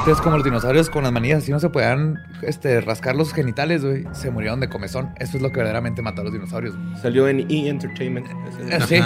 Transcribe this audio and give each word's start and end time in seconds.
Entonces, 0.00 0.22
como 0.22 0.36
los 0.36 0.44
dinosaurios 0.44 0.88
con 0.88 1.02
las 1.04 1.12
manillas 1.12 1.42
así 1.42 1.52
no 1.52 1.60
se 1.60 1.68
podían 1.68 2.18
este, 2.42 2.80
rascar 2.80 3.14
los 3.16 3.32
genitales, 3.34 3.84
güey, 3.84 4.04
se 4.12 4.30
murieron 4.30 4.58
de 4.60 4.68
comezón. 4.68 5.10
Eso 5.18 5.36
es 5.36 5.42
lo 5.42 5.50
que 5.50 5.56
verdaderamente 5.58 6.00
mató 6.00 6.22
a 6.22 6.24
los 6.24 6.32
dinosaurios. 6.32 6.74
Salió 7.02 7.28
en 7.28 7.40
E! 7.50 7.68
Entertainment. 7.68 8.26
Eh, 8.26 8.78
Sí. 8.88 8.96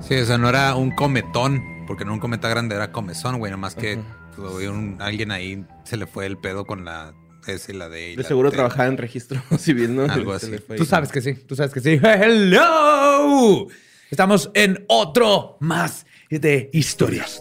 Sí, 0.00 0.14
o 0.14 0.24
sea, 0.24 0.38
no 0.38 0.48
era 0.48 0.74
un 0.76 0.90
cometón, 0.92 1.62
porque 1.86 2.04
no 2.04 2.12
un 2.12 2.20
cometa 2.20 2.48
grande, 2.48 2.76
era 2.76 2.92
comezón, 2.92 3.38
güey. 3.38 3.50
Nomás 3.50 3.74
que 3.74 3.98
pues, 4.36 4.54
había 4.54 4.70
un- 4.70 4.96
alguien 5.00 5.30
ahí 5.32 5.64
se 5.84 5.96
le 5.96 6.06
fue 6.06 6.26
el 6.26 6.36
pedo 6.38 6.64
con 6.64 6.84
la 6.84 7.12
S 7.46 7.72
y 7.72 7.76
la 7.76 7.88
D. 7.88 8.12
y 8.12 8.16
De 8.16 8.22
la 8.22 8.28
seguro 8.28 8.50
T. 8.50 8.56
trabajaba 8.56 8.86
en 8.88 8.98
registro 8.98 9.40
civil, 9.58 9.96
¿no? 9.96 10.04
Algo 10.04 10.32
así. 10.32 10.50
le 10.50 10.58
fue 10.58 10.76
Tú 10.76 10.84
sabes 10.84 11.10
que 11.10 11.20
sí, 11.22 11.34
tú 11.34 11.56
sabes 11.56 11.72
que 11.72 11.80
sí. 11.80 11.98
¡Hello! 12.02 13.66
Estamos 14.10 14.50
en 14.54 14.84
otro 14.88 15.56
más 15.60 16.05
de 16.30 16.70
historias. 16.72 17.40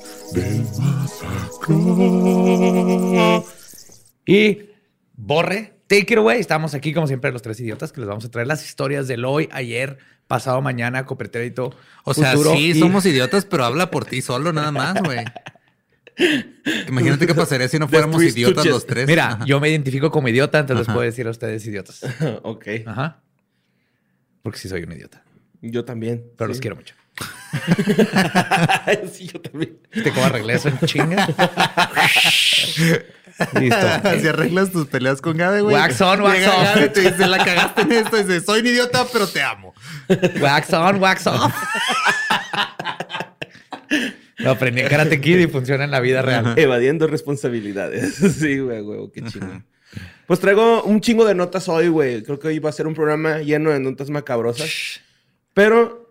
Y 4.25 4.69
Borre, 5.13 5.73
take 5.87 6.13
it 6.13 6.17
away. 6.17 6.39
Estamos 6.39 6.73
aquí, 6.73 6.93
como 6.93 7.07
siempre, 7.07 7.31
los 7.31 7.41
tres 7.41 7.59
idiotas 7.59 7.91
que 7.91 8.01
les 8.01 8.07
vamos 8.07 8.25
a 8.25 8.29
traer 8.29 8.47
las 8.47 8.65
historias 8.65 9.07
del 9.07 9.23
hoy, 9.25 9.49
ayer, 9.51 9.97
pasado 10.27 10.61
mañana, 10.61 11.05
copretérito. 11.05 11.73
O 12.03 12.13
sea, 12.13 12.31
futuro 12.33 12.53
sí, 12.55 12.71
y- 12.71 12.79
somos 12.79 13.05
idiotas, 13.05 13.45
pero 13.45 13.65
habla 13.65 13.91
por 13.91 14.05
ti 14.05 14.21
solo, 14.21 14.51
nada 14.53 14.71
más, 14.71 15.01
güey. 15.03 15.19
Imagínate 16.87 17.27
qué 17.27 17.35
pasaría 17.35 17.67
si 17.67 17.77
no 17.77 17.87
fuéramos 17.89 18.21
idiotas 18.23 18.65
los 18.65 18.85
tres. 18.85 19.07
Mira, 19.07 19.27
Ajá. 19.33 19.45
yo 19.45 19.59
me 19.59 19.69
identifico 19.69 20.11
como 20.11 20.27
idiota, 20.29 20.59
entonces 20.59 20.87
les 20.87 20.93
puedo 20.93 21.05
decir 21.05 21.27
a 21.27 21.31
ustedes 21.31 21.65
idiotas. 21.65 22.01
ok. 22.43 22.67
Ajá. 22.85 23.21
Porque 24.41 24.59
sí 24.59 24.69
soy 24.69 24.83
un 24.83 24.91
idiota, 24.93 25.23
Yo 25.61 25.83
también. 25.85 26.23
pero 26.37 26.47
sí. 26.47 26.53
los 26.53 26.61
quiero 26.61 26.75
mucho. 26.75 26.95
sí, 29.13 29.29
yo 29.31 29.39
también. 29.41 29.77
¿Viste 29.93 30.11
cómo 30.11 30.25
arreglé 30.25 30.55
eso 30.55 30.69
en 30.69 30.79
chinga? 30.79 31.27
Listo. 33.59 33.87
Si 34.21 34.27
arreglas 34.27 34.71
tus 34.71 34.87
peleas 34.87 35.21
con 35.21 35.37
Gabe, 35.37 35.61
güey. 35.61 35.75
Wax 35.75 36.01
on, 36.01 36.21
wax 36.21 36.39
Llega 36.39 36.55
off. 36.55 36.75
Gabe 36.75 36.89
te 36.89 37.01
dice, 37.01 37.27
la 37.27 37.43
cagaste 37.43 37.81
en 37.81 37.91
esto. 37.91 38.17
Dice, 38.17 38.41
soy 38.41 38.61
un 38.61 38.67
idiota, 38.67 39.05
pero 39.11 39.27
te 39.27 39.41
amo. 39.41 39.73
Wax 40.41 40.73
on, 40.73 41.01
wax 41.01 41.27
off. 41.27 41.53
Lo 44.37 44.51
aprendí 44.51 44.81
en 44.81 44.89
Karate 44.89 45.21
Kid 45.21 45.39
y 45.39 45.47
funciona 45.47 45.85
en 45.85 45.91
la 45.91 45.99
vida 45.99 46.21
real. 46.21 46.53
Evadiendo 46.57 47.07
responsabilidades. 47.07 48.15
sí, 48.39 48.59
güey, 48.59 48.81
güey, 48.81 49.11
qué 49.13 49.21
chingo. 49.23 49.63
Pues 50.27 50.39
traigo 50.39 50.83
un 50.83 51.01
chingo 51.01 51.25
de 51.25 51.35
notas 51.35 51.69
hoy, 51.69 51.87
güey. 51.87 52.23
Creo 52.23 52.39
que 52.39 52.47
hoy 52.49 52.59
va 52.59 52.69
a 52.69 52.73
ser 52.73 52.87
un 52.87 52.93
programa 52.93 53.39
lleno 53.39 53.71
de 53.71 53.79
notas 53.79 54.09
macabrosas. 54.09 55.01
Pero 55.53 56.04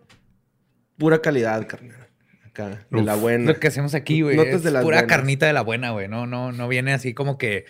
pura 0.97 1.21
calidad, 1.21 1.65
carnal. 1.67 2.07
Acá, 2.45 2.85
de 2.89 3.01
la 3.01 3.15
buena. 3.15 3.51
Lo 3.51 3.59
que 3.59 3.67
hacemos 3.67 3.93
aquí, 3.95 4.21
güey, 4.21 4.37
Notas 4.37 4.55
es 4.55 4.63
de 4.63 4.71
las 4.71 4.83
pura 4.83 4.97
buenas. 5.01 5.09
carnita 5.09 5.45
de 5.45 5.53
la 5.53 5.61
buena, 5.61 5.91
güey. 5.91 6.07
No, 6.07 6.25
no, 6.25 6.51
no 6.51 6.67
viene 6.67 6.93
así 6.93 7.13
como 7.13 7.37
que 7.37 7.65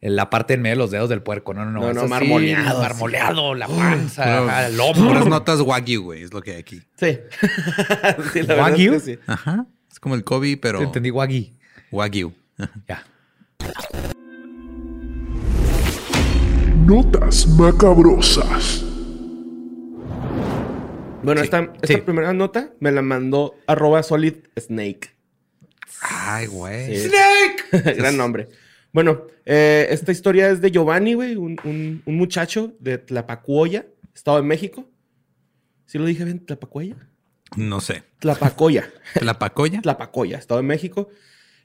la 0.00 0.30
parte 0.30 0.54
en 0.54 0.62
medio 0.62 0.74
de 0.76 0.78
los 0.78 0.90
dedos 0.90 1.08
del 1.10 1.22
puerco. 1.22 1.52
No, 1.54 1.64
no, 1.66 1.70
no. 1.70 1.80
No, 1.80 1.92
no, 1.92 2.00
así, 2.00 2.08
marmoleado, 2.10 2.80
Marmoleado, 2.80 3.54
la 3.54 3.68
panza, 3.68 4.38
ajá, 4.42 4.66
el 4.68 4.76
Puras 4.76 4.96
hombro. 4.96 5.24
notas 5.26 5.60
wagyu, 5.60 6.02
güey, 6.02 6.22
es 6.22 6.32
lo 6.32 6.40
que 6.40 6.52
hay 6.52 6.58
aquí. 6.60 6.82
Sí. 6.96 7.18
sí 8.32 8.42
la 8.42 8.56
¿Wagyu? 8.56 8.94
es 8.94 9.02
que 9.02 9.14
sí. 9.16 9.20
Ajá. 9.26 9.66
Es 9.90 10.00
como 10.00 10.14
el 10.14 10.24
Kobe, 10.24 10.56
pero 10.56 10.78
Te 10.78 10.84
entendí, 10.86 11.10
Waggy. 11.10 11.54
wagyu. 11.90 12.32
Ya. 12.88 13.04
Notas 16.86 17.46
macabrosas. 17.46 18.84
Bueno, 21.22 21.40
esta, 21.42 21.72
esta 21.82 21.86
sí. 21.94 21.96
primera 21.98 22.32
nota 22.32 22.72
me 22.80 22.90
la 22.92 23.02
mandó 23.02 23.54
arroba 23.66 24.02
solid 24.02 24.34
snake. 24.58 25.14
Ay, 26.00 26.46
güey. 26.46 26.96
Sí. 26.98 27.10
Gran 27.72 28.16
nombre. 28.16 28.48
Bueno, 28.92 29.26
eh, 29.46 29.86
esta 29.90 30.12
historia 30.12 30.50
es 30.50 30.60
de 30.60 30.70
Giovanni, 30.70 31.14
güey, 31.14 31.36
un, 31.36 31.56
un- 31.64 32.02
un 32.04 32.16
muchacho 32.16 32.74
de 32.80 32.98
Tlapacuoya, 32.98 33.86
Estado 34.14 34.36
de 34.38 34.42
México. 34.42 34.88
¿Sí 35.86 35.98
lo 35.98 36.04
dije 36.04 36.24
bien? 36.24 36.44
¿Tlapacuoya? 36.44 36.96
No 37.56 37.80
sé. 37.80 38.02
Tlapacoya. 38.18 38.90
¿La 39.20 39.38
pacoya? 39.38 39.80
Tlapacoya, 39.80 40.38
Estado 40.38 40.60
de 40.60 40.66
México. 40.66 41.08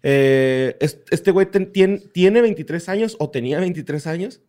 Eh, 0.03 0.77
es- 0.79 0.99
este 1.09 1.31
güey 1.31 1.47
ten- 1.47 1.71
tiene 1.71 2.41
23 2.41 2.87
años 2.89 3.15
o 3.19 3.29
tenía 3.29 3.59
23 3.59 4.05
años. 4.07 4.41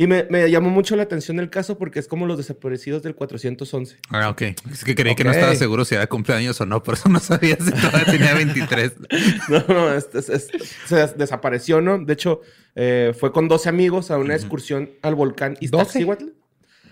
Y 0.00 0.06
me, 0.06 0.24
me 0.30 0.50
llamó 0.50 0.70
mucho 0.70 0.96
la 0.96 1.02
atención 1.02 1.38
el 1.40 1.50
caso 1.50 1.76
porque 1.76 1.98
es 1.98 2.08
como 2.08 2.24
los 2.24 2.38
desaparecidos 2.38 3.02
del 3.02 3.14
411. 3.14 3.98
Ah, 4.08 4.30
ok. 4.30 4.42
Es 4.72 4.82
que 4.82 4.94
creí 4.94 5.14
que 5.14 5.24
no 5.24 5.30
estaba 5.30 5.54
seguro 5.54 5.84
si 5.84 5.94
era 5.94 6.06
cumpleaños 6.06 6.58
o 6.62 6.64
no, 6.64 6.82
por 6.82 6.94
eso 6.94 7.10
no 7.10 7.20
sabía 7.20 7.56
si 7.56 7.70
todavía 7.70 8.06
tenía 8.06 8.32
23. 8.32 8.92
No, 9.50 9.62
no, 9.68 9.92
es- 9.92 10.08
es- 10.14 10.30
es- 10.30 10.48
se 10.86 10.96
des- 10.96 11.18
desapareció, 11.18 11.82
¿no? 11.82 11.98
De 11.98 12.14
hecho, 12.14 12.40
eh, 12.76 13.12
fue 13.18 13.30
con 13.30 13.46
12 13.46 13.68
amigos 13.68 14.10
a 14.10 14.16
una 14.16 14.34
excursión 14.34 14.88
al 15.02 15.14
volcán 15.16 15.58
Iztaccíhuatl. 15.60 16.28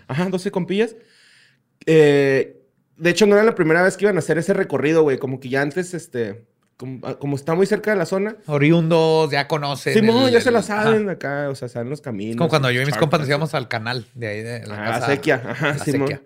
Ajá, 0.07 0.29
12 0.29 0.51
compillas. 0.51 0.95
Eh, 1.87 2.61
de 2.95 3.09
hecho, 3.09 3.25
no 3.25 3.33
era 3.35 3.43
la 3.43 3.55
primera 3.55 3.81
vez 3.81 3.97
que 3.97 4.05
iban 4.05 4.17
a 4.17 4.19
hacer 4.19 4.37
ese 4.37 4.53
recorrido, 4.53 5.01
güey. 5.01 5.17
Como 5.17 5.39
que 5.39 5.49
ya 5.49 5.63
antes, 5.63 5.95
este... 5.95 6.45
Como, 6.79 7.05
ah, 7.05 7.19
como 7.19 7.35
está 7.35 7.55
muy 7.55 7.65
cerca 7.65 7.91
de 7.91 7.97
la 7.97 8.05
zona. 8.05 8.37
Oriundos, 8.47 9.29
ya 9.31 9.49
conocen. 9.49 9.93
Sí, 9.93 10.01
no, 10.01 10.27
el- 10.27 10.33
ya 10.33 10.39
se 10.39 10.49
la 10.49 10.61
saben 10.61 11.03
ajá. 11.03 11.11
acá, 11.11 11.49
o 11.49 11.55
sea, 11.55 11.67
saben 11.67 11.89
los 11.89 11.99
caminos. 11.99 12.31
Es 12.31 12.37
como 12.37 12.49
cuando 12.49 12.71
yo 12.71 12.81
y 12.81 12.85
mis 12.85 12.95
compas 12.95 13.19
nos 13.19 13.27
íbamos 13.27 13.53
al 13.53 13.67
canal 13.67 14.05
de 14.15 14.27
ahí 14.27 14.41
de 14.41 14.65
la 14.65 14.75
Ah, 14.75 14.85
la 14.85 14.91
casa- 14.99 15.05
sequía, 15.07 15.43
ajá, 15.45 15.67
la 15.73 15.79
Simón. 15.79 16.07
sequía. 16.07 16.23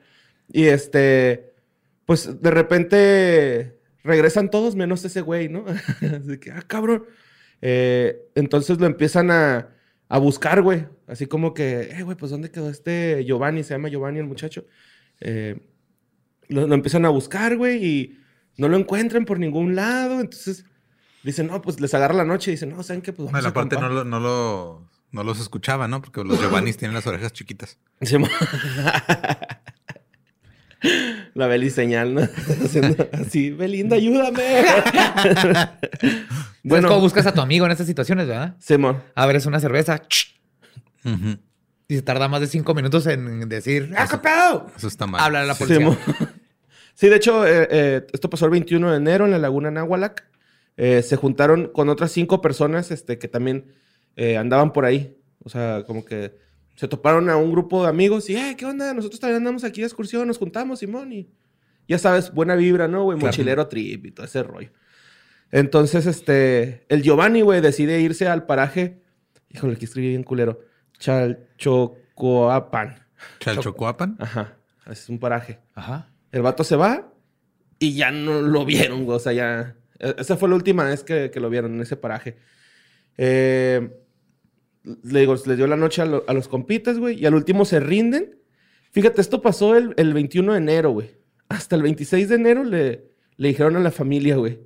Y 0.51 0.65
este, 0.65 1.53
pues 2.05 2.39
de 2.39 2.51
repente 2.51 3.79
regresan 4.03 4.49
todos 4.51 4.75
menos 4.75 5.03
ese 5.05 5.21
güey, 5.21 5.49
¿no? 5.49 5.65
Así 6.01 6.37
que, 6.37 6.51
ah, 6.51 6.63
cabrón. 6.67 7.05
Eh, 7.61 8.19
entonces 8.35 8.79
lo 8.79 8.85
empiezan 8.85 9.31
a, 9.31 9.69
a 10.07 10.17
buscar, 10.19 10.61
güey. 10.61 10.85
Así 11.07 11.25
como 11.25 11.53
que, 11.55 11.81
eh, 11.97 12.03
güey, 12.03 12.15
pues 12.15 12.29
¿dónde 12.31 12.51
quedó 12.51 12.69
este 12.69 13.23
Giovanni? 13.25 13.63
Se 13.63 13.73
llama 13.73 13.89
Giovanni 13.89 14.19
el 14.19 14.25
muchacho. 14.27 14.65
Eh, 15.19 15.57
lo, 16.49 16.67
lo 16.67 16.75
empiezan 16.75 17.05
a 17.05 17.09
buscar, 17.09 17.55
güey, 17.57 17.83
y 17.83 18.19
no 18.57 18.67
lo 18.67 18.77
encuentran 18.77 19.25
por 19.25 19.39
ningún 19.39 19.75
lado. 19.75 20.19
Entonces 20.21 20.65
dicen, 21.23 21.47
no, 21.47 21.61
pues 21.61 21.79
les 21.79 21.93
agarra 21.93 22.13
la 22.13 22.25
noche 22.25 22.51
y 22.51 22.53
dicen, 22.55 22.69
no, 22.69 22.83
¿saben 22.83 23.01
qué? 23.01 23.13
Pues 23.13 23.25
vamos 23.25 23.31
Bueno, 23.33 23.47
a 23.47 23.51
aparte 23.51 23.75
no, 23.75 23.81
acampar". 23.85 24.05
lo, 24.05 24.09
no, 24.09 24.19
lo, 24.19 24.89
no 25.11 25.23
los 25.23 25.39
escuchaba, 25.39 25.87
¿no? 25.87 26.01
Porque 26.01 26.23
los 26.23 26.39
Giovannis 26.39 26.77
tienen 26.77 26.95
las 26.95 27.07
orejas 27.07 27.33
chiquitas. 27.33 27.77
Simón. 28.01 28.29
La 31.33 31.47
Beli 31.47 31.69
señal, 31.69 32.13
¿no? 32.13 32.21
Haciendo 32.65 33.07
así, 33.13 33.51
Belinda, 33.51 33.95
ayúdame. 33.95 34.43
¿Sabes 34.65 36.17
bueno, 36.61 36.89
cómo 36.89 36.99
buscas 36.99 37.25
a 37.25 37.33
tu 37.33 37.39
amigo 37.41 37.65
en 37.65 37.71
estas 37.71 37.87
situaciones, 37.87 38.27
verdad? 38.27 38.55
Simón. 38.59 39.01
Abres 39.15 39.45
una 39.45 39.59
cerveza 39.61 40.01
y 41.87 41.95
se 41.95 42.01
tarda 42.01 42.27
más 42.27 42.41
de 42.41 42.47
cinco 42.47 42.73
minutos 42.73 43.07
en 43.07 43.47
decir, 43.47 43.93
¡ah, 43.97 44.07
qué 44.09 44.17
pedo! 44.17 44.67
Eso 44.75 44.87
está 44.87 45.07
mal. 45.07 45.21
Habla 45.21 45.41
a 45.41 45.45
la 45.45 45.55
policía. 45.55 45.77
Simón. 45.77 45.97
Sí, 46.93 47.09
de 47.09 47.15
hecho, 47.15 47.45
eh, 47.47 47.67
eh, 47.71 48.07
esto 48.13 48.29
pasó 48.29 48.45
el 48.45 48.51
21 48.51 48.91
de 48.91 48.97
enero 48.97 49.25
en 49.25 49.31
la 49.31 49.39
laguna 49.39 49.71
Nahualac. 49.71 50.27
eh, 50.75 51.03
se 51.03 51.15
juntaron 51.17 51.67
con 51.67 51.87
otras 51.89 52.11
cinco 52.11 52.41
personas 52.41 52.89
este, 52.89 53.19
que 53.19 53.27
también 53.27 53.73
andaban 54.37 54.73
por 54.73 54.85
ahí. 54.85 55.15
O 55.43 55.49
sea, 55.49 55.83
como 55.85 56.03
que 56.05 56.35
se 56.75 56.87
toparon 56.87 57.29
a 57.29 57.35
un 57.37 57.51
grupo 57.51 57.83
de 57.83 57.89
amigos 57.89 58.27
y, 58.29 58.35
"Eh, 58.35 58.55
¿qué 58.57 58.65
onda? 58.65 58.91
Nosotros 58.93 59.19
también 59.19 59.37
andamos 59.37 59.63
aquí 59.63 59.81
de 59.81 59.87
excursión, 59.87 60.27
nos 60.27 60.37
juntamos, 60.39 60.79
Simón. 60.79 61.11
Y 61.13 61.29
ya 61.87 61.99
sabes, 61.99 62.33
buena 62.33 62.55
vibra, 62.55 62.87
¿no, 62.87 63.03
güey? 63.03 63.17
Claro. 63.19 63.27
Mochilero 63.31 63.67
trip 63.67 64.05
y 64.07 64.11
todo 64.11 64.25
ese 64.25 64.41
rollo. 64.41 64.71
Entonces, 65.51 66.07
este, 66.07 66.85
el 66.89 67.03
Giovanni, 67.03 67.41
güey, 67.41 67.61
decide 67.61 67.99
irse 68.01 68.27
al 68.27 68.45
paraje. 68.47 69.03
Híjole, 69.49 69.73
aquí 69.73 69.85
escribí 69.85 70.09
bien 70.09 70.23
culero. 70.23 70.61
Chalchocoapan. 70.97 72.95
Chalchocuapan. 73.39 74.15
Ajá, 74.19 74.57
es 74.89 75.07
un 75.09 75.19
paraje. 75.19 75.59
Ajá. 75.75 76.09
El 76.33 76.41
vato 76.41 76.65
se 76.65 76.75
va 76.75 77.13
y 77.79 77.93
ya 77.95 78.11
no 78.11 78.41
lo 78.41 78.65
vieron, 78.65 79.05
güey. 79.05 79.15
O 79.15 79.19
sea, 79.19 79.31
ya. 79.31 79.75
e- 79.99 80.15
Esa 80.17 80.35
fue 80.35 80.49
la 80.49 80.55
última 80.55 80.83
vez 80.83 81.03
que, 81.03 81.31
que 81.31 81.39
lo 81.39 81.49
vieron 81.49 81.73
en 81.75 81.81
ese 81.81 81.95
paraje. 81.95 82.35
Eh, 83.17 83.89
le 85.03 85.19
digo, 85.21 85.35
les 85.45 85.57
dio 85.57 85.67
la 85.67 85.77
noche 85.77 86.01
a, 86.01 86.05
lo- 86.05 86.23
a 86.27 86.33
los 86.33 86.47
compitas, 86.47 86.97
güey. 86.99 87.19
Y 87.19 87.25
al 87.25 87.35
último 87.35 87.63
se 87.65 87.79
rinden. 87.79 88.37
Fíjate, 88.91 89.21
esto 89.21 89.41
pasó 89.41 89.75
el, 89.77 89.93
el 89.97 90.13
21 90.13 90.51
de 90.53 90.57
enero, 90.57 90.91
güey. 90.91 91.11
Hasta 91.49 91.75
el 91.75 91.83
26 91.83 92.29
de 92.29 92.35
enero 92.35 92.63
le, 92.63 93.05
le 93.37 93.47
dijeron 93.47 93.75
a 93.75 93.79
la 93.79 93.91
familia, 93.91 94.35
güey. 94.35 94.59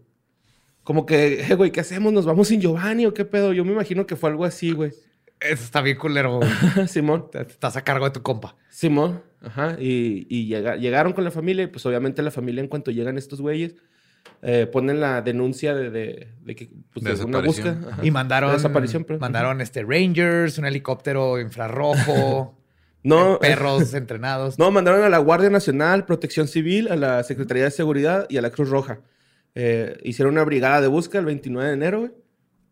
Como 0.84 1.06
que, 1.06 1.42
eh, 1.42 1.56
güey, 1.56 1.72
¿qué 1.72 1.82
hacemos? 1.82 2.14
¿Nos 2.14 2.26
vamos 2.26 2.48
sin 2.48 2.62
Giovanni 2.62 3.06
o 3.06 3.14
qué 3.14 3.26
pedo? 3.26 3.52
Yo 3.54 3.66
me 3.66 3.74
imagino 3.74 4.08
que 4.08 4.16
fue 4.16 4.30
algo 4.30 4.46
así, 4.46 4.72
güey. 4.72 4.92
Eso 5.40 5.64
está 5.64 5.82
bien 5.82 5.98
culero. 5.98 6.38
güey. 6.38 6.50
Simón. 6.88 7.28
Estás 7.34 7.76
a 7.76 7.84
cargo 7.84 8.06
de 8.06 8.12
tu 8.12 8.22
compa. 8.24 8.56
Simón, 8.70 9.22
ajá, 9.42 9.78
y, 9.80 10.26
y 10.30 10.48
llega- 10.48 10.76
llegaron 10.76 11.14
con 11.14 11.24
la 11.24 11.32
familia 11.32 11.64
y 11.64 11.68
pues 11.68 11.86
obviamente 11.86 12.22
la 12.22 12.32
familia 12.32 12.62
en 12.62 12.68
cuanto 12.68 12.92
llegan 12.92 13.18
estos 13.18 13.40
güeyes 13.42 13.76
eh, 14.42 14.68
ponen 14.72 15.00
la 15.00 15.22
denuncia 15.22 15.74
de, 15.74 15.90
de, 15.90 16.34
de 16.42 16.56
que 16.56 16.70
pues, 16.94 17.04
De 17.20 17.24
una 17.26 17.40
búsqueda. 17.40 17.80
ajá. 17.92 18.06
Y 18.06 18.12
mandaron. 18.12 18.52
Desaparición, 18.52 19.04
pero- 19.06 19.20
Mandaron 19.20 19.62
este 19.62 19.84
Rangers, 19.84 20.58
un 20.58 20.66
helicóptero 20.66 21.40
infrarrojo. 21.40 22.54
No, 23.04 23.36
eh, 23.36 23.38
perros 23.40 23.94
entrenados. 23.94 24.60
no, 24.60 24.70
mandaron 24.70 25.02
a 25.04 25.08
la 25.10 25.20
Guardia 25.20 25.50
Nacional, 25.50 26.04
Protección 26.06 26.48
Civil, 26.50 26.90
a 26.90 26.98
la 26.98 27.24
Secretaría 27.24 27.64
de 27.64 27.72
Seguridad 27.72 28.26
y 28.28 28.36
a 28.36 28.42
la 28.42 28.50
Cruz 28.50 28.70
Roja. 28.70 29.00
Eh, 29.56 29.98
hicieron 30.04 30.34
una 30.34 30.44
brigada 30.44 30.82
de 30.82 30.88
búsqueda 30.88 31.20
el 31.20 31.26
29 31.28 31.70
de 31.70 31.74
enero, 31.76 32.00
güey. 32.00 32.12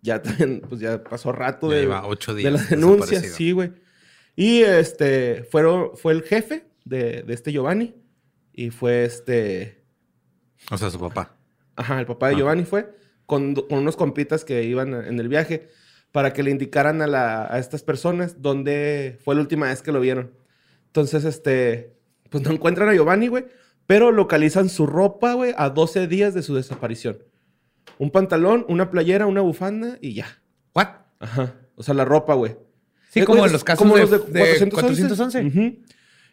Ya 0.01 0.21
también, 0.21 0.61
pues 0.67 0.81
ya 0.81 1.01
pasó 1.03 1.31
rato 1.31 1.69
Ya 1.69 1.75
de, 1.75 1.81
lleva 1.83 2.05
ocho 2.05 2.33
de 2.33 2.41
días 2.41 2.69
denuncias, 2.69 3.09
desaparecido. 3.21 3.35
sí, 3.37 3.51
güey. 3.53 3.71
Y 4.35 4.61
este, 4.61 5.43
fueron, 5.45 5.95
fue 5.95 6.13
el 6.13 6.23
jefe 6.23 6.65
de, 6.83 7.23
de 7.23 7.33
este 7.33 7.51
Giovanni 7.51 7.95
y 8.53 8.69
fue 8.69 9.05
este... 9.05 9.83
O 10.71 10.77
sea, 10.77 10.89
su 10.89 10.99
papá. 10.99 11.35
Ajá, 11.75 11.99
el 11.99 12.05
papá 12.05 12.27
de 12.29 12.35
Ah. 12.35 12.37
Giovanni 12.37 12.65
fue 12.65 12.95
con, 13.25 13.55
con 13.55 13.79
unos 13.79 13.95
compitas 13.95 14.43
que 14.45 14.63
iban 14.63 14.93
en 14.93 15.19
el 15.19 15.27
viaje 15.29 15.67
para 16.11 16.33
que 16.33 16.43
le 16.43 16.51
indicaran 16.51 17.01
a, 17.01 17.07
la- 17.07 17.45
a 17.53 17.59
estas 17.59 17.83
personas 17.83 18.41
dónde 18.41 19.17
fue 19.23 19.35
la 19.35 19.41
última 19.41 19.67
vez 19.67 19.81
que 19.81 19.91
lo 19.91 19.99
vieron. 19.99 20.31
Entonces, 20.87 21.25
este, 21.25 21.95
pues 22.29 22.43
no 22.43 22.51
encuentran 22.51 22.87
a 22.89 22.93
Giovanni, 22.93 23.27
güey, 23.27 23.45
pero 23.87 24.11
localizan 24.11 24.69
su 24.69 24.85
ropa, 24.87 25.33
güey, 25.33 25.53
a 25.57 25.69
12 25.69 26.07
días 26.07 26.33
de 26.33 26.41
su 26.41 26.55
desaparición. 26.55 27.19
Un 27.99 28.11
pantalón, 28.11 28.65
una 28.69 28.89
playera, 28.91 29.25
una 29.27 29.41
bufanda 29.41 29.97
y 30.01 30.13
ya. 30.13 30.41
¿What? 30.73 30.87
Ajá. 31.19 31.53
O 31.75 31.83
sea, 31.83 31.93
la 31.93 32.05
ropa, 32.05 32.33
güey. 32.33 32.57
Sí, 33.15 33.21
Eh, 33.21 33.25
como 33.25 33.45
en 33.45 33.51
los 33.53 33.63
casos 33.63 33.79
como 33.79 33.95
de, 33.95 34.01
los 34.01 34.11
de 34.11 34.17
de 34.17 34.23
411. 34.69 34.71
411. 35.07 35.45
Ujú. 35.47 35.77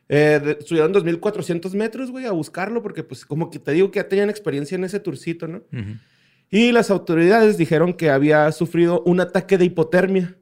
Eh, 0.08 0.40
de- 0.44 0.58
subieron 0.66 0.92
2.400 0.92 1.72
metros, 1.74 2.10
güey, 2.10 2.26
a 2.26 2.32
buscarlo 2.32 2.82
porque, 2.82 3.04
pues, 3.04 3.24
como 3.24 3.48
que 3.50 3.58
te 3.58 3.70
digo 3.72 3.90
que 3.90 4.00
ya 4.00 4.08
tenían 4.08 4.28
experiencia 4.30 4.74
en 4.74 4.84
ese 4.84 4.98
tourcito, 5.00 5.46
¿no? 5.48 5.58
Ujú. 5.72 5.96
Y 6.50 6.72
las 6.72 6.90
autoridades 6.90 7.56
dijeron 7.56 7.94
que 7.94 8.10
había 8.10 8.50
sufrido 8.52 9.02
un 9.06 9.20
ataque 9.20 9.56
de 9.56 9.64
hipotermia. 9.66 10.36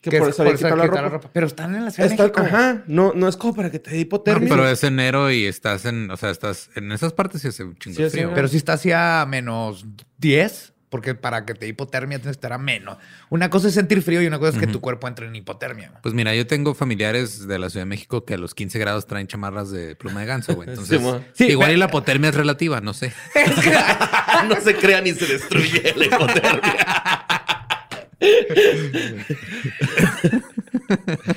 Que 0.00 0.10
Que 0.10 0.18
por 0.18 0.30
es 0.30 0.34
eso 0.34 0.42
había 0.42 0.56
quitado 0.56 0.74
la 0.74 0.88
quitar 0.88 1.12
ropa. 1.12 1.30
Pero 1.32 1.46
están 1.46 1.76
en 1.76 1.84
la 1.84 1.92
Ciudad 1.92 2.10
Está- 2.10 2.24
de 2.24 2.30
México. 2.30 2.46
ajá, 2.56 2.82
no, 2.88 3.12
no 3.14 3.28
es 3.28 3.36
como 3.36 3.54
para 3.54 3.70
que 3.70 3.78
te 3.78 3.90
dé 3.90 3.96
No, 3.98 4.02
hipotermia. 4.02 4.48
pero 4.48 4.66
es 4.68 4.82
enero 4.82 5.30
y 5.30 5.44
estás 5.44 5.84
en, 5.84 6.10
o 6.10 6.16
sea, 6.16 6.30
estás 6.30 6.70
en 6.74 6.90
esas 6.90 7.12
partes 7.12 7.44
y 7.44 7.48
hace 7.48 7.62
un 7.62 7.76
chingo 7.76 7.98
Sí, 7.98 8.10
frío. 8.10 8.32
Pero 8.34 8.48
si 8.48 8.56
está 8.56 8.72
hacia 8.72 9.24
menos 9.26 9.86
10, 10.18 10.72
porque 10.92 11.14
para 11.14 11.46
que 11.46 11.54
te 11.54 11.66
hipotermia 11.66 12.18
tienes 12.18 12.36
que 12.36 12.38
estar 12.38 12.52
a 12.52 12.58
menos. 12.58 12.98
Una 13.30 13.48
cosa 13.48 13.68
es 13.68 13.74
sentir 13.74 14.02
frío 14.02 14.20
y 14.20 14.26
una 14.26 14.38
cosa 14.38 14.52
es 14.52 14.58
que 14.58 14.66
tu 14.66 14.82
cuerpo 14.82 15.08
entre 15.08 15.26
en 15.26 15.34
hipotermia. 15.34 15.90
Pues 16.02 16.14
mira, 16.14 16.34
yo 16.34 16.46
tengo 16.46 16.74
familiares 16.74 17.48
de 17.48 17.58
la 17.58 17.70
Ciudad 17.70 17.86
de 17.86 17.88
México 17.88 18.26
que 18.26 18.34
a 18.34 18.36
los 18.36 18.54
15 18.54 18.78
grados 18.78 19.06
traen 19.06 19.26
chamarras 19.26 19.70
de 19.70 19.96
pluma 19.96 20.20
de 20.20 20.26
ganso, 20.26 20.54
güey. 20.54 20.68
Entonces, 20.68 21.00
Sí, 21.32 21.46
igual 21.46 21.68
pero- 21.68 21.76
y 21.76 21.80
la 21.80 21.86
hipotermia 21.86 22.28
es 22.28 22.36
relativa, 22.36 22.82
no 22.82 22.92
sé. 22.92 23.10
no 24.48 24.60
se 24.60 24.74
crea 24.76 25.00
ni 25.00 25.12
se 25.14 25.26
destruye 25.26 25.94
la 25.96 26.04
hipotermia. 26.04 26.86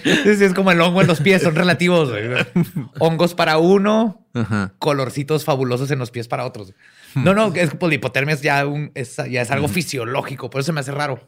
Sí, 0.04 0.36
sí, 0.36 0.44
es 0.44 0.54
como 0.54 0.72
el 0.72 0.82
hongo 0.82 1.02
en 1.02 1.08
los 1.08 1.22
pies, 1.22 1.42
son 1.42 1.56
relativos. 1.56 2.10
güey. 2.10 2.26
Hongos 3.00 3.34
para 3.34 3.58
uno, 3.58 4.26
Ajá. 4.34 4.74
colorcitos 4.80 5.46
fabulosos 5.46 5.90
en 5.92 6.00
los 6.00 6.12
pies 6.12 6.28
para 6.28 6.46
otros. 6.46 6.74
No, 7.16 7.34
no, 7.34 7.54
es 7.54 7.70
que 7.70 7.76
pues, 7.78 7.90
la 7.90 7.96
hipotermia 7.96 8.36
es 8.36 8.42
ya, 8.42 8.66
un, 8.68 8.92
es, 8.94 9.16
ya 9.16 9.42
es 9.42 9.52
algo 9.52 9.68
fisiológico, 9.68 10.50
por 10.50 10.60
eso 10.62 10.68
se 10.68 10.74
me 10.74 10.82
hace 10.82 10.92
raro. 10.92 11.20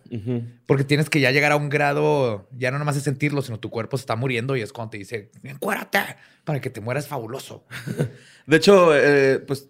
Porque 0.65 0.83
tienes 0.83 1.09
que 1.09 1.19
ya 1.19 1.31
llegar 1.31 1.51
a 1.51 1.55
un 1.55 1.69
grado, 1.69 2.47
ya 2.51 2.71
no 2.71 2.79
nomás 2.79 2.97
es 2.97 3.03
sentirlo, 3.03 3.41
sino 3.41 3.59
tu 3.59 3.69
cuerpo 3.69 3.97
se 3.97 4.01
está 4.01 4.15
muriendo 4.15 4.55
y 4.55 4.61
es 4.61 4.73
cuando 4.73 4.91
te 4.91 4.97
dice, 4.97 5.31
encuérate, 5.43 5.99
para 6.43 6.59
que 6.59 6.69
te 6.69 6.81
mueras 6.81 7.07
fabuloso. 7.07 7.65
De 8.47 8.57
hecho, 8.57 8.95
eh, 8.95 9.39
pues 9.39 9.69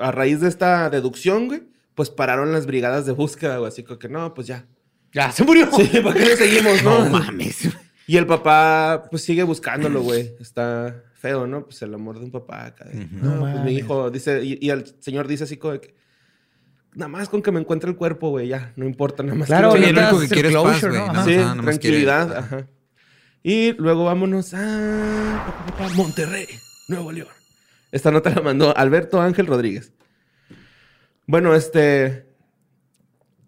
a 0.00 0.10
raíz 0.12 0.40
de 0.40 0.48
esta 0.48 0.90
deducción, 0.90 1.48
güey, 1.48 1.62
pues 1.94 2.10
pararon 2.10 2.52
las 2.52 2.66
brigadas 2.66 3.06
de 3.06 3.12
búsqueda, 3.12 3.58
güey. 3.58 3.68
Así 3.68 3.84
que 3.84 4.08
no, 4.08 4.32
pues 4.34 4.46
ya. 4.46 4.66
Ya, 5.12 5.32
se 5.32 5.44
murió. 5.44 5.68
Sí, 5.72 6.00
¿para 6.02 6.14
qué 6.14 6.24
le 6.24 6.36
seguimos, 6.36 6.82
no? 6.84 7.04
No 7.04 7.10
mames. 7.10 7.68
Y 8.06 8.16
el 8.16 8.26
papá, 8.26 9.04
pues 9.10 9.22
sigue 9.22 9.42
buscándolo, 9.42 10.02
güey. 10.02 10.34
Está 10.40 11.02
feo, 11.20 11.46
¿no? 11.46 11.64
Pues 11.64 11.80
el 11.82 11.92
amor 11.94 12.18
de 12.18 12.24
un 12.24 12.30
papá 12.30 12.66
acá. 12.66 12.84
de, 12.86 13.06
no, 13.12 13.34
No 13.36 13.40
pues 13.40 13.64
mi 13.64 13.72
hijo 13.74 14.10
dice, 14.10 14.42
y, 14.42 14.58
y 14.60 14.70
el 14.70 14.84
señor 15.00 15.28
dice 15.28 15.44
así 15.44 15.56
como 15.58 15.78
que, 15.80 15.94
nada 16.94 17.08
más 17.08 17.28
con 17.28 17.42
que 17.42 17.52
me 17.52 17.60
encuentre 17.60 17.90
el 17.90 17.96
cuerpo, 17.96 18.30
güey, 18.30 18.48
ya, 18.48 18.72
no 18.76 18.86
importa, 18.86 19.22
nada 19.22 19.36
más. 19.36 19.46
Claro, 19.48 19.72
Sí, 19.72 19.78
lo 19.78 19.84
único 19.88 20.20
que 20.34 20.50
paz, 20.52 20.80
güey. 20.84 20.92
¿no? 20.98 21.06
¿no? 21.06 21.12
Ajá. 21.12 21.24
Sí, 21.24 21.34
Ajá, 21.34 21.54
nomás 21.54 21.78
quiere- 21.78 22.04
tranquilidad, 22.04 22.36
ajá. 22.36 22.66
Y 23.42 23.72
luego 23.74 24.04
vámonos 24.04 24.52
a 24.54 25.64
Monterrey, 25.96 26.46
Nuevo 26.88 27.10
León. 27.12 27.28
Esta 27.92 28.10
nota 28.10 28.30
la 28.30 28.40
mandó 28.42 28.76
Alberto 28.76 29.20
Ángel 29.20 29.46
Rodríguez. 29.46 29.92
Bueno, 31.26 31.54
este. 31.54 32.26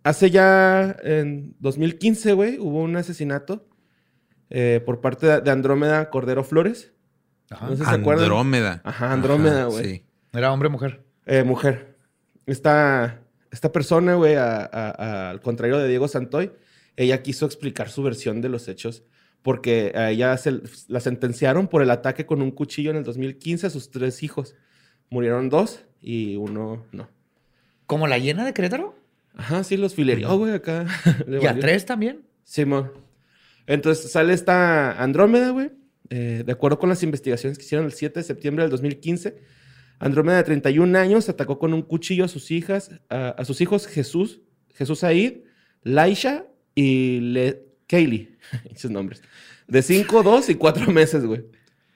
Hace 0.05 0.31
ya 0.31 0.97
en 1.05 1.55
2015, 1.61 2.32
güey, 2.32 2.58
hubo 2.58 2.82
un 2.82 2.96
asesinato 2.96 3.69
eh, 4.51 4.81
por 4.85 5.01
parte 5.01 5.27
de- 5.27 5.41
de 5.43 5.51
Andrómeda 5.51 6.11
Cordero 6.11 6.43
Flores. 6.43 6.93
Ajá. 7.51 7.67
No 7.67 7.77
sé 7.77 7.84
si 7.84 7.91
se 7.91 7.96
acuerdan. 7.96 8.25
Andrómeda. 8.25 8.81
Ajá, 8.84 9.13
Andrómeda, 9.13 9.65
güey. 9.67 9.84
Sí. 9.84 10.05
¿Era 10.32 10.53
hombre 10.53 10.69
o 10.69 10.70
mujer? 10.70 11.05
Eh, 11.27 11.43
mujer. 11.43 11.96
Esta, 12.46 13.20
esta 13.51 13.70
persona, 13.72 14.15
güey, 14.15 14.34
al 14.37 15.41
contrario 15.41 15.79
de 15.79 15.89
Diego 15.89 16.08
Santoy, 16.08 16.53
ella 16.96 17.22
quiso 17.22 17.46
explicar 17.46 17.89
su 17.91 18.03
versión 18.03 18.41
de 18.41 18.49
los 18.49 18.69
hechos 18.69 19.05
porque 19.43 19.93
a 19.94 20.11
ella 20.11 20.37
se, 20.37 20.61
la 20.89 21.01
sentenciaron 21.01 21.69
por 21.69 21.82
el 21.82 21.91
ataque 21.91 22.27
con 22.27 22.43
un 22.43 22.53
cuchillo 22.53 22.91
en 22.91 22.96
el 22.96 23.05
2015 23.05 23.67
a 23.67 23.70
sus 23.70 23.91
tres 23.91 24.22
hijos. 24.22 24.55
Murieron 25.11 25.49
dos 25.51 25.84
y 26.01 26.37
uno 26.37 26.87
no. 26.93 27.08
¿Como 27.87 28.06
la 28.06 28.19
llena 28.19 28.44
de 28.44 28.55
Querétaro? 28.55 28.96
Ajá, 29.37 29.65
sí, 29.65 29.77
los 29.77 29.94
filerió, 29.94 30.37
güey, 30.37 30.55
acá. 30.55 30.87
¿Y 31.29 31.46
a 31.46 31.58
tres 31.58 31.84
también? 31.84 32.22
Simón. 32.44 32.93
Entonces 33.67 34.11
sale 34.11 34.32
esta 34.32 35.03
Andrómeda, 35.03 35.51
güey. 35.51 35.72
Eh, 36.15 36.43
de 36.45 36.53
acuerdo 36.53 36.79
con 36.79 36.91
las 36.91 37.03
investigaciones 37.03 37.57
que 37.57 37.65
hicieron 37.65 37.87
el 37.87 37.93
7 37.95 38.21
de 38.21 38.25
septiembre 38.25 38.65
del 38.65 38.71
2015, 38.71 39.35
Andrómeda 39.99 40.37
de 40.37 40.43
31 40.43 40.99
años 40.99 41.29
atacó 41.31 41.59
con 41.59 41.73
un 41.73 41.81
cuchillo 41.81 42.27
a 42.27 42.29
sus 42.29 42.51
hijas, 42.51 42.91
a, 43.09 43.29
a 43.31 43.45
sus 43.47 43.63
hijos 43.63 43.87
Jesús, 43.87 44.41
Jesús 44.75 45.05
Aid, 45.05 45.39
Laisha 45.85 46.45
y 46.75 47.21
Le 47.21 47.63
Kaylee, 47.87 48.37
esos 48.75 48.91
nombres. 48.91 49.23
De 49.67 49.81
5, 49.81 50.23
2 50.23 50.51
y 50.51 50.55
4 50.57 50.93
meses, 50.93 51.25
güey. 51.25 51.47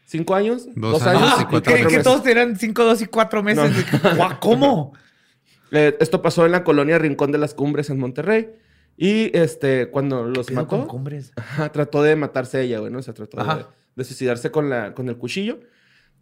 5 0.06 0.34
años, 0.34 0.66
Dos 0.74 0.92
2 0.92 1.02
años 1.02 1.22
años, 1.22 1.34
y 1.40 1.42
y 1.42 1.44
cuatro 1.46 1.60
4 1.60 1.72
Creí 1.72 1.82
que 1.82 1.96
meses. 1.98 2.04
todos 2.04 2.26
eran 2.26 2.56
5, 2.56 2.84
2 2.84 3.02
y 3.02 3.06
4 3.06 3.42
meses. 3.42 3.72
Guau, 4.16 4.40
¿Cómo? 4.40 4.92
Eh, 5.72 5.94
esto 6.00 6.22
pasó 6.22 6.46
en 6.46 6.52
la 6.52 6.64
colonia 6.64 6.98
Rincón 6.98 7.32
de 7.32 7.38
las 7.38 7.52
Cumbres 7.52 7.90
en 7.90 7.98
Monterrey. 7.98 8.48
Y 8.96 9.36
este, 9.36 9.90
cuando 9.90 10.24
los 10.24 10.50
mató, 10.52 10.86
cumbres. 10.86 11.32
Ajá, 11.36 11.70
trató 11.70 12.02
de 12.02 12.16
matarse 12.16 12.62
ella, 12.62 12.78
güey, 12.78 12.90
¿no? 12.90 13.00
O 13.00 13.02
sea, 13.02 13.12
trató 13.12 13.36
de, 13.36 13.42
Ajá. 13.42 13.56
de 13.58 13.64
suicidarse 14.04 14.50
con, 14.50 14.68
la, 14.70 14.94
con 14.94 15.08
el 15.08 15.16
cuchillo. 15.16 15.60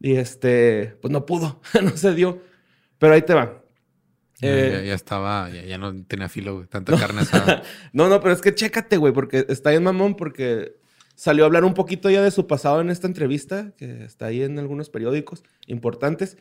Y 0.00 0.16
este, 0.16 0.96
pues 1.00 1.12
no 1.12 1.24
pudo, 1.26 1.60
no 1.82 1.96
se 1.96 2.14
dio. 2.14 2.40
Pero 2.98 3.14
ahí 3.14 3.22
te 3.22 3.34
va. 3.34 3.62
Ya- 4.40 4.48
Eh, 4.50 4.70
ya, 4.72 4.82
ya 4.82 4.94
estaba, 4.94 5.48
ya, 5.50 5.62
ya 5.64 5.78
no 5.78 5.94
tenía 6.04 6.28
filo, 6.28 6.56
güey. 6.56 6.66
Tanta 6.66 6.96
carne 6.98 7.20
asada. 7.22 7.62
no, 7.92 8.08
no, 8.08 8.20
pero 8.20 8.34
es 8.34 8.40
que 8.40 8.54
chécate, 8.54 8.96
güey, 8.96 9.12
porque 9.12 9.46
está 9.48 9.70
bien 9.70 9.82
mamón, 9.84 10.16
porque 10.16 10.74
salió 11.14 11.44
a 11.44 11.46
hablar 11.46 11.64
un 11.64 11.74
poquito 11.74 12.10
ya 12.10 12.22
de 12.22 12.30
su 12.32 12.46
pasado 12.46 12.80
en 12.80 12.90
esta 12.90 13.06
entrevista, 13.06 13.72
que 13.76 14.04
está 14.04 14.26
ahí 14.26 14.42
en 14.42 14.58
algunos 14.58 14.90
periódicos 14.90 15.44
importantes. 15.68 16.36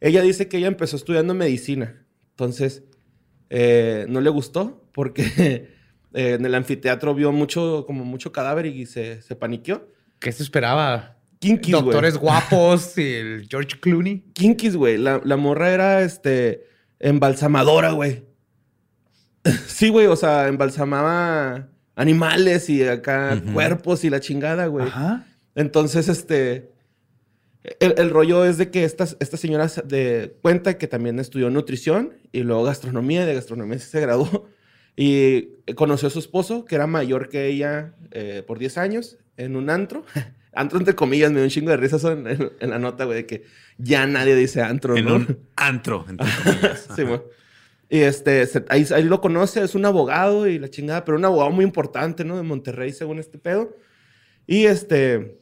Ella 0.00 0.22
dice 0.22 0.48
que 0.48 0.56
ella 0.58 0.68
empezó 0.68 0.96
estudiando 0.96 1.34
medicina. 1.34 2.06
Entonces, 2.30 2.84
eh, 3.50 4.06
no 4.08 4.20
le 4.20 4.30
gustó 4.30 4.88
porque 4.92 5.22
eh, 6.14 6.32
en 6.34 6.44
el 6.44 6.54
anfiteatro 6.54 7.14
vio 7.14 7.32
mucho, 7.32 7.84
como 7.86 8.04
mucho 8.04 8.32
cadáver 8.32 8.66
y 8.66 8.86
se, 8.86 9.20
se 9.22 9.36
paniqueó. 9.36 9.88
¿Qué 10.26 10.32
se 10.32 10.42
esperaba? 10.42 11.18
Kinkies, 11.38 11.72
güey. 11.76 11.84
Doctores 11.84 12.16
guapos 12.18 12.98
y 12.98 13.14
el 13.14 13.46
George 13.48 13.78
Clooney. 13.78 14.24
Kinkies, 14.32 14.74
güey. 14.74 14.98
La, 14.98 15.20
la 15.24 15.36
morra 15.36 15.70
era, 15.70 16.02
este, 16.02 16.66
embalsamadora, 16.98 17.92
güey. 17.92 18.24
sí, 19.68 19.88
güey, 19.88 20.08
o 20.08 20.16
sea, 20.16 20.48
embalsamaba 20.48 21.68
animales 21.94 22.68
y 22.68 22.82
acá 22.82 23.40
cuerpos 23.52 24.02
y 24.02 24.10
la 24.10 24.18
chingada, 24.18 24.66
güey. 24.66 24.88
Ajá. 24.88 25.28
Entonces, 25.54 26.08
este. 26.08 26.72
El, 27.78 27.94
el 27.96 28.10
rollo 28.10 28.44
es 28.44 28.58
de 28.58 28.72
que 28.72 28.82
esta, 28.82 29.04
esta 29.20 29.36
señora 29.36 29.68
se- 29.68 29.82
de, 29.82 30.36
cuenta 30.42 30.76
que 30.76 30.88
también 30.88 31.20
estudió 31.20 31.50
nutrición 31.50 32.14
y 32.32 32.40
luego 32.40 32.64
gastronomía, 32.64 33.22
y 33.22 33.26
de 33.26 33.34
gastronomía 33.34 33.78
sí 33.78 33.88
se 33.88 34.00
graduó. 34.00 34.48
Y 34.96 35.50
conoció 35.76 36.08
a 36.08 36.10
su 36.10 36.18
esposo, 36.18 36.64
que 36.64 36.74
era 36.74 36.88
mayor 36.88 37.28
que 37.28 37.46
ella 37.46 37.94
eh, 38.10 38.42
por 38.44 38.58
10 38.58 38.76
años, 38.78 39.18
en 39.36 39.56
un 39.56 39.70
antro. 39.70 40.04
antro 40.52 40.78
entre 40.78 40.94
comillas, 40.94 41.30
me 41.30 41.36
dio 41.36 41.44
un 41.44 41.50
chingo 41.50 41.70
de 41.70 41.76
risas 41.76 42.02
en, 42.04 42.26
en- 42.26 42.52
en 42.60 42.70
la 42.70 42.78
nota, 42.78 43.04
güey, 43.04 43.18
de 43.18 43.26
que 43.26 43.44
ya 43.78 44.06
nadie 44.06 44.34
dice 44.34 44.62
antro, 44.62 44.96
En 44.96 45.04
¿no? 45.04 45.14
un 45.16 45.38
antro, 45.56 46.04
entre 46.08 46.26
comillas. 46.44 46.88
Sí, 46.96 47.04
mo. 47.04 47.22
Y 47.88 48.00
este, 48.00 48.44
se- 48.46 48.64
ahí, 48.68 48.84
ahí 48.94 49.04
lo 49.04 49.20
conoce, 49.20 49.62
es 49.62 49.74
un 49.74 49.84
abogado 49.84 50.46
y 50.48 50.58
la 50.58 50.68
chingada, 50.68 51.04
pero 51.04 51.18
un 51.18 51.24
abogado 51.24 51.50
muy 51.50 51.64
importante, 51.64 52.24
¿no? 52.24 52.36
De 52.36 52.42
Monterrey, 52.42 52.92
según 52.92 53.18
este 53.18 53.38
pedo. 53.38 53.76
Y 54.46 54.64
este, 54.66 55.38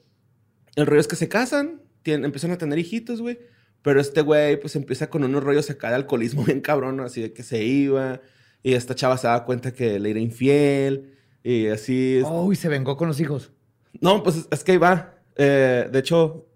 el 0.77 0.87
rollo 0.87 1.01
es 1.01 1.09
que 1.09 1.17
se 1.17 1.29
casan, 1.29 1.81
tienen, 2.03 2.25
empiezan 2.27 2.51
a 2.51 2.59
tener 2.59 2.79
hijitos, 2.79 3.21
güey. 3.23 3.39
Pero 3.83 4.01
este 4.01 4.23
güey, 4.23 4.59
pues 4.59 4.77
empieza 4.77 5.09
con 5.11 5.25
unos 5.25 5.43
rollos 5.45 5.69
acá 5.71 5.91
de 5.91 5.95
alcoholismo 5.97 6.43
bien 6.47 6.61
cabrón, 6.61 6.97
¿no? 6.97 7.05
así 7.05 7.23
de 7.23 7.33
que 7.33 7.43
se 7.43 7.63
iba. 7.65 8.21
Y 8.63 8.73
esta 8.75 8.95
chava 8.95 9.17
se 9.19 9.27
daba 9.27 9.45
cuenta 9.45 9.73
que 9.73 9.99
le 10.01 10.11
era 10.11 10.21
infiel. 10.21 11.15
Y 11.43 11.67
así. 11.69 12.17
es- 12.19 12.25
Oh, 12.27 12.51
y 12.53 12.57
se 12.57 12.69
vengó 12.69 12.97
con 12.97 13.09
los 13.09 13.21
hijos. 13.21 13.53
No, 14.01 14.23
pues 14.23 14.47
es, 14.51 14.65
que 14.65 14.73
ahí 14.73 14.79
va. 14.79 15.15
Eh, 15.37 15.89
de 15.91 15.99
hecho, 15.99 16.47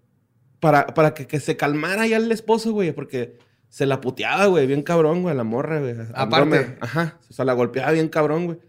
para, 0.59 0.87
para 0.87 1.13
que, 1.13 1.27
que 1.27 1.39
se 1.39 1.57
calmara 1.57 2.07
ya 2.07 2.17
el 2.17 2.31
esposo, 2.31 2.71
güey, 2.71 2.91
porque 2.91 3.37
se 3.69 3.85
la 3.85 4.01
puteaba, 4.01 4.47
güey, 4.47 4.67
bien 4.67 4.81
cabrón, 4.81 5.21
güey, 5.21 5.35
la 5.35 5.43
morra, 5.43 5.79
güey. 5.79 5.95
Aparte. 6.13 6.77
Ajá, 6.81 7.19
o 7.29 7.33
sea, 7.33 7.45
la 7.45 7.53
golpeaba 7.53 7.91
bien 7.91 8.09
cabrón, 8.09 8.45
güey. 8.45 8.59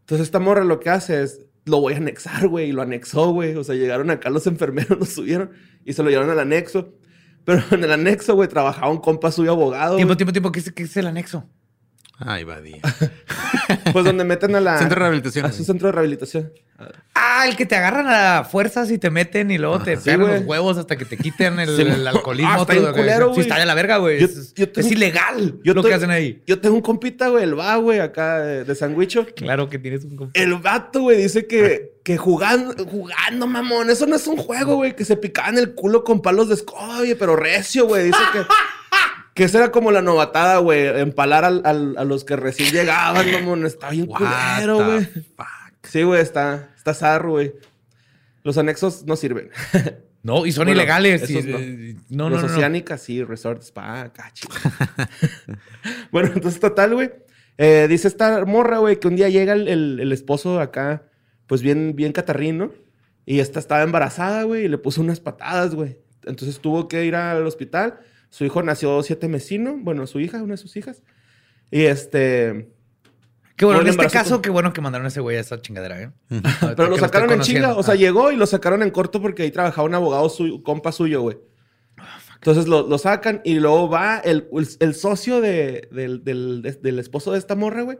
Entonces 0.00 0.26
esta 0.26 0.40
morra 0.40 0.64
lo 0.64 0.80
que 0.80 0.90
hace 0.90 1.22
es, 1.22 1.46
lo 1.66 1.80
voy 1.80 1.94
a 1.94 1.98
anexar, 1.98 2.48
güey, 2.48 2.70
y 2.70 2.72
lo 2.72 2.82
anexó, 2.82 3.32
güey. 3.32 3.54
O 3.54 3.62
sea, 3.62 3.74
llegaron 3.74 4.10
acá 4.10 4.30
los 4.30 4.46
enfermeros, 4.46 4.98
lo 4.98 5.04
subieron 5.04 5.50
y 5.84 5.92
se 5.92 6.02
lo 6.02 6.10
llevaron 6.10 6.30
al 6.30 6.40
anexo. 6.40 6.94
Pero 7.44 7.62
en 7.70 7.84
el 7.84 7.92
anexo, 7.92 8.34
güey, 8.34 8.48
trabajaba 8.48 8.90
un 8.90 8.98
compa 8.98 9.30
suyo 9.30 9.52
abogado. 9.52 9.96
Tiempo, 9.96 10.10
güey. 10.10 10.16
tiempo, 10.16 10.32
tiempo. 10.32 10.52
¿Qué 10.52 10.60
es, 10.60 10.72
qué 10.72 10.82
es 10.82 10.96
el 10.96 11.06
anexo? 11.06 11.48
Ay, 12.20 12.44
Badía. 12.44 12.80
Pues 13.92 14.04
donde 14.04 14.24
meten 14.24 14.54
a 14.54 14.60
la... 14.60 14.78
Centro 14.78 14.96
de 14.96 15.00
rehabilitación. 15.00 15.46
A 15.46 15.52
su 15.52 15.64
centro 15.64 15.86
de 15.88 15.92
rehabilitación. 15.92 16.52
Ah, 17.14 17.46
el 17.48 17.56
que 17.56 17.66
te 17.66 17.74
agarran 17.76 18.06
a 18.08 18.44
fuerzas 18.44 18.90
y 18.90 18.98
te 18.98 19.10
meten 19.10 19.50
y 19.50 19.58
luego 19.58 19.80
te 19.80 19.96
Sí, 19.96 20.02
pegan 20.04 20.20
los 20.26 20.42
huevos 20.44 20.76
hasta 20.78 20.96
que 20.96 21.04
te 21.04 21.16
quiten 21.16 21.58
el, 21.58 21.74
Sí, 21.76 21.82
el 21.82 22.02
mo- 22.02 22.08
alcoholismo. 22.08 22.50
Ah, 22.52 22.58
está 22.60 22.74
todo 22.74 22.92
culero, 22.92 23.34
Sí, 23.34 23.40
está 23.40 23.58
de 23.58 23.66
la 23.66 23.74
verga, 23.74 23.96
güey. 23.98 24.20
Yo- 24.20 24.26
es, 24.26 24.54
yo 24.54 24.68
tengo- 24.70 24.86
es 24.86 24.92
ilegal 24.92 25.54
yo 25.64 25.74
lo 25.74 25.82
te- 25.82 25.88
que 25.88 25.94
hacen 25.94 26.10
ahí. 26.10 26.42
Yo 26.46 26.60
tengo 26.60 26.74
un 26.76 26.82
compita, 26.82 27.28
güey, 27.28 27.44
el 27.44 27.58
va, 27.58 27.76
güey, 27.76 27.98
acá 28.00 28.40
de, 28.40 28.64
de 28.64 28.74
Sandwicho. 28.74 29.26
Claro 29.36 29.68
que 29.68 29.78
tienes 29.78 30.04
un... 30.04 30.16
conf- 30.16 30.30
El 30.34 30.54
vato, 30.56 31.00
güey, 31.02 31.16
dice 31.22 31.46
que, 31.46 31.92
que 32.04 32.16
jugando, 32.16 32.84
jugando, 32.86 33.46
mamón, 33.46 33.90
eso 33.90 34.06
no 34.06 34.16
es 34.16 34.26
un 34.26 34.36
juego, 34.36 34.76
güey, 34.76 34.94
que 34.96 35.04
se 35.04 35.16
picaban 35.16 35.58
el 35.58 35.74
culo 35.74 36.04
con 36.04 36.22
palos 36.22 36.48
de 36.48 36.54
escoba, 36.54 36.98
güey, 36.98 37.14
pero 37.14 37.36
recio, 37.36 37.86
güey. 37.86 38.04
Dice 38.06 38.18
que, 38.32 38.40
que 39.40 39.44
esa 39.46 39.56
era 39.56 39.70
como 39.72 39.90
la 39.90 40.02
novatada, 40.02 40.58
güey, 40.58 40.86
empalar 41.00 41.46
al- 41.46 41.62
al- 41.64 41.94
a 41.96 42.04
los 42.04 42.24
que 42.24 42.36
recién 42.36 42.70
llegaban, 42.74 43.24
mamón. 43.32 43.64
Está 43.64 43.88
bien 43.88 44.04
culero, 44.04 44.84
güey. 44.84 45.08
Sí, 45.82 46.02
güey, 46.02 46.20
está, 46.20 46.68
está 46.76 46.92
zarro, 46.92 47.30
güey. 47.30 47.54
Los 48.42 48.58
anexos 48.58 49.04
no 49.06 49.16
sirven. 49.16 49.48
No, 50.22 50.44
y 50.44 50.52
son 50.52 50.66
Bueno, 50.66 50.78
ilegales. 50.78 51.30
y- 51.30 51.42
no. 51.42 51.58
eh, 51.58 51.96
no, 52.10 52.28
Los 52.28 52.42
no, 52.42 52.48
no. 52.48 52.54
oceánicas, 52.54 53.00
sí, 53.00 53.24
resort, 53.24 53.62
spa, 53.62 54.12
cachi. 54.12 54.46
bueno, 56.12 56.30
entonces, 56.34 56.60
total, 56.60 56.92
güey. 56.94 57.10
eh, 57.56 57.86
dice 57.88 58.06
esta 58.08 58.44
morra, 58.44 58.76
güey, 58.78 59.00
que 59.00 59.08
un 59.08 59.16
día 59.16 59.30
llega 59.30 59.54
el, 59.54 59.66
el- 59.66 59.98
el 59.98 60.12
esposo 60.12 60.60
acá, 60.60 61.04
pues 61.46 61.62
bien, 61.62 61.94
bien 61.96 62.12
catarrín, 62.12 62.58
¿no? 62.58 62.70
Y 63.24 63.40
esta 63.40 63.58
estaba 63.60 63.82
embarazada, 63.82 64.42
güey, 64.42 64.66
y 64.66 64.68
le 64.68 64.76
puso 64.76 65.00
unas 65.00 65.20
patadas, 65.20 65.74
güey. 65.74 65.96
Entonces 66.26 66.60
tuvo 66.60 66.86
que 66.86 67.06
ir 67.06 67.16
al 67.16 67.46
hospital. 67.46 68.00
Su 68.30 68.44
hijo 68.44 68.62
nació 68.62 69.02
siete 69.02 69.28
mesino, 69.28 69.76
bueno, 69.78 70.06
su 70.06 70.20
hija, 70.20 70.42
una 70.42 70.54
de 70.54 70.58
sus 70.58 70.76
hijas. 70.76 71.02
Y 71.70 71.82
este. 71.82 72.70
Qué 73.56 73.66
bueno, 73.66 73.82
en 73.82 73.88
este 73.88 74.06
caso, 74.08 74.36
con- 74.36 74.42
qué 74.42 74.50
bueno 74.50 74.72
que 74.72 74.80
mandaron 74.80 75.04
a 75.04 75.08
ese 75.08 75.20
güey 75.20 75.36
a 75.36 75.40
esa 75.40 75.60
chingadera, 75.60 76.00
¿eh? 76.00 76.10
Pero 76.76 76.88
lo 76.88 76.96
sacaron 76.96 77.30
en 77.30 77.40
chinga. 77.40 77.74
O 77.76 77.82
sea, 77.82 77.92
Ah. 77.94 77.96
llegó 77.96 78.32
y 78.32 78.36
lo 78.36 78.46
sacaron 78.46 78.82
en 78.82 78.90
corto 78.90 79.20
porque 79.20 79.42
ahí 79.42 79.50
trabajaba 79.50 79.86
un 79.86 79.94
abogado 79.94 80.28
suyo, 80.30 80.62
compa 80.62 80.92
suyo, 80.92 81.20
güey. 81.20 81.36
Entonces 82.36 82.66
lo, 82.68 82.86
lo 82.88 82.96
sacan 82.96 83.42
y 83.44 83.58
luego 83.60 83.90
va 83.90 84.18
el, 84.20 84.48
el- 84.52 84.68
el 84.80 84.94
socio 84.94 85.42
de- 85.42 85.88
del, 85.92 86.24
del- 86.24 86.62
de- 86.62 86.72
del 86.72 86.98
esposo 86.98 87.32
de 87.32 87.38
esta 87.38 87.54
morra, 87.54 87.82
güey, 87.82 87.98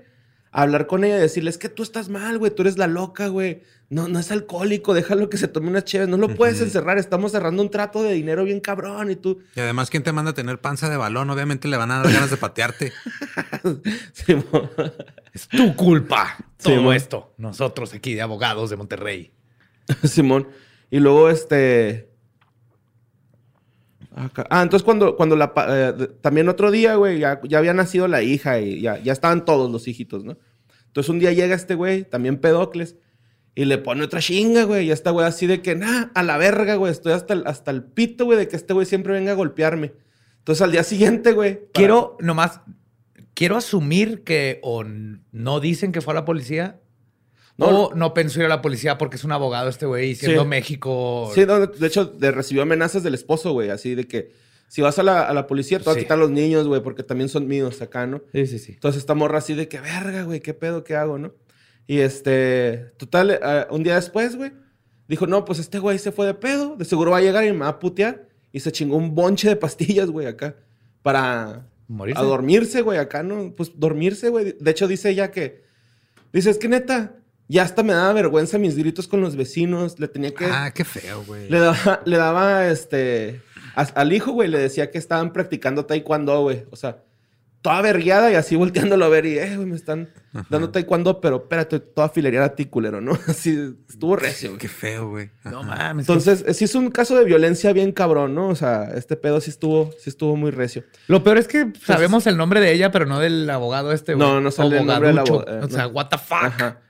hablar 0.52 0.86
con 0.86 1.04
ella 1.04 1.16
y 1.16 1.20
decirle, 1.20 1.50
es 1.50 1.58
que 1.58 1.68
tú 1.68 1.82
estás 1.82 2.08
mal, 2.08 2.38
güey, 2.38 2.54
tú 2.54 2.62
eres 2.62 2.78
la 2.78 2.86
loca, 2.86 3.28
güey. 3.28 3.62
No, 3.88 4.06
no 4.06 4.20
es 4.20 4.30
alcohólico, 4.30 4.94
déjalo 4.94 5.28
que 5.28 5.36
se 5.36 5.48
tome 5.48 5.68
unas 5.68 5.84
chéves. 5.84 6.08
No 6.08 6.16
lo 6.16 6.34
puedes 6.34 6.60
encerrar, 6.60 6.98
estamos 6.98 7.32
cerrando 7.32 7.62
un 7.62 7.70
trato 7.70 8.02
de 8.02 8.12
dinero 8.12 8.44
bien 8.44 8.60
cabrón 8.60 9.10
y 9.10 9.16
tú... 9.16 9.40
Y 9.56 9.60
además, 9.60 9.90
¿quién 9.90 10.04
te 10.04 10.12
manda 10.12 10.30
a 10.30 10.34
tener 10.34 10.60
panza 10.60 10.88
de 10.88 10.96
balón? 10.96 11.28
Obviamente 11.30 11.66
le 11.66 11.76
van 11.76 11.90
a 11.90 12.02
dar 12.02 12.12
ganas 12.12 12.30
de 12.30 12.36
patearte. 12.36 12.92
Sí, 14.12 14.36
Es 15.32 15.48
tu 15.48 15.74
culpa. 15.76 16.36
Sí, 16.58 16.74
Todo 16.74 16.92
esto. 16.92 17.34
Nosotros 17.36 17.92
aquí 17.94 18.14
de 18.14 18.22
abogados 18.22 18.70
de 18.70 18.76
Monterrey. 18.76 19.32
Simón. 20.04 20.48
Y 20.90 20.98
luego, 20.98 21.30
este. 21.30 22.09
Acá- 24.14 24.46
Ah, 24.50 24.62
entonces 24.62 24.84
cuando, 24.84 25.16
cuando 25.16 25.36
la. 25.36 25.52
eh, 25.68 26.08
también 26.20 26.48
otro 26.48 26.70
día, 26.70 26.96
güey, 26.96 27.18
ya, 27.20 27.40
ya 27.44 27.58
había 27.58 27.74
nacido 27.74 28.08
la 28.08 28.22
hija 28.22 28.60
y 28.60 28.80
ya, 28.80 28.98
ya 28.98 29.12
estaban 29.12 29.44
todos 29.44 29.70
los 29.70 29.86
hijitos, 29.88 30.24
¿no? 30.24 30.36
Entonces 30.86 31.08
un 31.08 31.20
día 31.20 31.32
llega 31.32 31.54
este 31.54 31.74
güey, 31.76 32.02
también 32.04 32.38
pedocles, 32.38 32.96
y 33.54 33.64
le 33.66 33.78
pone 33.78 34.02
otra 34.02 34.20
chinga, 34.20 34.64
güey. 34.64 34.86
Y 34.86 34.90
esta 34.90 35.10
güey 35.10 35.26
así 35.26 35.46
de 35.46 35.62
que, 35.62 35.76
nah, 35.76 36.06
a 36.14 36.22
la 36.24 36.36
verga, 36.38 36.74
güey. 36.74 36.90
Estoy 36.90 37.12
hasta 37.12 37.34
el, 37.34 37.44
hasta 37.46 37.70
el 37.70 37.84
pito, 37.84 38.24
güey, 38.24 38.38
de 38.38 38.48
que 38.48 38.56
este 38.56 38.72
güey 38.74 38.86
siempre 38.86 39.12
venga 39.12 39.32
a 39.32 39.36
golpearme. 39.36 39.92
Entonces 40.38 40.62
al 40.62 40.72
día 40.72 40.82
siguiente, 40.82 41.32
güey. 41.32 41.54
para- 41.56 41.70
Quiero 41.72 42.16
nomás. 42.20 42.60
Quiero 43.34 43.56
asumir 43.56 44.24
que 44.24 44.58
o 44.62 44.82
no 44.84 45.60
dicen 45.60 45.92
que 45.92 46.00
fue 46.00 46.12
a 46.12 46.16
la 46.16 46.24
policía. 46.24 46.80
No. 47.60 47.84
o 47.84 47.94
no 47.94 48.14
pensó 48.14 48.40
ir 48.40 48.46
a 48.46 48.48
la 48.48 48.62
policía 48.62 48.98
porque 48.98 49.16
es 49.16 49.24
un 49.24 49.32
abogado 49.32 49.68
este 49.68 49.86
güey 49.86 50.14
siendo 50.14 50.42
Sí. 50.42 50.48
México. 50.48 51.30
Sí, 51.34 51.44
no, 51.46 51.66
de 51.66 51.86
hecho, 51.86 52.12
le 52.18 52.30
recibió 52.30 52.62
amenazas 52.62 53.02
del 53.02 53.14
esposo, 53.14 53.52
güey. 53.52 53.70
Así 53.70 53.94
de 53.94 54.06
que 54.06 54.32
si 54.68 54.82
vas 54.82 54.98
a 54.98 55.02
la, 55.02 55.22
a 55.22 55.34
la 55.34 55.46
policía, 55.46 55.78
te 55.80 55.90
a 55.90 55.94
Sí. 55.94 56.00
quitar 56.00 56.18
los 56.18 56.30
niños, 56.30 56.66
güey, 56.66 56.82
porque 56.82 57.02
también 57.02 57.28
son 57.28 57.46
míos 57.48 57.80
acá, 57.82 58.06
¿no? 58.06 58.22
sí, 58.32 58.46
sí. 58.46 58.58
sí. 58.58 58.72
Entonces 58.72 59.00
esta 59.00 59.14
morra 59.14 59.38
así 59.38 59.54
de 59.54 59.68
que, 59.68 59.80
verga, 59.80 60.22
güey, 60.22 60.40
¿qué 60.40 60.54
pedo, 60.54 60.84
qué 60.84 60.94
hago, 60.96 61.18
no? 61.18 61.32
Y 61.86 61.98
este, 62.00 62.92
total, 62.96 63.30
eh, 63.42 63.66
un 63.70 63.82
día 63.82 63.96
después, 63.96 64.36
güey, 64.36 64.52
dijo, 65.08 65.26
no, 65.26 65.44
pues 65.44 65.58
este 65.58 65.80
güey 65.80 65.98
se 65.98 66.12
fue 66.12 66.26
de 66.26 66.34
pedo, 66.34 66.76
de 66.76 66.84
seguro 66.84 67.10
va 67.10 67.16
a 67.18 67.20
llegar 67.22 67.44
y 67.44 67.52
me 67.52 67.58
va 67.60 67.68
a 67.68 67.78
putear. 67.80 68.28
Y 68.52 68.60
se 68.60 68.70
chingó 68.72 68.96
un 68.96 69.14
bonche 69.14 69.48
de 69.48 69.56
pastillas, 69.56 70.08
güey, 70.10 70.26
acá, 70.28 70.54
para 71.02 71.66
Morirse. 71.88 72.20
a 72.20 72.24
dormirse, 72.24 72.82
güey, 72.82 72.98
acá, 72.98 73.22
¿no? 73.24 73.52
Pues 73.56 73.72
dormirse, 73.76 74.28
güey. 74.28 74.56
De 74.60 74.70
hecho, 74.70 74.86
dice 74.86 75.10
ella 75.10 75.30
que, 75.32 75.64
dice, 76.32 76.50
es 76.50 76.58
que 76.58 76.68
neta, 76.68 77.16
ya 77.50 77.62
hasta 77.64 77.82
me 77.82 77.92
daba 77.92 78.12
vergüenza 78.12 78.58
mis 78.58 78.76
gritos 78.76 79.08
con 79.08 79.20
los 79.20 79.34
vecinos, 79.36 79.98
le 79.98 80.06
tenía 80.08 80.32
que... 80.32 80.44
Ah, 80.46 80.70
qué 80.74 80.84
feo, 80.84 81.24
güey. 81.26 81.48
Le 81.50 81.58
daba, 81.58 82.00
le 82.04 82.16
daba 82.16 82.68
este. 82.68 83.42
a- 83.74 83.82
al 83.82 84.12
hijo, 84.12 84.30
güey, 84.32 84.48
le 84.48 84.58
decía 84.58 84.90
que 84.90 84.98
estaban 84.98 85.32
practicando 85.32 85.84
taekwondo, 85.84 86.40
güey. 86.42 86.64
O 86.70 86.76
sea, 86.76 87.02
toda 87.62 87.82
vergueada 87.82 88.30
y 88.30 88.36
así 88.36 88.56
volteándolo 88.56 89.04
a 89.04 89.08
ver 89.08 89.26
y, 89.26 89.36
eh, 89.38 89.56
güey, 89.56 89.66
me 89.68 89.76
están 89.76 90.08
dando 90.48 90.70
taekwondo, 90.70 91.20
pero 91.20 91.36
espérate, 91.38 91.80
toda 91.80 92.08
filería 92.08 92.44
a 92.44 92.54
ti, 92.54 92.66
culero, 92.66 93.00
¿no? 93.00 93.18
Así 93.26 93.74
estuvo 93.88 94.14
recio, 94.16 94.50
güey. 94.50 94.58
Qué 94.60 94.68
feo, 94.68 95.08
güey. 95.10 95.30
No 95.44 95.62
mames. 95.64 96.04
Entonces, 96.08 96.44
eh, 96.46 96.54
sí 96.54 96.64
es 96.64 96.74
un 96.76 96.90
caso 96.90 97.16
de 97.18 97.24
violencia 97.24 97.72
bien 97.72 97.90
cabrón, 97.92 98.34
¿no? 98.34 98.48
O 98.48 98.54
sea, 98.54 98.84
este 98.94 99.16
pedo 99.16 99.40
sí 99.40 99.50
estuvo, 99.50 99.90
sí 99.98 100.08
estuvo 100.08 100.36
muy 100.36 100.52
recio. 100.52 100.84
Lo 101.08 101.22
peor 101.24 101.36
es 101.36 101.48
que 101.48 101.72
sabemos 101.84 102.26
el 102.28 102.36
nombre 102.36 102.60
de 102.60 102.72
ella, 102.72 102.92
pero 102.92 103.04
no 103.06 103.18
del 103.18 103.50
abogado 103.50 103.92
este, 103.92 104.14
güey. 104.14 104.26
No, 104.26 104.40
no 104.40 104.50
sale 104.52 104.78
el 104.78 104.86
nombre 104.86 105.08
del 105.08 105.18
Abogaducho. 105.18 105.48
abogado, 105.50 105.62
eh, 105.62 105.66
O 105.66 105.68
sea, 105.70 105.82
no. 105.84 105.88
what 105.90 106.06
the 106.10 106.16
fuck. 106.18 106.44
Ajá. 106.44 106.80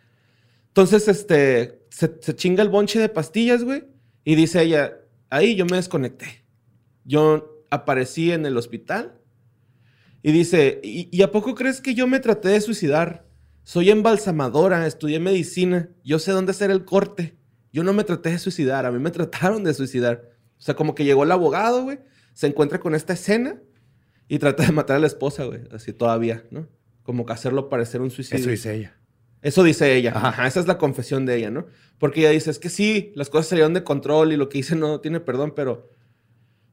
Entonces, 0.71 1.09
este, 1.09 1.83
se, 1.91 2.35
chinga 2.35 2.63
el 2.63 2.69
bonche 2.69 2.99
de 2.99 3.09
pastillas, 3.09 3.65
güey. 3.65 3.85
Y 4.25 4.35
dice 4.35 4.63
ella, 4.63 4.97
ahí 5.29 5.57
yo 5.57 5.67
me 5.67 5.77
desconecté. 5.77 6.45
Yo 7.05 7.65
aparecí 7.71 8.33
en 8.33 8.47
el 8.47 8.57
hospital. 8.57 9.19
Y 10.23 10.33
dice, 10.33 10.81
¿y, 10.83 11.09
y 11.17 11.23
a 11.23 11.31
poco 11.31 11.55
crees 11.55 11.81
que 11.81 11.95
yo 11.95 12.07
me 12.07 12.21
traté 12.21 12.49
de 12.49 12.61
suicidar? 12.61 13.27
Soy 13.63 13.91
embalsamadora, 13.91 14.87
estudié 14.87 15.19
medicina. 15.19 15.89
Yo 16.05 16.19
sé 16.19 16.33
dónde 16.33 16.53
hacer 16.53 16.71
el 16.71 16.85
corte. 16.85 17.37
Yo 17.73 17.85
no 17.85 17.93
me 17.93 18.05
traté 18.05 18.31
de 18.31 18.39
suicidar, 18.39 18.85
a 18.85 18.91
mí 18.91 18.99
me 18.99 19.11
trataron 19.11 19.65
de 19.65 19.75
suicidar. 19.75 20.31
O 20.59 20.63
sea, 20.63 20.75
como 20.75 20.95
que 20.95 21.05
llegó 21.05 21.25
el 21.25 21.33
abogado, 21.33 21.85
güey. 21.85 22.01
Se 22.35 22.47
encuentra 22.47 22.81
con 22.81 22.95
esta 22.95 23.13
escena 23.13 23.61
y 24.29 24.39
trata 24.39 24.65
de 24.65 24.73
matar 24.73 24.97
a 24.97 25.01
la 25.01 25.07
esposa, 25.07 25.45
güey. 25.45 25.63
Así 25.73 25.93
todavía, 25.93 26.45
¿no? 26.51 26.69
como 27.11 27.27
que 27.27 27.33
hacerlo 27.33 27.69
parecer 27.69 28.01
un 28.01 28.11
suicidio. 28.11 28.41
Eso 28.41 28.51
dice 28.51 28.75
ella. 28.75 28.97
Eso 29.43 29.63
dice 29.63 29.95
ella. 29.97 30.13
Ajá. 30.15 30.47
esa 30.47 30.61
es 30.61 30.67
la 30.67 30.79
confesión 30.79 31.27
de 31.27 31.37
ella, 31.37 31.51
¿no? 31.51 31.67
Porque 31.99 32.21
ella 32.21 32.31
dice, 32.31 32.51
es 32.51 32.59
que 32.59 32.69
sí, 32.69 33.13
las 33.15 33.31
cosas 33.31 33.49
salieron 33.49 33.75
de 33.75 33.85
control 33.85 34.33
y 34.33 34.37
lo 34.37 34.49
que 34.49 34.59
hice 34.59 34.77
no 34.77 35.01
tiene 35.01 35.21
perdón, 35.21 35.53
pero 35.55 35.89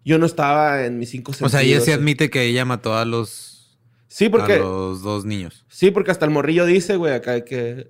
yo 0.06 0.18
no 0.18 0.26
estaba 0.26 0.86
en 0.86 0.98
mis 1.00 1.10
cinco 1.10 1.32
O 1.32 1.34
sentidos. 1.34 1.52
sea, 1.52 1.62
ella 1.62 1.82
sí 1.82 1.92
admite 1.92 2.30
que 2.30 2.44
ella 2.44 2.66
mató 2.66 2.96
a 2.98 3.06
los, 3.06 3.78
Sí, 4.08 4.30
porque... 4.30 4.54
a 4.54 4.58
los 4.60 5.02
dos 5.02 5.26
niños. 5.26 5.66
Sí, 5.70 5.92
porque 5.92 6.12
hasta 6.12 6.26
el 6.26 6.32
morrillo 6.32 6.66
dice, 6.66 6.96
güey, 6.96 7.14
acá 7.14 7.44
que... 7.44 7.88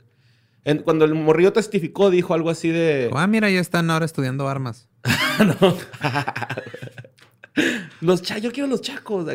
en- 0.64 0.80
cuando 0.80 1.06
el 1.06 1.14
morrillo 1.16 1.54
testificó, 1.54 2.10
dijo 2.10 2.34
algo 2.34 2.50
así 2.50 2.70
de... 2.70 3.10
Ah, 3.14 3.28
mira, 3.28 3.50
ya 3.52 3.60
están 3.60 3.90
ahora 3.92 4.06
estudiando 4.06 4.48
armas. 4.50 4.88
Los 8.02 8.22
cha, 8.22 8.38
yo 8.38 8.52
quiero 8.52 8.70
los 8.70 8.82
chacos. 8.82 9.26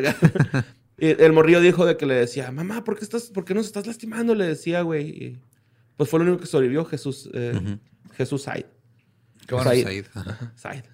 Y 1.03 1.21
el 1.21 1.33
morrillo 1.33 1.59
dijo 1.59 1.85
de 1.85 1.97
que 1.97 2.05
le 2.05 2.13
decía, 2.13 2.49
mamá, 2.49 2.85
¿por 2.85 2.97
qué, 2.97 3.03
estás, 3.03 3.23
¿por 3.23 3.43
qué 3.43 3.53
nos 3.53 3.65
estás 3.65 3.85
lastimando? 3.85 4.33
Le 4.35 4.47
decía, 4.47 4.83
güey. 4.83 5.09
Y, 5.09 5.39
pues 5.97 6.09
fue 6.09 6.17
lo 6.19 6.23
único 6.23 6.39
que 6.39 6.47
sobrevivió, 6.47 6.85
Jesús, 6.85 7.29
eh. 7.33 7.77
Jesús 8.13 8.43
Said. 8.43 8.63
Qué 9.45 9.53
bueno. 9.53 9.69
Said. 9.69 10.05
Said, 10.55 10.85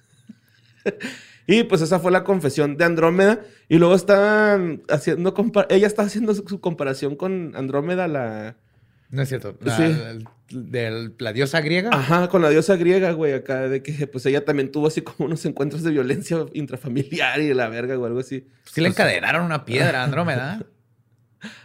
y 1.46 1.62
pues 1.62 1.82
esa 1.82 2.00
fue 2.00 2.12
la 2.12 2.24
confesión 2.24 2.76
de 2.76 2.86
Andrómeda. 2.86 3.42
Y 3.68 3.78
luego 3.78 3.94
están 3.94 4.82
haciendo, 4.90 5.32
ella 5.70 5.86
está 5.86 6.02
haciendo 6.02 6.34
su, 6.34 6.44
su 6.48 6.60
comparación 6.60 7.16
con 7.16 7.56
Andrómeda, 7.56 8.08
la... 8.08 8.58
No 9.10 9.22
es 9.22 9.30
cierto. 9.30 9.56
La, 9.62 9.76
Sí. 9.78 10.24
la 11.20 11.34
diosa 11.34 11.62
griega. 11.62 11.90
Ajá, 11.92 12.28
con 12.30 12.42
la 12.42 12.50
diosa 12.50 12.76
griega, 12.76 13.12
güey, 13.12 13.34
acá, 13.34 13.68
de 13.68 13.82
que 13.84 14.08
pues 14.08 14.26
ella 14.26 14.46
también 14.46 14.72
tuvo 14.72 14.88
así 14.88 15.02
como 15.02 15.26
unos 15.26 15.44
encuentros 15.46 15.84
de 15.84 15.92
violencia 15.92 16.46
intrafamiliar 16.54 17.40
y 17.42 17.48
de 17.48 17.56
la 17.56 17.70
verga 17.70 17.98
o 17.98 18.06
algo 18.06 18.20
así. 18.20 18.48
Sí 18.66 18.82
le 18.82 18.90
encadenaron 18.90 19.44
una 19.46 19.66
piedra 19.66 20.04
Andrómeda. 20.04 20.64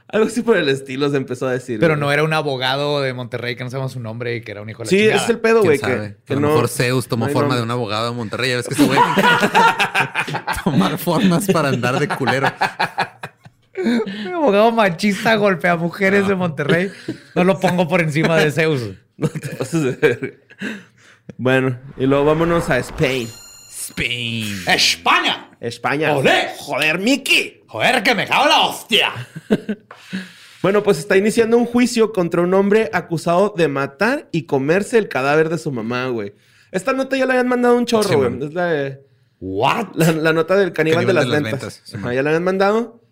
Algo 0.06 0.28
así 0.28 0.42
por 0.42 0.56
el 0.56 0.68
estilo 0.68 1.10
se 1.10 1.16
empezó 1.16 1.48
a 1.48 1.52
decir. 1.52 1.80
Pero 1.80 1.94
güey. 1.94 2.00
no 2.00 2.12
era 2.12 2.22
un 2.22 2.32
abogado 2.32 3.00
de 3.00 3.12
Monterrey 3.12 3.56
que 3.56 3.64
no 3.64 3.70
sabemos 3.70 3.90
su 3.92 3.98
nombre 3.98 4.36
y 4.36 4.40
que 4.42 4.52
era 4.52 4.62
un 4.62 4.70
hijo 4.70 4.84
de 4.84 4.84
la 4.84 4.90
Sí, 4.90 4.96
ese 4.98 5.04
chingada. 5.06 5.24
es 5.24 5.30
el 5.30 5.38
pedo, 5.40 5.60
¿Quién 5.62 5.80
güey. 5.80 5.80
Que, 5.80 6.16
que 6.24 6.32
a 6.32 6.36
lo 6.36 6.40
no. 6.40 6.48
mejor 6.50 6.68
Zeus 6.68 7.08
tomó 7.08 7.26
no 7.26 7.32
forma 7.32 7.48
nombre. 7.48 7.56
de 7.58 7.62
un 7.64 7.70
abogado 7.72 8.10
de 8.10 8.16
Monterrey. 8.16 8.50
Ya 8.50 8.56
ves 8.58 8.68
que 8.68 8.74
ese 8.74 8.86
güey 8.86 9.00
tomar 10.64 10.98
formas 10.98 11.46
para 11.50 11.70
andar 11.70 11.98
de 11.98 12.06
culero. 12.06 12.46
Un 13.84 14.32
abogado 14.34 14.72
machista 14.72 15.34
golpea 15.36 15.76
mujeres 15.76 16.26
de 16.28 16.34
Monterrey. 16.34 16.90
No 17.34 17.44
lo 17.44 17.58
pongo 17.60 17.86
por 17.88 18.00
encima 18.00 18.36
de 18.38 18.50
Zeus. 18.50 18.82
No 19.16 19.28
te 19.28 19.48
pases 19.56 19.82
de 19.82 19.90
verga. 19.92 20.36
Bueno, 21.36 21.78
y 21.96 22.06
luego 22.06 22.24
vámonos 22.24 22.68
a 22.70 22.78
Spain. 22.78 23.28
Spain. 23.88 24.62
¡España! 24.66 25.50
España. 25.60 26.16
¡Olé! 26.16 26.48
¡Joder, 26.58 26.98
Mickey! 26.98 27.62
¡Joder, 27.68 28.02
que 28.02 28.14
me 28.14 28.26
cago 28.26 28.44
en 28.44 28.48
la 28.50 28.60
hostia! 28.62 29.10
Bueno, 30.62 30.82
pues 30.82 30.96
está 30.98 31.14
iniciando 31.18 31.58
un 31.58 31.66
juicio 31.66 32.10
contra 32.10 32.40
un 32.40 32.54
hombre 32.54 32.88
acusado 32.94 33.52
de 33.54 33.68
matar 33.68 34.30
y 34.32 34.44
comerse 34.44 34.96
el 34.96 35.08
cadáver 35.10 35.50
de 35.50 35.58
su 35.58 35.70
mamá, 35.70 36.06
güey. 36.06 36.32
Esta 36.72 36.94
nota 36.94 37.18
ya 37.18 37.26
la 37.26 37.34
habían 37.34 37.48
mandado 37.48 37.76
un 37.76 37.84
chorro, 37.84 38.08
Sí, 38.08 38.14
güey. 38.14 38.42
es 38.48 38.54
la, 38.54 38.66
de- 38.68 39.00
¿What? 39.40 39.88
la, 39.94 40.12
la 40.12 40.32
nota 40.32 40.56
del 40.56 40.72
caníbal, 40.72 41.04
Caníbal 41.04 41.06
de 41.06 41.12
las 41.14 41.24
de 41.26 41.30
las 41.32 41.42
ventas. 41.42 41.60
ventas, 41.60 41.80
sí, 41.84 41.96
Ajá, 41.96 42.06
man. 42.06 42.14
ya 42.14 42.22
la 42.22 42.30
habían 42.30 42.44
mandado. 42.44 43.03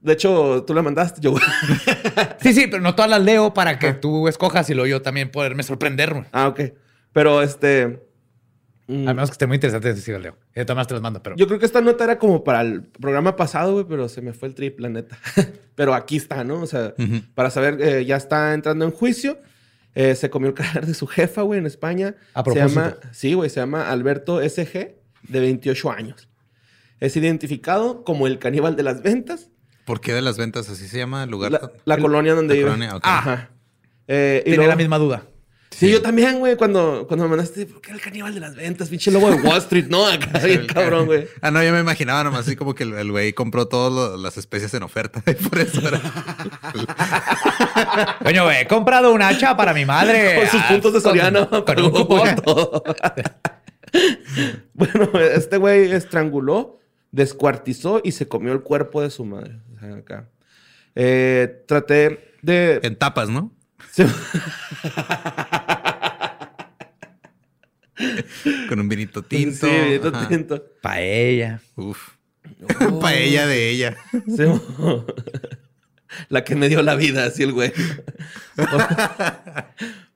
De 0.00 0.12
hecho, 0.12 0.64
tú 0.66 0.74
la 0.74 0.82
mandaste, 0.82 1.20
yo. 1.20 1.34
Sí, 2.40 2.52
sí, 2.52 2.66
pero 2.68 2.82
no 2.82 2.94
todas 2.94 3.10
las 3.10 3.22
leo 3.22 3.52
para 3.54 3.78
que 3.78 3.92
tú 3.92 4.28
escojas 4.28 4.68
y 4.70 4.74
luego 4.74 4.86
yo 4.86 5.02
también 5.02 5.30
poderme 5.30 5.62
sorprender. 5.62 6.12
güey. 6.12 6.24
ah, 6.32 6.48
ok. 6.48 6.60
Pero 7.12 7.42
este. 7.42 8.06
mm, 8.86 9.08
Al 9.08 9.14
menos 9.14 9.30
que 9.30 9.34
esté 9.34 9.46
muy 9.46 9.56
interesante, 9.56 9.96
sí 9.96 10.12
las 10.12 10.20
leo. 10.22 10.36
Y 10.54 10.60
de 10.60 10.64
todas 10.64 10.76
maneras 10.76 10.88
te 10.88 10.94
las 10.94 11.02
mando, 11.02 11.22
pero... 11.22 11.34
Yo 11.36 11.46
creo 11.46 11.58
que 11.58 11.66
esta 11.66 11.80
nota 11.80 12.04
era 12.04 12.18
como 12.18 12.44
para 12.44 12.60
el 12.60 12.82
programa 12.82 13.34
pasado, 13.36 13.72
güey, 13.72 13.86
pero 13.88 14.08
se 14.08 14.20
me 14.22 14.32
fue 14.32 14.48
el 14.48 14.54
trip, 14.54 14.78
la 14.80 14.88
neta. 14.90 15.18
pero 15.74 15.94
aquí 15.94 16.16
está, 16.16 16.44
¿no? 16.44 16.60
O 16.60 16.66
sea, 16.66 16.94
para 17.34 17.50
saber, 17.50 17.78
eh, 17.80 18.04
ya 18.04 18.16
está 18.16 18.54
entrando 18.54 18.84
en 18.84 18.90
juicio. 18.92 19.38
Eh, 19.94 20.14
se 20.14 20.28
comió 20.28 20.48
el 20.50 20.54
cadáver 20.54 20.84
de 20.86 20.92
su 20.94 21.06
jefa, 21.06 21.40
güey, 21.42 21.58
en 21.58 21.66
España. 21.66 22.14
A 22.34 22.40
Se 22.40 22.44
propósito. 22.44 22.80
llama, 22.80 22.96
sí, 23.12 23.32
güey, 23.32 23.48
se 23.48 23.60
llama 23.60 23.88
Alberto 23.90 24.40
SG, 24.46 24.94
de 25.22 25.40
28 25.40 25.90
años. 25.90 26.28
Es 27.00 27.16
identificado 27.16 28.04
como 28.04 28.26
el 28.26 28.38
caníbal 28.38 28.76
de 28.76 28.82
las 28.82 29.02
ventas, 29.02 29.50
¿Por 29.86 30.00
qué 30.02 30.12
de 30.12 30.20
las 30.20 30.36
ventas 30.36 30.68
así 30.68 30.86
se 30.88 30.98
llama 30.98 31.22
el 31.24 31.30
lugar? 31.30 31.52
la, 31.52 31.70
la 31.86 31.96
colonia 31.98 32.34
donde 32.34 32.54
la 32.54 32.58
vive. 32.58 32.70
colonia, 32.70 32.96
ok. 32.96 33.02
Ajá. 33.06 33.50
Eh, 34.08 34.40
y 34.42 34.50
Tenía 34.50 34.56
luego- 34.58 34.70
la 34.72 34.76
misma 34.76 34.98
duda. 34.98 35.22
Sí, 35.70 35.90
yo 35.90 36.00
también, 36.00 36.38
güey, 36.38 36.56
cuando, 36.56 37.04
cuando 37.06 37.24
me 37.24 37.30
mandaste, 37.36 37.66
¿por 37.66 37.82
qué 37.82 37.90
el 37.92 38.00
caníbal 38.00 38.32
de 38.32 38.40
las 38.40 38.54
ventas? 38.54 38.88
Pinche 38.88 39.10
lobo 39.10 39.28
de 39.30 39.36
Wall 39.42 39.58
Street, 39.58 39.86
¿no? 39.88 40.06
Acá, 40.06 40.38
bien 40.44 40.66
cabrón, 40.66 41.04
güey. 41.06 41.26
Ah, 41.42 41.50
no, 41.50 41.62
yo 41.62 41.70
me 41.72 41.80
imaginaba 41.80 42.24
nomás 42.24 42.46
así 42.46 42.56
como 42.56 42.74
que 42.74 42.84
el 42.84 43.10
güey 43.12 43.32
compró 43.34 43.66
todas 43.68 44.18
las 44.18 44.38
especies 44.38 44.72
en 44.74 44.84
oferta 44.84 45.22
y 45.26 45.34
por 45.34 45.58
eso 45.58 45.86
era. 45.86 46.00
Coño, 48.24 48.44
güey, 48.44 48.62
he 48.62 48.66
comprado 48.66 49.12
un 49.12 49.20
hacha 49.20 49.54
para 49.56 49.74
mi 49.74 49.84
madre. 49.84 50.36
Con 50.40 50.48
sus 50.48 50.60
Ah, 50.62 50.68
puntos 50.70 50.92
de 50.94 51.02
con- 51.02 51.10
Soriano. 51.10 51.50
Con 51.50 51.64
pagó 51.64 51.86
un 51.86 51.90
cupón. 51.92 52.36
todo. 52.36 52.82
bueno, 54.74 55.10
este 55.20 55.56
güey 55.58 55.92
estranguló, 55.92 56.78
descuartizó 57.12 58.00
y 58.02 58.12
se 58.12 58.28
comió 58.28 58.52
el 58.52 58.62
cuerpo 58.62 59.02
de 59.02 59.10
su 59.10 59.24
madre. 59.24 59.60
Acá. 59.92 60.28
Eh, 60.94 61.64
traté 61.66 62.32
de... 62.42 62.80
En 62.82 62.96
tapas, 62.96 63.28
¿no? 63.28 63.52
Sí. 63.92 64.04
Con 68.68 68.80
un 68.80 68.88
vinito 68.88 69.22
tinto. 69.22 69.66
Sí, 69.66 69.72
vinito 69.72 70.08
Ajá. 70.08 70.28
tinto. 70.28 70.62
Paella. 70.82 71.60
Uf. 71.76 72.10
Paella 73.00 73.46
de 73.46 73.70
ella. 73.70 73.96
Sí. 74.12 74.44
La 76.28 76.44
que 76.44 76.54
me 76.54 76.68
dio 76.68 76.82
la 76.82 76.94
vida, 76.94 77.26
así 77.26 77.42
el 77.42 77.52
güey. 77.52 77.72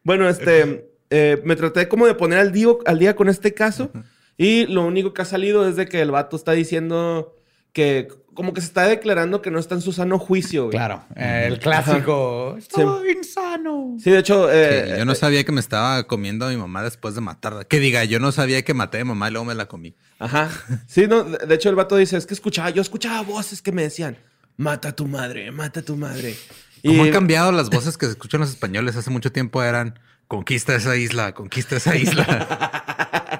bueno, 0.02 0.28
este, 0.28 0.90
eh, 1.10 1.42
me 1.44 1.56
traté 1.56 1.88
como 1.88 2.06
de 2.06 2.14
poner 2.14 2.38
al 2.38 2.52
día, 2.52 2.68
al 2.86 2.98
día 2.98 3.14
con 3.14 3.28
este 3.28 3.52
caso 3.52 3.92
y 4.38 4.64
lo 4.64 4.86
único 4.86 5.12
que 5.12 5.20
ha 5.20 5.26
salido 5.26 5.68
es 5.68 5.76
de 5.76 5.86
que 5.86 6.00
el 6.00 6.10
vato 6.10 6.36
está 6.36 6.52
diciendo 6.52 7.36
que 7.74 8.08
como 8.40 8.54
que 8.54 8.62
se 8.62 8.68
está 8.68 8.88
declarando 8.88 9.42
que 9.42 9.50
no 9.50 9.58
está 9.58 9.74
en 9.74 9.82
su 9.82 9.92
sano 9.92 10.18
juicio. 10.18 10.62
güey. 10.64 10.70
Claro, 10.72 11.04
eh, 11.14 11.44
el 11.48 11.58
clásico. 11.58 12.56
Estoy 12.56 13.10
insano. 13.10 13.96
Sí, 14.02 14.10
de 14.10 14.18
hecho, 14.18 14.46
Sí, 14.46 14.52
eh, 14.54 14.94
yo 14.96 15.04
no 15.04 15.14
sabía 15.14 15.44
que 15.44 15.52
me 15.52 15.60
estaba 15.60 16.04
comiendo 16.04 16.46
a 16.46 16.48
mi 16.48 16.56
mamá 16.56 16.82
después 16.82 17.14
de 17.14 17.20
matarla. 17.20 17.64
Que 17.64 17.78
diga, 17.80 18.02
yo 18.04 18.18
no 18.18 18.32
sabía 18.32 18.62
que 18.62 18.72
maté 18.72 19.00
a 19.00 19.04
mi 19.04 19.08
mamá 19.10 19.28
y 19.28 19.32
luego 19.32 19.44
me 19.44 19.54
la 19.54 19.66
comí. 19.66 19.94
Ajá. 20.18 20.48
Sí, 20.86 21.06
no, 21.06 21.22
de 21.24 21.46
de 21.46 21.54
hecho 21.54 21.68
el 21.68 21.74
vato 21.74 21.96
dice, 21.96 22.16
es 22.16 22.24
que 22.24 22.32
escuchaba, 22.32 22.70
yo 22.70 22.80
escuchaba 22.80 23.20
voces 23.20 23.60
que 23.60 23.72
me 23.72 23.82
decían, 23.82 24.16
mata 24.56 24.88
a 24.88 24.92
tu 24.96 25.06
madre, 25.06 25.50
mata 25.52 25.80
a 25.80 25.82
tu 25.82 25.96
madre. 25.96 26.34
¿Cómo 26.82 27.04
Y- 27.04 27.08
han 27.08 27.12
cambiado 27.12 27.52
las 27.52 27.68
voces 27.68 27.98
que 27.98 28.06
se 28.06 28.12
escuchan 28.12 28.40
los 28.40 28.48
españoles? 28.48 28.96
Hace 28.96 29.10
mucho 29.10 29.30
tiempo 29.30 29.62
eran 29.62 29.98
conquista 30.28 30.74
esa 30.74 30.96
isla, 30.96 31.34
conquista 31.34 31.76
esa 31.76 31.94
isla. 31.94 33.39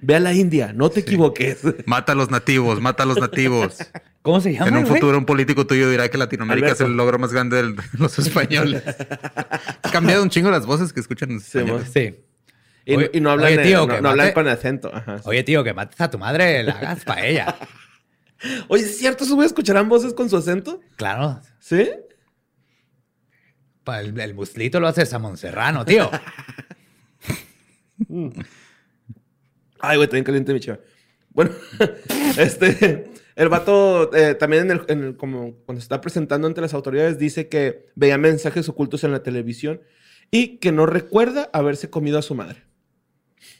Ve 0.00 0.16
a 0.16 0.20
la 0.20 0.32
India, 0.34 0.72
no 0.72 0.90
te 0.90 1.00
equivoques. 1.00 1.58
mata 1.86 2.12
a 2.12 2.14
los 2.16 2.30
nativos, 2.30 2.80
mata 2.80 3.04
a 3.04 3.06
los 3.06 3.18
nativos. 3.20 3.78
¿Cómo 4.22 4.40
se 4.40 4.52
llama? 4.52 4.66
En 4.68 4.76
un 4.78 4.82
güey? 4.84 4.94
futuro 4.94 5.16
un 5.16 5.24
político 5.24 5.66
tuyo 5.66 5.88
dirá 5.88 6.08
que 6.08 6.18
Latinoamérica 6.18 6.66
Alberto. 6.68 6.84
es 6.84 6.90
el 6.90 6.96
logro 6.96 7.18
más 7.18 7.32
grande 7.32 7.62
de 7.62 7.76
los 7.98 8.18
españoles. 8.18 8.82
Ha 9.82 9.90
cambiado 9.92 10.22
un 10.22 10.30
chingo 10.30 10.50
las 10.50 10.66
voces 10.66 10.92
que 10.92 11.00
escuchan 11.00 11.34
los 11.34 11.44
Sí, 11.44 11.58
españoles. 11.58 11.90
Sí. 11.94 12.16
Y, 12.84 12.96
Oye- 12.96 13.10
y 13.14 13.20
no 13.20 13.30
hablan, 13.30 13.46
oye, 13.58 13.72
no, 13.74 13.86
que 13.86 14.00
no 14.00 14.08
hablan 14.10 14.32
con 14.32 14.48
acento. 14.48 14.90
Ajá, 14.92 15.18
sí. 15.18 15.24
Oye, 15.26 15.44
tío, 15.44 15.62
que 15.62 15.72
mates 15.72 16.00
a 16.00 16.10
tu 16.10 16.18
madre, 16.18 16.62
la 16.64 16.72
hagas 16.72 17.04
paella. 17.04 17.56
Oye, 18.68 18.82
¿es 18.84 18.98
cierto? 18.98 19.22
¿Esos 19.24 19.36
güeyes 19.36 19.52
escucharán 19.52 19.88
voces 19.88 20.14
con 20.14 20.28
su 20.28 20.36
acento? 20.36 20.80
Claro. 20.96 21.40
¿Sí? 21.60 21.88
El, 23.86 24.18
el 24.20 24.34
muslito 24.34 24.80
lo 24.80 24.88
hace 24.88 25.04
Samón 25.06 25.36
Serrano, 25.36 25.84
tío. 25.84 26.10
Ay, 29.80 29.96
güey, 29.96 30.08
también 30.08 30.24
caliente 30.24 30.52
mi 30.52 30.60
chiva. 30.60 30.78
Bueno, 31.30 31.52
este, 32.38 33.10
el 33.36 33.48
vato 33.48 34.14
eh, 34.14 34.34
también 34.34 34.64
en 34.64 34.70
el, 34.72 34.82
en 34.88 35.04
el- 35.04 35.16
como 35.16 35.54
cuando 35.64 35.80
se 35.80 35.84
está 35.84 36.00
presentando 36.00 36.46
ante 36.46 36.60
las 36.60 36.74
autoridades 36.74 37.18
dice 37.18 37.48
que 37.48 37.86
veía 37.94 38.18
mensajes 38.18 38.68
ocultos 38.68 39.04
en 39.04 39.12
la 39.12 39.22
televisión 39.22 39.80
y 40.30 40.58
que 40.58 40.72
no 40.72 40.86
recuerda 40.86 41.48
haberse 41.52 41.90
comido 41.90 42.18
a 42.18 42.22
su 42.22 42.34
madre. 42.34 42.62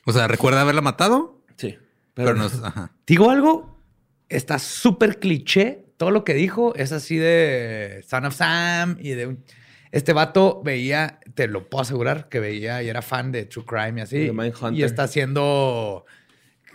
O 0.05 0.13
sea, 0.13 0.29
¿recuerda 0.29 0.61
haberla 0.63 0.81
matado? 0.83 1.43
Sí. 1.57 1.77
Pero, 2.15 2.35
no. 2.35 2.47
Ajá. 2.47 2.93
Digo 3.07 3.31
algo, 3.31 3.81
está 4.29 4.59
súper 4.59 5.19
cliché. 5.19 5.85
Todo 5.97 6.11
lo 6.11 6.25
que 6.25 6.35
dijo 6.35 6.75
es 6.77 6.93
así 6.93 7.17
de 7.17 8.05
Son 8.09 8.25
of 8.25 8.35
Sam 8.35 8.97
y 9.01 9.11
de 9.11 9.27
un... 9.27 9.45
Este 9.93 10.13
vato 10.13 10.63
veía, 10.63 11.19
te 11.35 11.49
lo 11.49 11.69
puedo 11.69 11.83
asegurar, 11.83 12.29
que 12.29 12.41
veía 12.41 12.83
y 12.83 12.89
era 12.89 13.03
fan 13.03 13.33
de 13.33 13.45
True 13.45 13.65
Crime 13.65 14.01
y 14.01 14.03
así. 14.03 14.31
Y 14.73 14.83
está 14.83 15.05
haciendo 15.05 16.07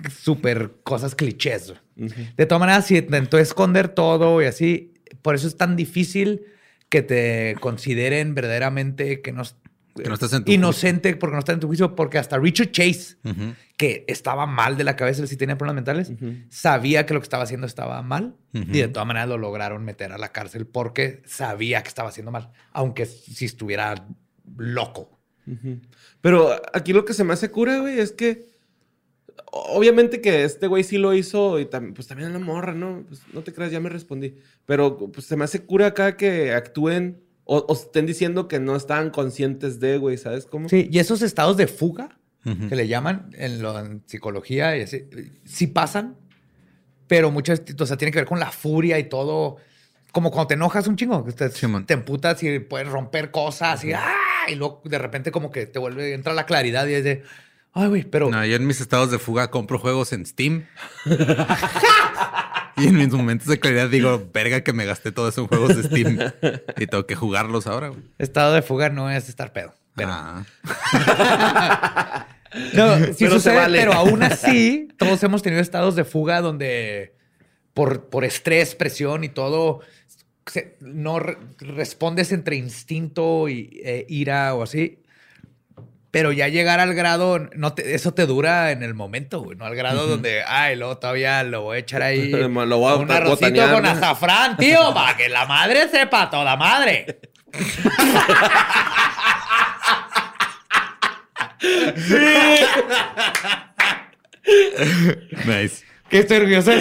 súper 0.10 0.74
cosas 0.84 1.16
clichés. 1.16 1.74
De 1.96 2.46
todas 2.46 2.60
maneras, 2.60 2.88
si 2.88 2.98
intentó 2.98 3.38
esconder 3.38 3.88
todo 3.88 4.42
y 4.42 4.46
así, 4.46 4.94
por 5.22 5.36
eso 5.36 5.48
es 5.48 5.56
tan 5.56 5.76
difícil 5.76 6.42
que 6.90 7.02
te 7.02 7.56
consideren 7.62 8.36
verdaderamente 8.36 9.22
que 9.22 9.32
no, 9.32 9.44
Que 10.04 10.10
no 10.10 10.14
estás 10.16 10.34
en 10.34 10.44
tu 10.44 10.52
inocente 10.52 11.16
porque 11.16 11.34
no 11.34 11.40
está 11.40 11.54
en 11.54 11.60
tu 11.62 11.68
juicio, 11.68 11.96
porque 11.96 12.18
hasta 12.18 12.38
Richard 12.38 12.72
Chase, 12.72 13.16
que 13.78 14.04
estaba 14.08 14.46
mal 14.46 14.76
de 14.78 14.84
la 14.84 14.96
cabeza, 14.96 15.22
él 15.22 15.28
sí 15.30 15.38
tenía 15.38 15.58
problemas 15.58 15.76
mentales, 15.76 16.12
sabía 16.50 17.06
que 17.06 17.14
lo 17.14 17.20
que 17.22 17.26
estaba 17.26 17.44
haciendo 17.44 17.66
estaba 17.66 18.02
mal 18.02 18.36
y 18.54 18.80
de 18.80 18.88
todas 18.90 19.08
maneras 19.08 19.30
lo 19.30 19.38
lograron 19.38 19.84
meter 19.86 20.12
a 20.12 20.18
la 20.18 20.32
cárcel 20.34 20.68
porque 20.68 21.22
sabía 21.26 21.82
que 21.82 21.88
estaba 21.90 22.10
haciendo 22.10 22.32
mal, 22.32 22.52
aunque 22.74 23.06
si 23.06 23.46
estuviera 23.46 24.06
loco. 24.58 25.18
Pero 26.22 26.50
aquí 26.74 26.92
lo 26.92 27.06
que 27.06 27.14
se 27.14 27.24
me 27.24 27.34
hace 27.34 27.50
cura, 27.52 27.80
güey, 27.80 28.00
es 28.00 28.12
que 28.12 28.48
obviamente 29.52 30.22
que 30.22 30.44
este 30.44 30.68
güey 30.68 30.84
sí 30.84 30.98
lo 30.98 31.14
hizo 31.14 31.60
y 31.60 31.66
tam- 31.66 31.94
pues 31.94 32.08
también 32.08 32.34
la 32.34 32.40
morra, 32.40 32.74
¿no? 32.74 33.04
Pues 33.08 33.22
no 33.34 33.42
te 33.42 33.54
creas, 33.54 33.72
ya 33.72 33.80
me 33.80 33.90
respondí. 33.90 34.36
Pero 34.66 34.98
pues 34.98 35.26
se 35.26 35.36
me 35.38 35.44
hace 35.46 35.64
cura 35.66 35.88
acá 35.88 36.18
que 36.18 36.54
actúen 36.54 37.22
o, 37.46 37.58
o 37.60 37.74
estén 37.74 38.06
diciendo 38.06 38.48
que 38.48 38.60
no 38.60 38.76
estaban 38.76 39.10
conscientes 39.12 39.80
de, 39.80 39.98
güey, 39.98 40.18
¿sabes 40.18 40.46
cómo? 40.46 40.68
Sí, 40.68 40.90
y 40.92 41.00
esos 41.00 41.22
estados 41.22 41.56
de 41.58 41.68
fuga 41.68 42.18
Ujú. 42.46 42.68
que 42.70 42.76
le 42.76 42.88
llaman 42.88 43.30
en, 43.34 43.62
lo, 43.62 43.80
en 43.80 44.04
psicología, 44.06 44.78
y 44.78 44.82
así, 44.82 45.08
sí 45.46 45.68
pasan, 45.68 46.16
pero 47.08 47.32
muchas, 47.32 47.62
o 47.80 47.86
sea, 47.86 47.98
tiene 47.98 48.12
que 48.12 48.20
ver 48.20 48.28
con 48.28 48.40
la 48.40 48.52
furia 48.52 49.00
y 49.00 49.06
todo. 49.10 49.58
Como 50.12 50.32
cuando 50.32 50.48
te 50.48 50.54
enojas 50.54 50.88
un 50.88 50.96
chingo, 50.96 51.24
que 51.26 51.34
te, 51.34 51.50
te 51.50 51.94
emputas 51.94 52.42
y 52.44 52.60
puedes 52.60 52.88
romper 52.88 53.32
cosas 53.32 53.84
y, 53.84 53.94
¡ah! 53.94 54.14
y 54.48 54.56
luego 54.56 54.82
de 54.86 54.98
repente 54.98 55.30
como 55.32 55.52
que 55.52 55.66
te 55.66 55.78
vuelve, 55.78 56.14
entra 56.14 56.34
la 56.34 56.46
claridad 56.46 56.88
y 56.88 56.94
es 56.94 57.04
de, 57.04 57.24
ay, 57.74 57.88
güey, 57.90 58.04
pero 58.06 58.30
No, 58.32 58.46
yo 58.46 58.56
en 58.56 58.66
mis 58.66 58.80
estados 58.80 59.12
de 59.12 59.20
fuga 59.20 59.52
compro 59.52 59.78
juegos 59.78 60.14
en 60.14 60.26
Steam. 60.26 60.66
y 62.84 62.88
en 62.88 62.96
mis 62.98 63.10
momentos 63.10 63.48
de 63.48 63.60
claridad 63.60 63.90
digo, 63.90 64.30
verga 64.34 64.62
que 64.62 64.74
me 64.74 64.86
gasté 64.86 65.12
todo 65.12 65.30
eso 65.30 65.42
en 65.42 65.48
juegos 65.48 65.76
de 65.78 65.84
Steam. 65.84 66.18
y 66.78 66.88
tengo 66.88 67.06
que 67.06 67.16
jugarlos 67.16 67.68
ahora, 67.68 67.90
güey. 67.90 68.02
estado 68.18 68.54
de 68.54 68.62
fuga 68.62 68.90
no 68.90 69.10
es 69.10 69.30
estar 69.30 69.54
pedo. 69.54 69.74
Pero, 69.96 70.10
Ah. 70.12 70.46
No, 72.74 72.96
sí 73.08 73.16
Pero 73.20 73.32
sucede, 73.34 73.56
vale. 73.58 73.80
pero 73.80 73.92
aún 73.94 74.24
así, 74.24 74.88
todos 74.98 75.22
hemos 75.24 75.42
tenido 75.42 75.62
estados 75.62 75.96
de 75.96 76.06
fuga 76.06 76.40
donde 76.40 77.14
por, 77.74 78.06
por 78.10 78.24
estrés, 78.24 78.76
presión 78.76 79.26
y 79.26 79.30
todo, 79.30 79.82
se- 80.46 80.78
no 80.80 81.20
re- 81.20 81.38
respondes 81.60 82.32
entre 82.32 82.56
instinto 82.56 83.50
y 83.50 83.82
eh, 83.84 84.06
ira 84.08 84.56
o 84.56 84.64
así. 84.64 85.00
Pero 86.16 86.32
ya 86.32 86.48
llegar 86.48 86.80
al 86.80 86.94
grado, 86.94 87.40
no 87.58 87.74
te- 87.74 87.94
eso 87.94 88.14
te 88.14 88.26
dura 88.26 88.72
en 88.72 88.84
el 88.84 88.94
momento, 88.94 89.42
güey, 89.42 89.58
no 89.58 89.66
al 89.66 89.76
grado 89.76 90.08
donde, 90.08 90.44
ay, 90.48 90.78
luego 90.78 90.98
todavía 90.98 91.44
lo 91.44 91.64
voy 91.64 91.76
a 91.76 91.80
echar 91.82 92.02
ahí. 92.04 92.30
Lo 92.32 92.78
voy 92.78 92.94
a 92.94 92.96
un 92.96 93.12
arrocito 93.12 93.48
botanear, 93.50 93.74
con 93.74 93.84
¿no? 93.84 93.90
azafrán, 93.90 94.56
tío, 94.56 94.80
para 94.94 95.18
que 95.18 95.28
la 95.28 95.46
madre 95.46 95.90
sepa, 95.90 96.30
toda 96.30 96.56
madre. 96.56 97.20
Nice. 105.46 105.84
Que 106.10 106.20
estoy 106.20 106.38
orgulloso. 106.38 106.72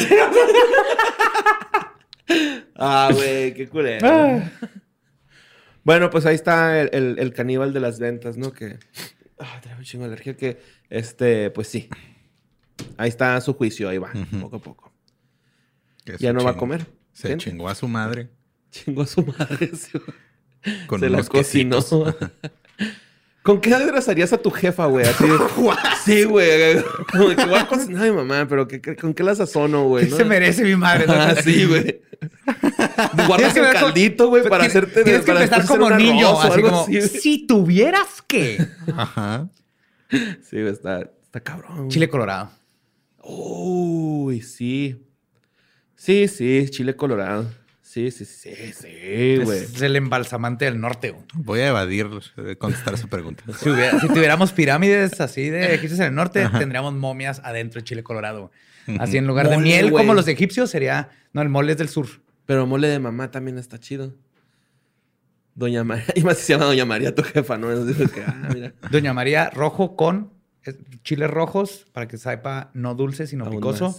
Ah, 2.76 3.10
güey, 3.12 3.54
qué 3.54 3.68
culero. 3.68 4.06
Ah. 4.08 4.40
Bueno, 5.82 6.10
pues 6.10 6.26
ahí 6.26 6.34
está 6.34 6.80
el, 6.80 6.90
el- 6.92 7.18
el 7.18 7.32
caníbal 7.32 7.72
de 7.72 7.80
las 7.80 7.98
ventas, 7.98 8.36
¿no? 8.36 8.52
Que. 8.52 8.78
Ah, 9.38 9.60
trae 9.62 9.76
un 9.76 9.84
chingo 9.84 10.04
de 10.04 10.12
alergia. 10.12 10.36
Que, 10.36 10.60
este, 10.90 11.50
pues 11.50 11.68
sí. 11.68 11.88
Ahí 12.96 13.08
está 13.08 13.40
su 13.40 13.54
juicio, 13.54 13.88
ahí 13.88 13.98
va, 13.98 14.12
poco 14.40 14.56
a 14.56 14.60
poco. 14.60 14.92
Ya 16.18 16.32
no 16.32 16.44
va 16.44 16.50
a 16.50 16.56
comer. 16.56 16.86
Se 17.12 17.36
chingó 17.36 17.68
a 17.68 17.76
su 17.76 17.86
madre 17.86 18.28
Chingó 18.74 19.02
a 19.02 19.06
su 19.06 19.24
madre. 19.24 19.70
con 20.88 20.98
Se 20.98 21.08
la 21.08 21.22
cocinó. 21.22 21.78
¿Con 23.44 23.60
qué 23.60 23.72
aderezarías 23.74 24.32
a 24.32 24.38
tu 24.38 24.50
jefa, 24.50 24.86
güey? 24.86 25.04
Así 25.06 25.22
de- 25.28 25.38
sí, 26.04 26.24
güey. 26.24 26.82
Como 27.12 27.28
de 27.28 27.36
que 27.36 27.44
voy 27.44 27.58
a 27.58 27.66
cocinar 27.68 28.02
a 28.06 28.10
mi 28.10 28.16
mamá, 28.16 28.46
pero 28.48 28.66
¿qué- 28.66 28.80
qué- 28.80 28.96
¿con 28.96 29.12
qué 29.14 29.22
la 29.22 29.34
sazono, 29.34 29.84
güey? 29.84 30.06
¿Qué 30.06 30.10
no? 30.12 30.16
se 30.16 30.24
merece 30.24 30.62
mi 30.64 30.74
madre? 30.76 31.04
Ah, 31.08 31.34
sí, 31.44 31.66
güey. 31.66 32.00
Tienes 32.18 33.26
Guardas 33.28 33.52
que 33.52 33.60
el 33.60 33.70
caldito, 33.70 34.28
güey, 34.28 34.48
para 34.48 34.64
hacerte... 34.64 35.04
Tienes 35.04 35.22
que 35.22 35.32
para 35.32 35.44
empezar 35.44 35.66
como 35.66 35.90
niño, 35.90 36.40
así 36.40 36.52
algo 36.52 36.68
como, 36.70 36.82
así, 36.84 37.02
si 37.02 37.46
tuvieras 37.46 38.22
que. 38.26 38.66
Ajá. 38.96 39.48
Sí, 40.10 40.60
güey, 40.62 40.68
está, 40.68 41.00
está 41.00 41.40
cabrón. 41.40 41.76
güey. 41.76 41.88
Chile 41.88 42.08
colorado. 42.08 42.50
Uy, 43.22 44.40
sí. 44.40 44.96
Sí, 45.96 46.28
sí, 46.28 46.66
chile 46.70 46.96
colorado. 46.96 47.46
Sí, 47.94 48.10
sí, 48.10 48.24
sí, 48.24 48.52
sí, 48.72 49.36
güey. 49.44 49.58
Es 49.60 49.80
el 49.80 49.94
embalsamante 49.94 50.64
del 50.64 50.80
norte. 50.80 51.12
güey. 51.12 51.24
Voy 51.34 51.60
a 51.60 51.68
evadir 51.68 52.08
eh, 52.38 52.56
contestar 52.56 52.94
esa 52.94 53.06
pregunta. 53.06 53.44
Si, 53.60 53.70
hubiera- 53.70 54.00
si 54.00 54.08
tuviéramos 54.08 54.50
pirámides 54.52 55.20
así 55.20 55.48
de 55.48 55.74
egipcios 55.76 56.00
en 56.00 56.06
el 56.06 56.14
norte, 56.16 56.44
tendríamos 56.58 56.92
momias 56.94 57.40
adentro 57.44 57.80
de 57.80 57.84
chile 57.84 58.02
colorado. 58.02 58.50
Así 58.98 59.16
en 59.16 59.28
lugar 59.28 59.48
de 59.48 59.58
miel, 59.58 59.92
como 59.92 60.12
los 60.12 60.26
egipcios, 60.26 60.70
sería. 60.70 61.10
No, 61.32 61.40
el 61.40 61.48
mole 61.50 61.70
es 61.70 61.78
del 61.78 61.88
sur. 61.88 62.08
Pero 62.46 62.66
mole 62.66 62.88
de 62.88 62.98
mamá 62.98 63.30
también 63.30 63.58
está 63.58 63.78
chido. 63.78 64.12
Doña 65.54 65.84
María. 65.84 66.06
Y 66.16 66.22
más 66.22 66.38
si 66.38 66.46
se 66.46 66.52
llama 66.54 66.64
Doña 66.64 66.84
María, 66.86 67.14
tu 67.14 67.22
jefa, 67.22 67.56
¿no? 67.58 67.70
Es 67.70 67.96
de 67.96 68.08
que, 68.08 68.22
ah, 68.22 68.48
mira. 68.52 68.72
Doña 68.90 69.14
María, 69.14 69.50
rojo 69.50 69.94
con 69.94 70.32
chiles 71.04 71.30
rojos 71.30 71.86
para 71.92 72.08
que 72.08 72.18
sepa 72.18 72.70
no 72.74 72.96
dulce, 72.96 73.28
sino 73.28 73.44
Aún 73.44 73.54
picoso. 73.54 73.94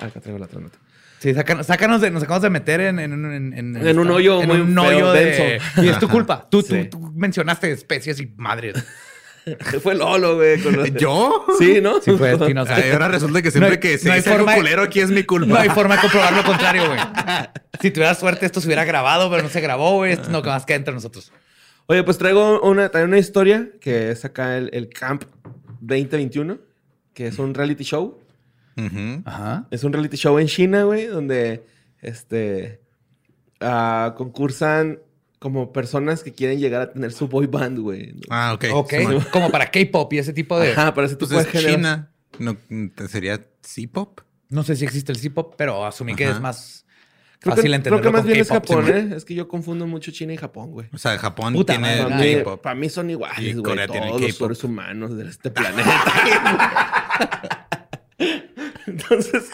Ah, 0.00 0.06
Acá 0.06 0.20
traigo 0.20 0.38
la 0.38 0.46
otra 0.46 0.60
nota. 0.60 0.78
Sí, 1.18 1.34
sácanos, 1.34 1.66
sácanos 1.66 2.00
de, 2.00 2.10
nos 2.10 2.22
acabamos 2.22 2.42
de 2.44 2.50
meter 2.50 2.80
en, 2.80 2.98
en, 2.98 3.12
en, 3.12 3.52
en- 3.76 3.86
En 3.86 3.98
un 3.98 4.10
hoyo 4.10 4.40
en 4.42 4.48
muy 4.48 4.60
un 4.60 4.72
feo, 4.74 4.82
hoyo 4.84 5.12
de- 5.12 5.24
denso. 5.26 5.82
Y 5.82 5.88
es 5.88 5.98
tu 5.98 6.08
culpa. 6.08 6.48
Tú, 6.50 6.62
Sí. 6.62 6.84
tú, 6.90 6.98
tú 6.98 7.12
mencionaste 7.14 7.70
especies 7.72 8.20
y 8.20 8.32
madres. 8.36 8.82
Fue 9.82 9.94
Lolo, 9.94 10.36
güey. 10.36 10.60
con 10.62 10.84
¿Yo? 10.96 11.46
Sí, 11.58 11.80
¿no? 11.80 12.00
Sí, 12.00 12.12
fue 12.12 12.30
ahora 12.32 13.08
resulta 13.08 13.40
que 13.42 13.50
siempre 13.50 13.74
No 13.76 13.80
que 13.80 13.98
se 13.98 14.06
no 14.06 14.12
hay 14.12 14.20
dice 14.20 14.30
forma 14.30 14.52
de- 14.52 14.58
culero 14.58 14.82
aquí 14.82 15.00
es 15.00 15.10
mi 15.10 15.22
culpa. 15.24 15.46
No 15.46 15.56
hay 15.56 15.70
forma 15.70 15.96
de 15.96 16.02
comprobar 16.02 16.32
lo 16.34 16.44
contrario, 16.44 16.86
güey. 16.86 16.98
Si 17.80 17.90
tuviera 17.90 18.14
suerte, 18.14 18.44
esto 18.44 18.60
se 18.60 18.66
hubiera 18.66 18.84
grabado, 18.84 19.30
pero 19.30 19.42
no 19.42 19.48
se 19.48 19.60
grabó, 19.62 19.96
güey. 19.96 20.12
Esto 20.12 20.28
no 20.28 20.42
que 20.42 20.50
más 20.50 20.66
queda 20.66 20.76
entre 20.76 20.92
nosotros. 20.92 21.32
Oye, 21.86 22.02
pues 22.04 22.18
traigo 22.18 22.60
una, 22.60 22.90
también 22.90 23.08
una 23.08 23.18
historia 23.18 23.68
que 23.80 24.10
es 24.10 24.24
acá 24.26 24.58
el, 24.58 24.68
el 24.74 24.90
Camp 24.90 25.24
2021, 25.80 26.58
que 27.14 27.26
es 27.28 27.38
un 27.38 27.54
reality 27.54 27.84
show. 27.84 28.20
Ajá. 29.24 29.66
Es 29.70 29.84
un 29.84 29.92
reality 29.92 30.16
show 30.16 30.38
en 30.38 30.46
China, 30.46 30.84
güey, 30.84 31.06
donde 31.06 31.64
este 32.00 32.80
ah, 33.60 34.14
concursan 34.16 35.00
como 35.38 35.72
personas 35.72 36.22
que 36.22 36.32
quieren 36.32 36.60
llegar 36.60 36.82
a 36.82 36.92
tener 36.92 37.12
su 37.12 37.28
boy 37.28 37.46
band, 37.46 37.78
güey. 37.78 38.14
Ah, 38.28 38.52
ok. 38.54 38.66
Ok. 38.72 38.94
Como 39.32 39.50
para 39.50 39.70
K-pop 39.70 40.12
y 40.12 40.18
ese 40.18 40.32
tipo 40.32 40.58
de. 40.58 40.72
Ajá, 40.72 40.94
para 40.94 41.06
ese 41.06 41.16
Pues 41.16 41.30
tipo 41.30 41.40
es 41.40 41.52
de. 41.52 41.72
China. 41.72 42.10
No, 42.38 42.56
¿Sería 43.08 43.40
C-pop? 43.62 44.20
No 44.48 44.62
sé 44.64 44.76
si 44.76 44.84
existe 44.84 45.12
el 45.12 45.18
C-pop, 45.18 45.54
pero 45.56 45.84
asumí 45.84 46.14
que 46.14 46.28
es 46.28 46.40
más 46.40 46.84
Creo 47.40 47.56
fácil 47.56 47.70
que, 47.70 47.76
entenderlo 47.76 48.00
creo 48.00 48.12
que 48.12 48.16
más 48.18 48.26
bien 48.26 48.38
es 48.40 48.48
Japón. 48.48 48.86
¿eh? 48.88 49.14
Es 49.16 49.24
que 49.24 49.34
yo 49.34 49.48
confundo 49.48 49.86
mucho 49.86 50.10
China 50.10 50.34
y 50.34 50.36
Japón, 50.36 50.72
güey. 50.72 50.88
O 50.92 50.98
sea, 50.98 51.16
Japón 51.16 51.54
Puta 51.54 51.72
tiene 51.72 51.88
madre, 51.88 52.04
Para 52.04 52.16
mí, 52.18 52.34
K-pop. 52.34 52.60
para 52.62 52.74
mí 52.74 52.88
son 52.90 53.08
iguales, 53.08 53.38
Y 53.40 53.52
güey. 53.52 53.62
Corea 53.62 53.88
tiene 53.88 54.08
Todos 54.08 54.20
los 54.20 54.36
seres 54.36 54.64
humanos 54.64 55.16
de 55.16 55.26
este 55.26 55.50
planeta. 55.50 56.04
Entonces, 58.86 59.50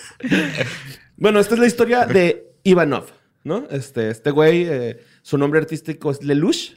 bueno, 1.16 1.40
esta 1.40 1.54
es 1.54 1.60
la 1.60 1.66
historia 1.66 2.06
de 2.06 2.52
Ivanov, 2.64 3.06
¿no? 3.44 3.66
Este, 3.70 4.10
este 4.10 4.30
güey, 4.30 4.64
eh, 4.68 4.98
su 5.22 5.38
nombre 5.38 5.60
artístico 5.60 6.10
es 6.10 6.22
Lelouch. 6.22 6.72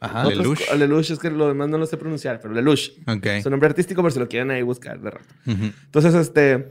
Ajá. 0.00 0.24
Lelouch. 0.24 0.60
Lelouch, 0.76 1.10
es 1.10 1.18
que 1.18 1.30
lo 1.30 1.48
demás 1.48 1.68
no 1.68 1.78
lo 1.78 1.86
sé 1.86 1.96
pronunciar, 1.96 2.40
pero 2.40 2.54
Lelouch. 2.54 2.90
Ok. 3.06 3.26
Su 3.42 3.50
nombre 3.50 3.68
artístico, 3.68 4.02
por 4.02 4.12
si 4.12 4.18
lo 4.18 4.28
quieren 4.28 4.50
ahí 4.50 4.62
buscar 4.62 5.00
de 5.00 5.10
rato. 5.10 5.34
Ujú. 5.46 5.64
Entonces, 5.84 6.14
este, 6.14 6.70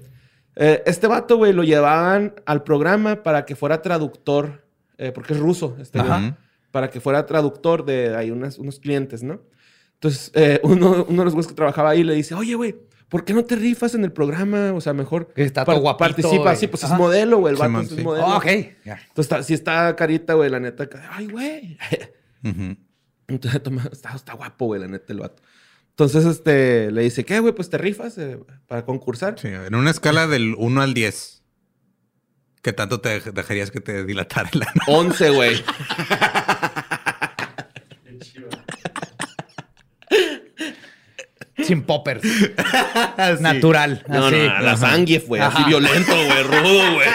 eh, 0.55 0.83
este 0.85 1.07
vato, 1.07 1.37
güey, 1.37 1.53
lo 1.53 1.63
llevaban 1.63 2.33
al 2.45 2.63
programa 2.63 3.23
para 3.23 3.45
que 3.45 3.55
fuera 3.55 3.81
traductor, 3.81 4.65
eh, 4.97 5.11
porque 5.13 5.33
es 5.33 5.39
ruso, 5.39 5.77
este 5.79 5.99
güey, 5.99 6.11
Ajá. 6.11 6.37
para 6.71 6.89
que 6.89 6.99
fuera 6.99 7.25
traductor 7.25 7.85
de 7.85 8.15
ahí 8.15 8.31
unas- 8.31 8.57
unos 8.59 8.79
clientes, 8.79 9.23
¿no? 9.23 9.41
Entonces, 9.93 10.31
eh, 10.35 10.59
uno, 10.63 11.05
uno 11.07 11.19
de 11.21 11.25
los 11.25 11.33
güeyes 11.33 11.47
que 11.47 11.55
trabajaba 11.55 11.91
ahí 11.91 12.03
le 12.03 12.13
dice, 12.15 12.35
oye, 12.35 12.55
güey, 12.55 12.75
¿por 13.11 13.25
qué 13.25 13.33
no 13.33 13.43
te 13.45 13.55
rifas 13.57 13.93
en 13.93 14.03
el 14.05 14.11
programa? 14.13 14.71
O 14.73 14.79
sea, 14.81 14.93
mejor 14.93 15.31
Que 15.33 15.43
está 15.43 15.65
todo 15.65 15.79
guapito, 15.79 15.99
participa. 15.99 16.43
güey. 16.43 16.55
Sí, 16.55 16.65
pues 16.67 16.83
Ajá. 16.85 16.93
es 16.95 16.99
modelo, 16.99 17.37
güey, 17.39 17.53
el 17.53 17.59
vato 17.59 17.81
es 17.81 17.89
sí. 17.89 18.01
modelo. 18.01 18.25
Oh, 18.25 18.37
ok. 18.37 18.45
Entonces, 18.47 19.05
está, 19.17 19.43
sí 19.43 19.53
está 19.53 19.95
carita, 19.95 20.33
güey, 20.33 20.49
la 20.49 20.59
neta. 20.61 20.89
Ay, 21.11 21.27
güey. 21.27 21.77
Entonces, 23.27 23.61
toma- 23.63 23.89
está, 23.91 24.15
está 24.15 24.33
guapo, 24.33 24.65
güey, 24.67 24.79
la 24.81 24.87
neta, 24.87 25.11
el 25.13 25.19
vato. 25.19 25.43
Entonces, 25.89 26.25
este, 26.25 26.89
le 26.89 27.01
dice, 27.03 27.25
¿qué, 27.25 27.39
güey? 27.39 27.53
Pues 27.53 27.69
te 27.69 27.77
rifas 27.77 28.17
eh, 28.17 28.39
para 28.65 28.85
concursar. 28.85 29.37
Sí, 29.37 29.49
en 29.49 29.75
una 29.75 29.91
escala 29.91 30.25
del 30.25 30.55
1 30.57 30.81
al 30.81 30.93
10, 30.93 31.43
¿qué 32.61 32.71
tanto 32.73 33.01
te 33.01 33.21
dej- 33.21 33.33
dejarías 33.33 33.71
que 33.71 33.81
te 33.81 34.05
dilatara 34.05 34.49
el 34.53 34.61
ano? 34.63 34.81
11, 34.87 35.29
güey. 35.31 35.61
Sin 41.63 41.83
poppers. 41.83 42.23
Natural. 43.39 44.03
No, 44.07 44.31
no, 44.31 44.37
a 44.37 44.61
la 44.61 44.77
sangue 44.77 45.19
fue 45.19 45.39
así 45.39 45.63
violento, 45.65 46.13
güey, 46.13 46.43
rudo, 46.43 46.93
güey. 46.93 47.07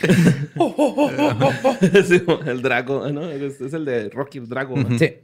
el 2.46 2.62
Drago, 2.62 3.10
¿no? 3.10 3.30
Es, 3.30 3.60
el 3.60 3.84
de 3.84 4.08
Rocky 4.10 4.40
Drago. 4.40 4.76
¿no? 4.76 4.98
Sí. 4.98 5.14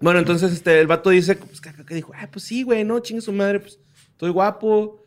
Bueno, 0.00 0.18
entonces 0.18 0.52
este, 0.52 0.80
el 0.80 0.86
vato 0.86 1.10
dice, 1.10 1.36
pues, 1.36 1.60
¿qué 1.60 1.94
dijo? 1.94 2.12
Ah, 2.14 2.28
pues 2.30 2.44
sí, 2.44 2.62
güey, 2.62 2.84
no, 2.84 3.00
chingue 3.00 3.22
su 3.22 3.32
madre, 3.32 3.60
pues 3.60 3.78
estoy 4.12 4.30
guapo, 4.30 5.03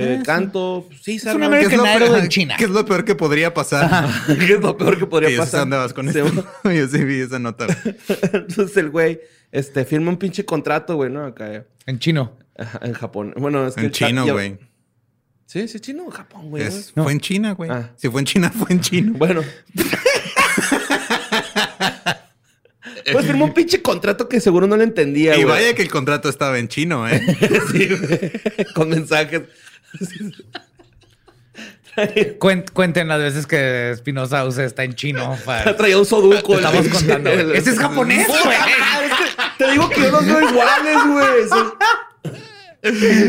eh, 0.00 0.22
canto, 0.24 0.84
pues, 0.88 1.00
sí, 1.02 1.18
salgo. 1.18 1.46
un 1.46 1.52
¿Qué 1.52 1.60
es, 1.66 1.72
Idol 1.72 1.84
peor, 1.98 2.18
en 2.18 2.28
China. 2.28 2.54
¿Qué 2.58 2.64
es 2.64 2.70
lo 2.70 2.84
peor 2.84 3.04
que 3.04 3.14
podría 3.14 3.52
pasar? 3.54 4.08
¿Qué 4.26 4.54
es 4.54 4.60
lo 4.60 4.76
peor 4.76 4.98
que 4.98 5.06
podría 5.06 5.28
Que 5.30 5.34
yo 5.36 5.40
pasar? 5.42 5.60
dónde 5.60 5.76
vas 5.76 5.92
con 5.92 6.12
Sí, 6.12 6.18
esto. 6.18 6.46
yo 6.64 6.88
sí 6.88 7.04
vi 7.04 7.20
esa 7.20 7.38
nota. 7.38 7.66
güey. 7.66 7.96
Entonces 8.32 8.76
el 8.76 8.90
güey, 8.90 9.20
este, 9.52 9.84
firma 9.84 10.10
un 10.10 10.16
pinche 10.18 10.44
contrato, 10.44 10.96
güey, 10.96 11.10
¿no? 11.10 11.24
Acá, 11.24 11.64
En 11.86 11.98
chino. 11.98 12.36
ajá, 12.56 12.80
en 12.82 12.92
Japón. 12.92 13.34
Bueno, 13.36 13.66
es 13.66 13.74
que... 13.74 13.86
En 13.86 13.90
chino, 13.92 14.26
ya- 14.26 14.32
güey. 14.32 14.58
Sí, 15.46 15.66
sí, 15.66 15.80
chino 15.80 16.04
o 16.06 16.10
Japón, 16.10 16.50
güey. 16.50 16.62
Es- 16.64 16.92
¿no? 16.94 17.04
Fue 17.04 17.12
en 17.12 17.20
China, 17.20 17.52
güey. 17.52 17.70
Ah. 17.70 17.90
Si 17.96 18.08
fue 18.10 18.20
en 18.20 18.26
China, 18.26 18.50
fue 18.58 18.66
en 18.70 18.80
chino. 18.82 19.12
Bueno. 19.16 19.42
pues 23.12 23.26
firmó 23.26 23.46
un 23.46 23.54
pinche 23.54 23.80
contrato 23.80 24.28
que 24.28 24.40
seguro 24.40 24.66
no 24.66 24.76
le 24.76 24.84
entendía, 24.84 25.36
y 25.38 25.44
vaya 25.44 25.74
que 25.74 25.80
el 25.82 25.88
contrato 25.90 26.28
estaba 26.28 26.58
en 26.58 26.68
chino, 26.68 27.08
¿eh? 27.08 27.22
Sí, 27.72 27.88
güey. 27.88 28.30
Con 28.74 28.90
mensajes. 28.90 29.42
Cuen- 32.38 32.64
cuenten 32.72 33.08
las 33.08 33.18
veces 33.18 33.46
que 33.46 33.90
Espinosa 33.90 34.44
usa 34.44 34.64
está 34.64 34.84
en 34.84 34.94
chino. 34.94 35.36
Para... 35.44 35.76
Traía 35.76 35.98
un 35.98 36.06
soduco. 36.06 36.54
Estamos 36.56 36.88
contando. 36.88 37.30
Ese 37.30 37.70
es 37.70 37.78
japonés, 37.78 38.26
güey. 38.28 38.40
Te 39.58 39.72
digo 39.72 39.88
que 39.90 40.00
yo 40.02 40.10
los 40.12 40.24
veo 40.24 40.48
iguales, 40.48 40.96
güey. 41.06 41.48
Son- 41.48 41.72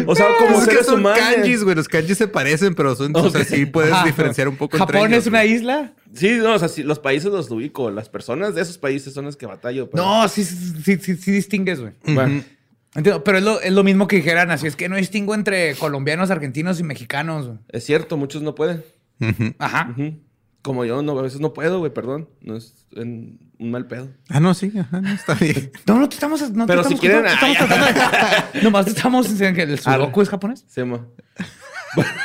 O 0.08 0.16
sea, 0.16 0.28
como 0.38 0.60
es 0.60 0.66
que 0.66 0.72
seres 0.72 0.86
son 0.86 1.00
humanos. 1.00 1.20
kanjis, 1.20 1.64
güey. 1.64 1.76
Los 1.76 1.88
kanjis 1.88 2.18
se 2.20 2.28
parecen, 2.28 2.76
pero 2.76 2.96
son, 2.96 3.16
o 3.16 3.30
sea, 3.32 3.44
sí 3.44 3.66
puedes 3.66 3.92
Ajá. 3.92 4.06
diferenciar 4.06 4.48
un 4.48 4.56
poco 4.58 4.78
entre 4.78 4.98
¿Japón 4.98 5.12
ellos, 5.12 5.24
es 5.24 5.28
una 5.28 5.44
isla? 5.46 5.92
Sí, 6.14 6.34
no, 6.40 6.54
o 6.54 6.60
sea, 6.60 6.68
sí, 6.68 6.84
los 6.84 7.00
países 7.00 7.32
los 7.32 7.50
ubico. 7.50 7.90
Las 7.90 8.10
personas 8.10 8.54
de 8.54 8.62
esos 8.62 8.78
países 8.78 9.12
son 9.14 9.26
las 9.26 9.36
que 9.36 9.48
batallo. 9.48 9.90
pero- 9.90 10.04
No, 10.06 10.28
sí, 10.30 10.44
sí, 10.46 10.98
sí, 11.02 11.16
sí 11.16 11.32
distingues, 11.32 11.80
güey. 11.82 11.94
Bueno. 12.04 12.44
Entiendo, 12.96 13.24
pero 13.24 13.38
es 13.38 13.44
lo, 13.44 13.62
es 13.62 13.72
lo 13.72 13.84
mismo 13.84 14.08
que 14.08 14.16
dijeran 14.18 14.50
así. 14.52 14.66
Es 14.68 14.76
que 14.76 14.90
no 14.90 14.96
distingo 14.96 15.36
entre 15.36 15.76
colombianos, 15.76 16.32
argentinos 16.32 16.80
y 16.80 16.84
mexicanos. 16.84 17.52
Es 17.70 17.84
cierto, 17.86 18.18
muchos 18.18 18.42
no 18.42 18.56
pueden. 18.56 18.84
Ajá. 19.60 19.96
Como 20.62 20.84
yo, 20.86 21.02
no, 21.02 21.18
a 21.18 21.22
veces 21.22 21.40
no 21.40 21.54
puedo, 21.54 21.80
güey, 21.80 21.94
perdón. 21.94 22.30
No 22.42 22.58
es 22.58 22.86
en 22.96 23.40
un 23.60 23.72
mal 23.72 23.88
pedo. 23.88 24.10
Ah, 24.30 24.40
no, 24.40 24.54
sí, 24.54 24.72
ajá, 24.78 25.02
no, 25.02 25.10
está 25.14 25.34
bien. 25.36 25.72
No, 25.86 26.00
no 26.00 26.10
te 26.10 26.16
estamos. 26.16 26.42
No 26.52 26.66
te 26.66 26.74
Pero 26.74 26.84
si 26.84 26.96
estamos 26.96 27.00
quieren- 27.00 27.24
te 27.26 27.34
estamos 27.34 27.58
tratando 27.58 27.86
de- 28.54 28.62
Nomás 28.64 28.86
te 28.86 28.92
estamos 28.92 29.30
diciendo 29.30 29.56
que 29.56 29.64
el 29.64 29.80
sudoku 29.80 30.22
es 30.22 30.30
japonés. 30.30 30.66
Se 30.68 30.82
llama. 30.82 31.08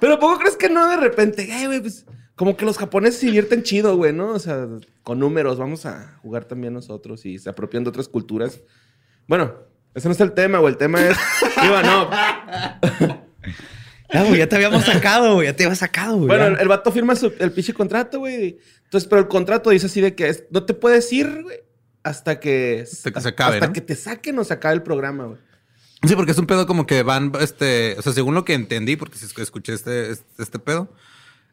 Pero 0.00 0.18
¿poco 0.18 0.38
crees 0.38 0.56
que 0.56 0.68
no 0.68 0.88
de 0.88 0.96
repente? 0.96 1.48
Ay, 1.52 1.66
güey, 1.66 1.80
pues 1.80 2.04
como 2.34 2.56
que 2.56 2.64
los 2.64 2.78
japoneses 2.78 3.20
se 3.20 3.26
divierten 3.26 3.62
chido, 3.62 3.96
güey, 3.96 4.12
¿no? 4.12 4.30
O 4.32 4.38
sea, 4.38 4.66
con 5.04 5.20
números, 5.20 5.58
vamos 5.58 5.86
a 5.86 6.18
jugar 6.22 6.44
también 6.46 6.72
nosotros 6.74 7.24
y 7.24 7.38
se 7.38 7.48
apropian 7.50 7.84
de 7.84 7.90
otras 7.90 8.08
culturas. 8.08 8.60
Bueno, 9.26 9.54
ese 9.94 10.08
no 10.08 10.12
es 10.14 10.20
el 10.20 10.32
tema, 10.32 10.58
güey. 10.58 10.72
El 10.72 10.78
tema 10.78 11.00
es. 11.06 11.16
Iba, 11.64 11.82
no. 11.82 12.10
Ya, 14.12 14.24
güey, 14.24 14.38
ya 14.38 14.48
te 14.48 14.56
habíamos 14.56 14.84
sacado, 14.84 15.34
güey. 15.34 15.46
Ya 15.46 15.56
te 15.56 15.64
habías 15.64 15.78
sacado, 15.78 16.16
güey. 16.16 16.26
Bueno, 16.28 16.46
el, 16.48 16.58
el 16.60 16.68
vato 16.68 16.92
firma 16.92 17.16
su- 17.16 17.32
el 17.38 17.50
pinche 17.52 17.72
contrato, 17.72 18.18
güey. 18.18 18.58
Entonces, 18.84 19.08
pero 19.08 19.22
el 19.22 19.28
contrato 19.28 19.70
dice 19.70 19.86
así 19.86 20.00
de 20.02 20.14
que 20.14 20.28
es- 20.28 20.44
no 20.50 20.64
te 20.64 20.74
puedes 20.74 21.10
ir, 21.12 21.42
güey, 21.42 21.56
hasta 22.02 22.38
que. 22.38 22.84
Hasta 22.90 23.10
que 23.10 23.20
se 23.20 23.28
acabe, 23.28 23.54
Hasta 23.54 23.68
¿no? 23.68 23.72
que 23.72 23.80
te 23.80 23.94
saquen 23.96 24.38
o 24.38 24.44
se 24.44 24.52
acabe 24.52 24.74
el 24.74 24.82
programa, 24.82 25.24
güey. 25.24 25.38
Sí, 26.06 26.14
porque 26.16 26.32
es 26.32 26.38
un 26.38 26.46
pedo 26.46 26.66
como 26.66 26.84
que 26.84 27.02
van, 27.04 27.32
este, 27.40 27.94
o 27.96 28.02
sea, 28.02 28.12
según 28.12 28.34
lo 28.34 28.44
que 28.44 28.54
entendí, 28.54 28.96
porque 28.96 29.16
si 29.18 29.24
es 29.24 29.32
que 29.32 29.40
escuché 29.42 29.72
este, 29.72 30.10
este, 30.10 30.42
este 30.42 30.58
pedo, 30.58 30.92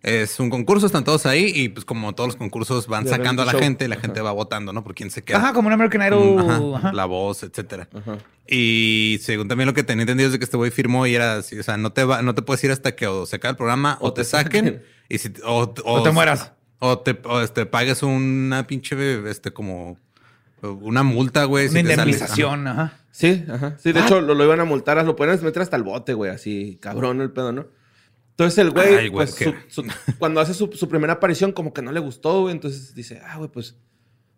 es 0.02 0.40
un 0.40 0.50
concurso, 0.50 0.86
están 0.86 1.04
todos 1.04 1.26
ahí 1.26 1.52
y 1.54 1.70
pues 1.70 1.84
como 1.86 2.14
todos 2.16 2.30
los 2.30 2.36
concursos 2.38 2.88
van 2.88 3.04
De 3.04 3.10
sacando 3.10 3.42
a 3.42 3.46
la 3.46 3.52
show. 3.52 3.60
gente 3.62 3.86
y 3.86 3.88
la 3.90 3.96
Ajá. 3.96 4.02
gente 4.04 4.22
va 4.22 4.32
votando, 4.32 4.72
¿no? 4.72 4.84
Por 4.84 4.96
quién 4.96 5.12
se 5.12 5.24
queda. 5.24 5.38
Ajá, 5.40 5.54
como 5.54 5.68
un 5.68 5.74
American 5.74 6.02
Mm, 6.02 6.06
Idol. 6.14 6.40
ajá, 6.40 6.78
Ajá. 6.88 6.94
la 6.94 7.06
voz, 7.06 7.44
etcétera. 7.44 7.88
Ajá. 7.94 8.18
Y 8.48 9.20
según 9.22 9.48
también 9.48 9.68
lo 9.68 9.74
que 9.74 9.84
tenía 9.84 10.04
entendido 10.04 10.28
es 10.28 10.34
de 10.34 10.40
que 10.40 10.46
este 10.46 10.58
güey 10.58 10.72
firmó 10.72 11.06
y 11.06 11.16
era 11.16 11.38
así, 11.38 11.60
o 11.60 11.64
sea, 11.64 11.78
no 11.78 11.92
te 11.92 12.04
va, 12.04 12.22
no 12.22 12.34
te 12.34 12.42
puedes 12.42 12.64
ir 12.64 12.72
hasta 12.72 12.96
que 12.96 13.08
o 13.08 13.26
se 13.26 13.36
acabe 13.36 13.52
el 13.52 13.58
programa 13.58 13.98
o, 14.02 14.14
te 14.14 14.24
saquen, 14.24 14.82
y 15.10 15.18
si, 15.18 15.34
o, 15.46 15.74
O 15.84 16.04
te 16.04 16.12
mueras. 16.12 16.54
O 16.80 17.00
te 17.00 17.20
o, 17.26 17.42
este, 17.42 17.66
pagues 17.66 18.02
una 18.02 18.66
pinche, 18.66 19.30
este, 19.30 19.52
como 19.52 19.98
una 20.62 21.04
multa, 21.04 21.44
güey. 21.44 21.66
Una 21.68 21.74
si 21.74 21.80
indemnización, 21.82 22.68
ajá. 22.68 22.94
Sí, 23.12 23.44
ajá. 23.52 23.76
Sí, 23.78 23.92
de 23.92 24.00
hecho, 24.00 24.22
lo, 24.22 24.34
lo 24.34 24.44
iban 24.46 24.62
a 24.62 24.66
multar, 24.66 25.04
lo 25.06 25.16
pueden 25.16 25.44
meter 25.44 25.62
hasta 25.62 25.76
el 25.76 25.84
bote, 25.84 26.14
güey, 26.14 26.32
así, 26.32 26.78
cabrón 26.82 27.20
el 27.22 27.32
pedo, 27.32 27.52
¿no? 27.52 27.66
Entonces 28.40 28.58
el 28.60 28.70
güey, 28.72 28.96
Ay, 28.96 29.08
güey, 29.10 29.28
pues, 29.28 29.36
qué- 29.36 29.54
su- 29.68 29.84
su- 29.84 29.90
cuando 30.18 30.40
hace 30.40 30.54
su, 30.54 30.70
su 30.74 30.88
primera 30.88 31.14
aparición, 31.14 31.52
como 31.52 31.74
que 31.74 31.82
no 31.82 31.92
le 31.92 32.00
gustó, 32.00 32.42
güey. 32.44 32.54
Entonces 32.54 32.96
dice, 32.96 33.22
ah, 33.28 33.36
güey, 33.38 33.50
pues, 33.50 33.76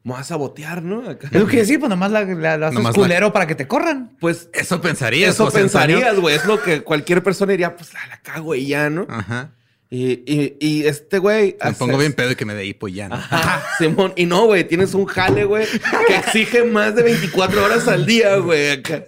me 0.04 0.14
vas 0.14 0.22
a 0.22 0.30
sabotear, 0.30 0.82
¿no? 0.82 1.08
Acá. 1.08 1.28
Es 1.32 1.40
lo 1.40 1.46
que 1.48 1.58
decir, 1.58 1.80
pues 1.80 1.90
nomás 1.90 2.12
la, 2.12 2.24
la, 2.24 2.58
la 2.58 2.68
haces 2.70 2.84
la- 2.84 2.92
culero 2.94 3.32
para 3.32 3.46
que 3.46 3.54
te 3.54 3.68
corran. 3.68 4.18
Pues, 4.20 4.50
Eso 4.54 4.82
pensarías. 4.82 5.36
eso 5.36 5.46
José 5.46 5.60
Antonio. 5.62 5.98
pensarías, 5.98 6.20
güey. 6.20 6.36
Es 6.36 6.46
lo 6.46 6.60
que 6.64 6.82
cualquier 6.82 7.22
persona 7.22 7.52
diría, 7.52 7.76
pues, 7.76 7.94
la, 7.94 8.08
la 8.08 8.18
cago 8.22 8.56
y 8.56 8.66
ya, 8.66 8.90
¿no? 8.90 9.06
Ajá. 9.08 9.52
Y, 9.94 10.24
y, 10.26 10.58
y 10.60 10.86
este 10.86 11.20
güey... 11.20 11.58
Me 11.64 11.74
pongo 11.74 11.98
bien 11.98 12.14
pedo 12.14 12.32
y 12.32 12.36
que 12.36 12.46
me 12.46 12.56
dé 12.56 12.66
hipo 12.66 12.88
y 12.88 12.94
ya. 12.94 13.10
¿no? 13.10 13.16
Ajá, 13.16 13.62
Simón. 13.78 14.14
Y 14.16 14.26
no, 14.26 14.46
güey, 14.46 14.68
tienes 14.68 14.94
un 14.96 15.06
jale, 15.06 15.44
güey, 15.44 15.68
que 16.08 16.16
exige 16.16 16.64
más 16.64 16.96
de 16.96 17.04
24 17.04 17.64
horas 17.64 17.88
al 17.90 18.06
día, 18.06 18.38
güey. 18.38 18.72
acá. 18.72 19.04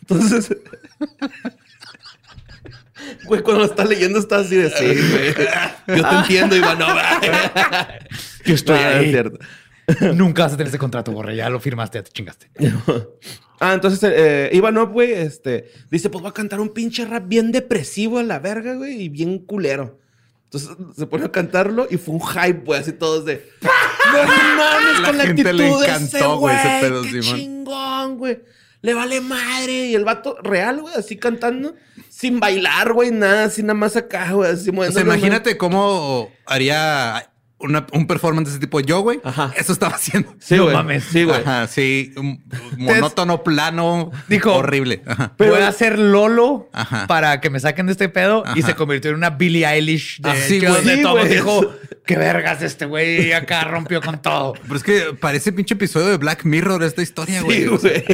Entonces, 0.00 0.54
güey, 3.24 3.42
cuando 3.42 3.60
lo 3.64 3.70
estás 3.70 3.88
leyendo 3.88 4.18
estás 4.18 4.46
así 4.46 4.56
de 4.56 4.70
sí, 4.70 4.84
güey. 4.84 5.96
Yo 5.98 6.08
te 6.08 6.14
entiendo, 6.16 6.56
Ivanov. 6.56 6.96
Yo 8.44 8.54
estoy 8.54 8.76
Ah, 8.78 8.98
ahí. 8.98 9.04
es 9.06 9.10
cierto. 9.10 9.38
Nunca 10.14 10.44
vas 10.44 10.52
a 10.52 10.56
tener 10.56 10.68
ese 10.68 10.78
contrato, 10.78 11.12
Borre. 11.12 11.36
Ya 11.36 11.50
lo 11.50 11.60
firmaste, 11.60 11.98
ya 11.98 12.02
te 12.04 12.10
chingaste. 12.10 12.50
Ah, 13.64 13.74
entonces 13.74 14.00
eh, 14.12 14.50
Ivanov, 14.54 14.90
güey, 14.90 15.12
este, 15.12 15.70
dice, 15.88 16.10
pues 16.10 16.20
voy 16.20 16.30
a 16.30 16.34
cantar 16.34 16.58
un 16.58 16.70
pinche 16.70 17.04
rap 17.04 17.28
bien 17.28 17.52
depresivo 17.52 18.18
a 18.18 18.24
la 18.24 18.40
verga, 18.40 18.74
güey, 18.74 19.02
y 19.02 19.08
bien 19.08 19.38
culero. 19.38 20.00
Entonces 20.46 20.70
se 20.96 21.06
pone 21.06 21.26
a 21.26 21.30
cantarlo 21.30 21.86
y 21.88 21.96
fue 21.96 22.16
un 22.16 22.22
hype, 22.26 22.64
güey, 22.64 22.80
así 22.80 22.90
todos 22.90 23.24
de... 23.24 23.48
No 23.62 24.24
mames 24.56 25.00
La 25.00 25.06
con 25.06 25.16
la 25.16 25.22
actitud 25.22 25.50
le 25.52 25.66
ese 25.68 25.84
encantó, 25.84 26.38
güey, 26.38 26.56
ese 26.56 26.68
güey, 26.68 26.80
pedo, 26.80 27.02
qué 27.02 27.22
Simón. 27.22 27.36
chingón, 27.38 28.18
güey. 28.18 28.40
Le 28.80 28.94
vale 28.94 29.20
madre. 29.20 29.72
Y 29.86 29.94
el 29.94 30.04
vato 30.04 30.36
real, 30.42 30.80
güey, 30.80 30.94
así 30.96 31.16
cantando, 31.16 31.76
sin 32.22 32.38
bailar, 32.38 32.92
güey, 32.92 33.10
nada, 33.10 33.44
así 33.46 33.62
nada 33.62 33.74
más 33.74 33.96
acá, 33.96 34.30
güey, 34.30 34.52
así 34.52 34.70
O 34.70 34.92
sea, 34.92 35.02
imagínate 35.02 35.56
cómo 35.56 36.30
haría 36.46 37.28
una- 37.58 37.84
un 37.92 38.06
performance 38.06 38.46
de 38.48 38.52
ese 38.52 38.60
tipo 38.60 38.78
yo, 38.78 39.00
güey. 39.00 39.20
Ajá. 39.24 39.52
Eso 39.56 39.72
estaba 39.72 39.96
haciendo. 39.96 40.32
Sí, 40.38 40.54
No 40.54 40.64
güey. 40.64 40.74
mames. 40.76 41.02
Sí, 41.02 41.24
güey. 41.24 41.40
Ajá, 41.40 41.66
sí. 41.66 42.12
un- 42.16 42.44
monótono, 42.76 43.42
plano. 43.42 44.12
Dijo- 44.28 44.54
horrible. 44.54 45.02
Ajá. 45.04 45.32
Pero- 45.36 45.52
Voy 45.54 45.62
a 45.62 45.66
hacer 45.68 45.98
Lolo 45.98 46.70
Ajá. 46.72 47.08
para 47.08 47.40
que 47.40 47.50
me 47.50 47.58
saquen 47.58 47.86
de 47.86 47.92
este 47.92 48.08
pedo 48.08 48.44
y 48.54 48.62
se 48.62 48.74
convirtió 48.76 49.10
en 49.10 49.16
una 49.16 49.30
Billie 49.30 49.66
Eilish 49.66 50.20
de 50.20 50.30
Así, 50.30 50.60
que 50.60 50.66
güey. 50.68 50.78
donde 50.78 50.96
Sí, 50.96 51.02
todo 51.02 51.12
güey. 51.18 51.28
dijo 51.28 51.72
qué 52.06 52.16
vergas 52.16 52.62
este 52.62 52.86
güey 52.86 53.32
acá 53.32 53.64
rompió 53.64 54.00
con 54.00 54.22
todo. 54.22 54.52
Pero 54.62 54.76
es 54.76 54.82
que 54.84 55.00
parece 55.20 55.52
pinche 55.52 55.74
episodio 55.74 56.06
de 56.06 56.18
Black 56.18 56.44
Mirror 56.44 56.84
esta 56.84 57.02
historia, 57.02 57.42
güey. 57.42 57.62
Sí, 57.62 57.66
güey. 57.66 58.04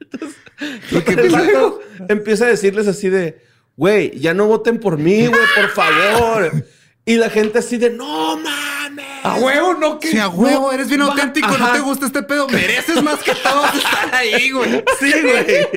Entonces, 0.00 0.36
el 0.58 1.30
vato 1.30 1.80
empieza 2.08 2.44
a 2.46 2.48
decirles 2.48 2.86
así 2.88 3.08
de, 3.08 3.38
güey, 3.76 4.18
ya 4.18 4.34
no 4.34 4.46
voten 4.46 4.78
por 4.80 4.98
mí, 4.98 5.26
güey, 5.26 5.40
por 5.54 5.68
favor. 5.70 6.64
Y 7.04 7.16
la 7.16 7.30
gente 7.30 7.58
así 7.60 7.76
de, 7.76 7.90
no 7.90 8.36
mames. 8.38 9.06
A 9.22 9.34
huevo, 9.36 9.74
no 9.74 9.98
que 9.98 10.08
Sí, 10.08 10.18
a 10.18 10.28
huevo, 10.28 10.72
eres 10.72 10.88
bien 10.88 11.00
va- 11.02 11.06
auténtico, 11.06 11.56
no 11.58 11.72
te 11.72 11.80
gusta 11.80 12.06
este 12.06 12.22
pedo, 12.22 12.48
mereces 12.48 13.02
más 13.02 13.20
que 13.22 13.34
todos 13.34 13.74
estar 13.74 14.14
ahí, 14.14 14.50
güey. 14.50 14.84
Sí, 15.00 15.12
güey. 15.22 15.68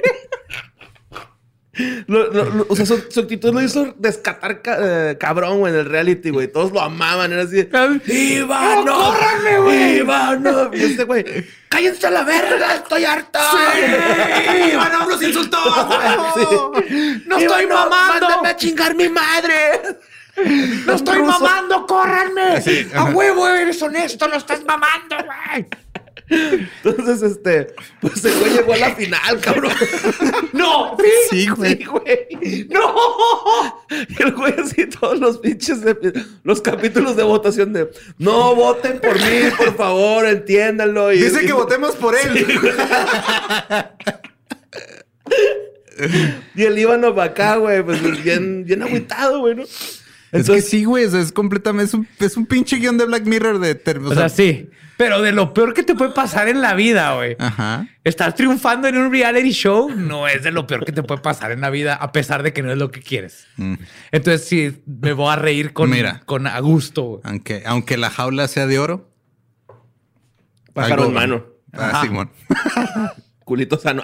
Lo- 2.07 2.27
lo- 2.31 2.45
lo- 2.49 2.65
o 2.69 2.75
sea, 2.75 2.85
su, 2.85 2.99
su 3.09 3.19
actitud 3.21 3.53
lo 3.53 3.61
hizo 3.61 3.93
descatar 3.97 4.61
ca- 4.61 4.77
eh, 4.79 5.17
cabrón, 5.19 5.59
güey, 5.59 5.73
en 5.73 5.79
el 5.79 5.85
reality, 5.85 6.29
güey. 6.29 6.47
Todos 6.51 6.71
lo 6.71 6.81
amaban, 6.81 7.31
era 7.31 7.43
así. 7.43 7.67
¡Ivano! 8.11 8.83
¡No, 8.85 8.95
córranme, 8.95 9.57
güey! 9.59 9.97
¡Ivano! 9.99 10.71
Y 10.73 10.83
este 10.83 11.03
güey, 11.05 11.23
¡cállense 11.69 12.07
a 12.07 12.11
la 12.11 12.23
verga! 12.23 12.75
¡Estoy 12.75 13.05
harto! 13.05 13.39
¡Sí! 13.39 14.71
¡Ivano 14.73 15.07
los 15.09 15.21
insultó, 15.23 15.57
güey! 15.87 17.21
¡No 17.25 17.37
estoy 17.37 17.63
Ivano, 17.63 17.89
mamando! 17.89 18.27
¡Mándame 18.27 18.49
a 18.49 18.55
chingar 18.57 18.95
mi 18.95 19.07
madre! 19.09 19.53
¡No 20.85 20.93
estoy 20.93 21.17
ruso. 21.19 21.39
mamando! 21.39 21.85
¡Córranme! 21.85 22.61
Sí, 22.61 22.87
¡A 22.93 23.05
huevo 23.05 23.47
eres 23.47 23.81
honesto! 23.81 24.27
¡No 24.27 24.35
estás 24.37 24.63
mamando, 24.65 25.15
güey! 25.17 25.65
Entonces, 26.29 27.21
este, 27.23 27.73
pues 28.01 28.23
el 28.23 28.39
güey 28.39 28.53
llegó 28.53 28.73
a 28.73 28.77
la 28.77 28.95
final, 28.95 29.39
cabrón. 29.41 29.71
¡No! 30.53 30.95
Sí, 31.29 31.47
güey. 31.47 31.77
Sí, 31.77 31.85
güey. 31.85 32.67
¡No! 32.69 32.95
Y 34.07 34.23
el 34.23 34.31
güey 34.33 34.53
así 34.59 34.85
todos 34.87 35.19
los 35.19 35.39
pinches 35.39 35.81
de- 35.81 36.23
los 36.43 36.61
capítulos 36.61 37.15
de 37.15 37.23
votación 37.23 37.73
de 37.73 37.89
no 38.19 38.53
voten 38.55 38.99
por 38.99 39.15
mí, 39.15 39.49
por 39.57 39.75
favor, 39.75 40.25
entiéndanlo. 40.27 41.11
Y, 41.13 41.19
Dice 41.23 41.43
y- 41.43 41.47
que 41.47 41.53
votemos 41.53 41.95
por 41.95 42.15
él. 42.15 42.45
Y 46.55 46.63
el 46.63 46.77
Ivano 46.79 47.13
para 47.13 47.31
acá, 47.31 47.55
güey, 47.57 47.83
pues 47.83 48.01
bien, 48.23 48.63
bien 48.65 48.83
agüitado, 48.83 49.39
güey, 49.39 49.55
¿no? 49.55 49.63
Es 50.31 50.47
que 50.49 50.61
sí, 50.61 50.83
güey. 50.85 51.05
o 51.05 51.17
es 51.17 51.31
completamente. 51.31 51.85
Es 51.89 51.93
un, 51.93 52.07
es 52.19 52.37
un 52.37 52.45
pinche 52.45 52.77
guion 52.77 52.97
de 52.97 53.05
Black 53.05 53.25
Mirror 53.25 53.59
de. 53.59 53.75
ter- 53.75 53.97
O 53.99 54.13
sea, 54.13 54.29
sí. 54.29 54.69
Pero 54.99 55.21
de 55.21 55.31
lo 55.31 55.53
peor 55.53 55.73
que 55.73 55.83
te 55.83 55.95
puede 55.95 56.11
pasar 56.11 56.49
en 56.49 56.59
la 56.59 56.73
vida, 56.73 57.15
güey. 57.15 57.37
Ajá. 57.39 57.87
Estás 58.03 58.35
triunfando 58.35 58.89
en 58.89 58.97
un 58.97 59.09
reality 59.09 59.51
show, 59.51 59.89
no 59.95 60.27
es 60.27 60.43
de 60.43 60.51
lo 60.51 60.67
peor 60.67 60.83
que 60.83 60.91
te 60.91 61.03
puede 61.03 61.21
pasar 61.21 61.53
en 61.53 61.61
la 61.61 61.69
vida, 61.69 61.95
a 61.95 62.11
pesar 62.11 62.43
de 62.43 62.51
que 62.51 62.61
no 62.61 62.69
es 62.69 62.77
lo 62.77 62.91
que 62.91 63.01
quieres. 63.01 63.47
Mm. 63.55 63.75
Entonces, 64.11 64.45
sí, 64.45 64.83
me 64.85 65.13
voy 65.13 65.31
a 65.31 65.37
reír 65.37 65.71
con, 65.71 65.89
Mira. 65.89 66.19
con 66.25 66.47
a 66.47 66.59
gusto. 66.59 67.03
güey. 67.03 67.21
Aunque, 67.23 67.63
aunque 67.65 67.95
la 67.95 68.09
jaula 68.09 68.49
sea 68.49 68.67
de 68.67 68.77
oro. 68.77 69.09
Pájaro 70.73 71.05
en 71.05 71.13
mano. 71.13 71.45
Ah. 71.71 72.01
Simón. 72.03 72.29
Culito 73.45 73.79
sano. 73.79 74.03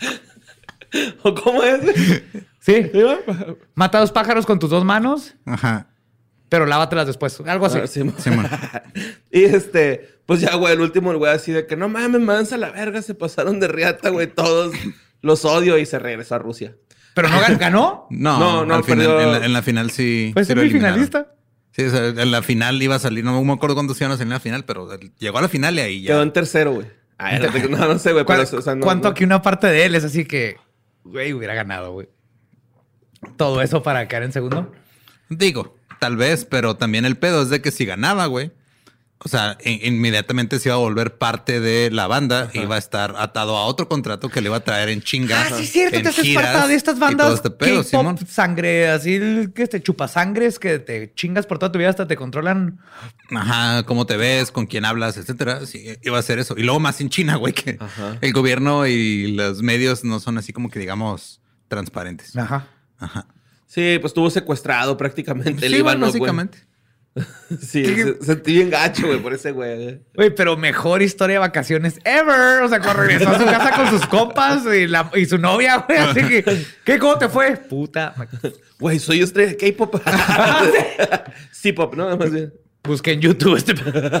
¿O 1.22 1.34
cómo 1.34 1.62
es? 1.62 1.82
Sí. 2.60 2.90
Mata 3.74 4.00
dos 4.00 4.12
pájaros 4.12 4.46
con 4.46 4.58
tus 4.58 4.70
dos 4.70 4.82
manos, 4.82 5.34
Ajá. 5.44 5.89
Pero 6.50 6.66
lávatelas 6.66 7.06
después. 7.06 7.40
Algo 7.46 7.64
así. 7.64 7.78
Ah, 7.82 7.86
sí, 7.86 8.02
Simón. 8.18 8.46
y 9.32 9.44
este, 9.44 10.18
pues 10.26 10.40
ya, 10.42 10.54
güey, 10.56 10.74
el 10.74 10.80
último, 10.82 11.10
el 11.12 11.16
güey, 11.16 11.32
así 11.32 11.50
de 11.52 11.66
que 11.66 11.76
no 11.76 11.88
mames, 11.88 12.20
mansa 12.20 12.58
la 12.58 12.70
verga, 12.70 13.00
se 13.00 13.14
pasaron 13.14 13.58
de 13.60 13.68
riata, 13.68 14.10
güey, 14.10 14.26
todos 14.26 14.74
los 15.22 15.44
odio 15.46 15.78
y 15.78 15.86
se 15.86 15.98
regresó 15.98 16.34
a 16.34 16.38
Rusia. 16.38 16.76
Pero 17.14 17.28
no 17.28 17.40
gan- 17.40 17.58
ganó. 17.58 18.06
No, 18.10 18.38
No, 18.38 18.66
no, 18.66 18.74
al 18.74 18.84
final, 18.84 19.06
perdió- 19.06 19.20
en, 19.22 19.32
la, 19.32 19.46
en 19.46 19.52
la 19.54 19.62
final 19.62 19.90
sí. 19.90 20.30
Pues 20.34 20.46
sí 20.46 20.52
es 20.54 20.72
finalista. 20.72 21.34
Sí, 21.72 21.84
o 21.84 21.90
sea, 21.90 22.06
en 22.08 22.30
la 22.30 22.42
final 22.42 22.82
iba 22.82 22.96
a 22.96 22.98
salir. 22.98 23.24
No 23.24 23.42
me 23.42 23.52
acuerdo 23.52 23.74
cuántos 23.76 24.00
iban 24.00 24.10
a 24.12 24.16
salir 24.16 24.26
en 24.28 24.34
la 24.34 24.40
final, 24.40 24.64
pero 24.64 24.88
llegó 25.18 25.38
a 25.38 25.42
la 25.42 25.48
final 25.48 25.76
y 25.76 25.80
ahí 25.80 26.02
ya. 26.02 26.08
Quedó 26.14 26.22
en 26.22 26.32
tercero, 26.32 26.72
güey. 26.72 26.86
Ah, 27.18 27.38
no, 27.38 27.76
no 27.88 27.98
sé, 27.98 28.12
güey, 28.12 28.24
pero, 28.24 28.44
¿Cuál- 28.44 28.58
o 28.58 28.62
sea, 28.62 28.74
no- 28.74 28.80
¿Cuánto 28.84 29.08
no- 29.08 29.12
aquí 29.12 29.24
una 29.24 29.40
parte 29.42 29.66
de 29.66 29.84
él 29.84 29.94
es 29.94 30.04
así 30.04 30.24
que, 30.24 30.56
güey, 31.04 31.32
hubiera 31.32 31.54
ganado, 31.54 31.92
güey? 31.92 32.08
Todo 33.36 33.60
eso 33.62 33.82
para 33.82 34.08
quedar 34.08 34.22
en 34.22 34.32
segundo. 34.32 34.72
Digo, 35.28 35.76
tal 36.00 36.16
vez, 36.16 36.44
pero 36.44 36.74
también 36.76 37.04
el 37.04 37.16
pedo 37.16 37.42
es 37.42 37.50
de 37.50 37.60
que 37.62 37.70
si 37.70 37.84
ganaba, 37.84 38.26
güey. 38.26 38.50
O 39.22 39.28
sea, 39.28 39.58
in- 39.66 39.80
inmediatamente 39.96 40.58
se 40.58 40.70
iba 40.70 40.76
a 40.76 40.78
volver 40.78 41.18
parte 41.18 41.60
de 41.60 41.90
la 41.90 42.06
banda 42.06 42.48
y 42.54 42.60
iba 42.60 42.76
a 42.76 42.78
estar 42.78 43.16
atado 43.18 43.54
a 43.58 43.66
otro 43.66 43.86
contrato 43.86 44.30
que 44.30 44.40
le 44.40 44.48
iba 44.48 44.56
a 44.56 44.64
traer 44.64 44.88
en 44.88 45.02
chinga. 45.02 45.42
Ah, 45.42 45.48
sí, 45.58 45.64
es 45.64 45.72
cierto, 45.72 46.00
te 46.00 46.08
haces 46.08 46.24
giras 46.24 46.46
parte 46.54 46.68
de 46.68 46.74
estas 46.74 46.98
bandas 46.98 47.34
este 47.34 47.50
pedo, 47.50 47.82
Simón. 47.82 48.16
Sangre, 48.26 48.88
así 48.88 49.20
que 49.54 49.66
te 49.66 49.82
chupasangres, 49.82 50.58
que 50.58 50.78
te 50.78 51.12
chingas 51.14 51.44
por 51.44 51.58
toda 51.58 51.70
tu 51.70 51.78
vida 51.78 51.90
hasta 51.90 52.06
te 52.06 52.16
controlan. 52.16 52.80
Ajá, 53.30 53.82
cómo 53.82 54.06
te 54.06 54.16
ves, 54.16 54.50
con 54.50 54.64
quién 54.66 54.86
hablas, 54.86 55.18
etcétera. 55.18 55.66
Sí, 55.66 55.84
iba 56.00 56.18
a 56.18 56.22
ser 56.22 56.38
eso. 56.38 56.54
Y 56.56 56.62
luego 56.62 56.80
más 56.80 56.98
en 57.02 57.10
China, 57.10 57.36
güey, 57.36 57.52
que 57.52 57.76
Ajá. 57.78 58.16
el 58.22 58.32
gobierno 58.32 58.86
y 58.86 59.32
los 59.32 59.60
medios 59.60 60.02
no 60.02 60.18
son 60.20 60.38
así 60.38 60.54
como 60.54 60.70
que 60.70 60.78
digamos 60.78 61.42
transparentes. 61.68 62.34
Ajá. 62.38 62.68
Ajá. 62.98 63.26
Sí, 63.72 63.98
pues 64.00 64.10
estuvo 64.10 64.28
secuestrado 64.30 64.96
prácticamente 64.96 65.64
el 65.66 65.72
Sí, 65.74 65.80
güey. 65.80 65.96
básicamente. 65.96 66.58
Sí, 67.60 67.84
se- 67.84 68.22
sentí 68.24 68.52
bien 68.54 68.70
gacho, 68.70 69.06
güey, 69.06 69.20
por 69.20 69.32
ese 69.32 69.50
güey. 69.52 70.00
Güey, 70.14 70.34
pero 70.34 70.56
mejor 70.56 71.02
historia 71.02 71.34
de 71.34 71.38
vacaciones 71.40 71.98
ever. 72.04 72.62
O 72.62 72.68
sea, 72.68 72.80
cuando 72.80 73.02
regresó 73.02 73.30
a 73.30 73.38
su 73.38 73.44
casa 73.46 73.70
con 73.76 73.90
sus 73.90 74.06
compas 74.06 74.62
y, 74.74 74.86
la- 74.86 75.10
y 75.14 75.24
su 75.26 75.36
novia, 75.38 75.84
güey. 75.88 75.98
Así 75.98 76.20
que, 76.22 76.44
¿qué? 76.84 76.98
¿Cómo 76.98 77.16
te 77.18 77.28
fue? 77.28 77.56
Puta. 77.56 78.14
Güey, 78.80 78.98
soy 78.98 79.20
estrella 79.22 79.52
de 79.52 79.56
K-pop. 79.56 79.96
sí, 81.52 81.72
pop, 81.72 81.94
¿no? 81.94 82.16
Más 82.16 82.30
bien. 82.30 82.52
Busqué 82.82 83.12
en 83.12 83.20
YouTube 83.20 83.56
este. 83.56 83.74
Pero 83.74 84.20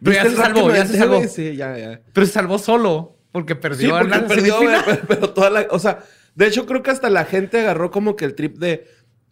¿Viste 0.00 0.14
ya 0.14 0.24
se 0.24 0.36
salvó, 0.36 0.74
ya 0.74 0.86
se 0.86 0.98
salvó. 0.98 1.22
Sí, 1.28 1.56
ya, 1.56 1.76
ya. 1.76 2.00
Pero 2.12 2.26
se 2.26 2.32
salvó 2.32 2.58
solo 2.58 3.18
porque 3.32 3.54
Sí, 3.54 3.60
perdió 3.60 3.96
a 3.96 4.00
porque 4.00 4.16
la 4.18 4.26
perdió, 4.26 4.58
pero, 4.58 5.00
pero 5.06 5.30
toda 5.30 5.50
la... 5.50 5.66
O 5.70 5.78
sea, 5.78 6.00
de 6.38 6.46
hecho, 6.46 6.66
creo 6.66 6.84
que 6.84 6.92
hasta 6.92 7.10
la 7.10 7.24
gente 7.24 7.58
agarró 7.58 7.90
como 7.90 8.14
que 8.14 8.24
el 8.24 8.36
trip 8.36 8.58
de... 8.58 8.86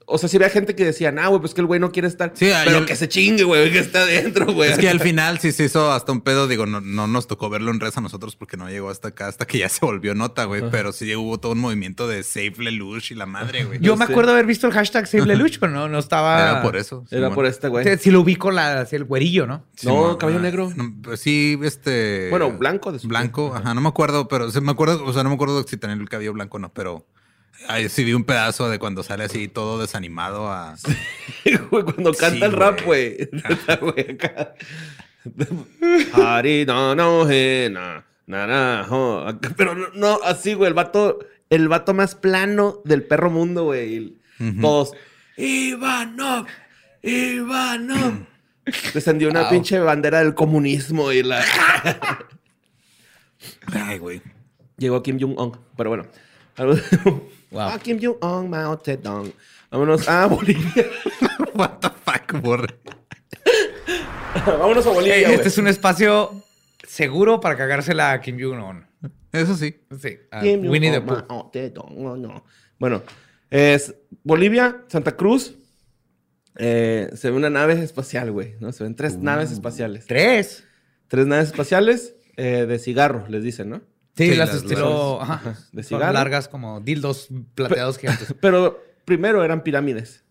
O 0.08 0.18
sea, 0.18 0.28
si 0.28 0.36
había 0.36 0.50
gente 0.50 0.76
que 0.76 0.84
decía, 0.84 1.10
nah, 1.10 1.26
güey, 1.26 1.40
pues 1.40 1.52
que 1.52 1.60
el 1.60 1.66
güey 1.66 1.80
no 1.80 1.90
quiere 1.90 2.06
estar. 2.06 2.30
Sí, 2.34 2.48
pero 2.64 2.78
el- 2.78 2.86
que 2.86 2.94
se 2.94 3.08
chingue, 3.08 3.42
güey, 3.42 3.72
que 3.72 3.80
está 3.80 4.02
adentro, 4.02 4.52
güey. 4.52 4.70
Es 4.70 4.78
que 4.78 4.88
al 4.88 5.00
final 5.00 5.40
sí 5.40 5.50
se 5.50 5.64
hizo 5.64 5.90
hasta 5.90 6.12
un 6.12 6.20
pedo. 6.20 6.46
Digo, 6.46 6.64
no, 6.64 6.80
no 6.80 7.08
nos 7.08 7.26
tocó 7.26 7.50
verlo 7.50 7.72
en 7.72 7.80
res 7.80 7.96
a 7.98 8.00
nosotros 8.00 8.36
porque 8.36 8.56
no 8.56 8.68
llegó 8.70 8.88
hasta 8.88 9.08
acá, 9.08 9.26
hasta 9.26 9.46
que 9.46 9.58
ya 9.58 9.68
se 9.68 9.84
volvió 9.84 10.14
nota, 10.14 10.44
güey. 10.44 10.62
Pero 10.70 10.92
sí 10.92 11.12
hubo 11.16 11.38
todo 11.40 11.52
un 11.52 11.58
movimiento 11.58 12.06
de 12.06 12.22
Save 12.22 12.54
Lelouch 12.58 13.10
y 13.10 13.16
la 13.16 13.26
madre, 13.26 13.64
güey. 13.64 13.80
Yo 13.80 13.96
me 13.96 14.06
sé. 14.06 14.12
acuerdo 14.12 14.30
haber 14.30 14.46
visto 14.46 14.68
el 14.68 14.72
hashtag 14.74 15.08
Save 15.08 15.26
Lelouch, 15.26 15.58
pero 15.58 15.72
no, 15.72 15.88
no 15.88 15.98
estaba. 15.98 16.40
Era 16.50 16.62
por 16.62 16.76
eso. 16.76 17.04
Era 17.10 17.30
por 17.34 17.44
este, 17.44 17.66
güey. 17.66 17.84
Sí, 17.84 17.90
sí 17.98 18.10
lo 18.12 18.20
ubico 18.20 18.52
la, 18.52 18.82
así 18.82 18.94
el 18.94 19.04
güerillo, 19.04 19.46
¿no? 19.48 19.64
No, 19.82 20.18
cabello 20.18 20.38
ah, 20.38 20.42
negro. 20.42 20.72
no, 20.76 20.94
pues 21.02 21.18
sí, 21.18 21.58
este. 21.64 22.28
Bueno, 22.30 22.52
blanco 22.52 22.92
de 22.92 23.00
su- 23.00 23.08
Blanco, 23.08 23.54
ajá, 23.56 23.74
no 23.74 23.80
me 23.80 23.88
acuerdo, 23.88 24.28
pero 24.28 24.50
sí 24.52 24.60
me 24.60 24.70
acuerdo, 24.70 25.04
o 25.04 25.12
sea, 25.12 25.24
no 25.24 25.30
me 25.30 25.34
acuerdo 25.34 25.64
si 25.64 25.76
tenía 25.76 25.96
el 25.96 26.08
cabello 26.08 26.32
blanco 26.32 26.58
o 26.58 26.60
no, 26.60 26.72
pero 26.72 27.06
ahí 27.68 27.88
sí 27.88 28.04
vi 28.04 28.12
un 28.12 28.24
pedazo 28.24 28.68
de 28.68 28.78
cuando 28.78 29.02
sale 29.02 29.24
así 29.24 29.48
todo 29.48 29.78
desanimado 29.78 30.50
a. 30.50 30.76
Güey, 31.70 31.84
cuando 31.84 32.12
canta 32.12 32.38
Sí, 32.38 32.44
el 32.44 32.52
rap, 32.52 32.82
güey. 32.84 33.28
Pero 39.56 39.74
no, 39.94 40.18
así, 40.24 40.54
güey, 40.54 40.68
el 40.68 40.74
vato, 40.74 41.18
el 41.50 41.68
vato 41.68 41.94
más 41.94 42.14
plano 42.14 42.80
del 42.84 43.04
perro 43.04 43.30
mundo, 43.30 43.64
güey. 43.64 44.16
Todos, 44.60 44.92
Ivanov, 45.36 46.46
Ivanov. 47.02 48.26
Descendió 48.94 49.28
una 49.28 49.48
pinche 49.48 49.78
bandera 49.78 50.18
del 50.18 50.34
comunismo 50.34 51.12
y 51.12 51.22
la... 51.22 51.44
Ay, 53.72 53.98
güey. 53.98 54.22
Llegó 54.76 55.02
Kim 55.02 55.18
Jong-un, 55.20 55.56
pero 55.76 55.90
bueno. 55.90 56.06
Ah, 57.54 57.78
Kim 57.82 57.98
Jong-un, 58.00 58.50
Mao 58.50 58.76
Zedong. 58.84 59.32
Vámonos 59.70 60.08
a 60.08 60.26
Bolivia. 60.26 60.86
What 61.54 61.78
the 61.80 61.90
fuck, 62.04 62.40
borre. 62.42 62.74
Vámonos 64.46 64.86
a 64.86 64.90
Bolivia, 64.90 65.22
güey. 65.28 65.34
este 65.34 65.48
es 65.48 65.58
un 65.58 65.68
espacio 65.68 66.42
seguro 66.86 67.40
para 67.40 67.56
cagársela 67.56 68.12
a 68.12 68.20
Kim 68.20 68.38
Jong-un. 68.40 68.86
Eso 69.32 69.54
sí. 69.54 69.74
Sí, 70.00 70.18
a 70.30 70.40
Kim 70.40 70.68
Winnie 70.68 70.90
the 70.90 71.00
Pooh. 71.00 71.24
Mao 71.28 71.50
Zedong, 71.52 72.02
no, 72.02 72.16
no. 72.16 72.44
Bueno, 72.78 73.02
es 73.50 73.94
Bolivia, 74.22 74.82
Santa 74.88 75.16
Cruz. 75.16 75.54
eh, 76.58 77.10
se 77.14 77.30
ve 77.30 77.36
una 77.36 77.50
nave 77.50 77.74
espacial, 77.82 78.32
güey. 78.32 78.54
¿no? 78.60 78.72
Se 78.72 78.84
ven 78.84 78.94
tres 78.94 79.18
naves 79.18 79.50
espaciales. 79.50 80.06
Tres. 80.06 80.64
Tres 81.08 81.26
naves 81.26 81.46
espaciales 81.48 82.14
eh, 82.36 82.66
de 82.66 82.78
cigarro, 82.78 83.24
les 83.28 83.42
dicen, 83.42 83.70
¿no? 83.70 83.82
Sí, 84.16 84.30
Sí, 84.30 84.34
las 84.36 84.48
las- 84.48 84.56
estilo. 84.62 85.18
las- 85.20 85.28
ajá, 85.30 85.50
de 85.72 85.82
son 85.82 85.98
cigarro. 85.98 86.12
largas 86.14 86.48
como 86.48 86.80
dildos 86.80 87.28
plateados 87.54 87.98
gigantes. 87.98 88.34
Pero 88.40 88.82
primero 89.04 89.44
eran 89.44 89.62
pirámides. 89.62 90.24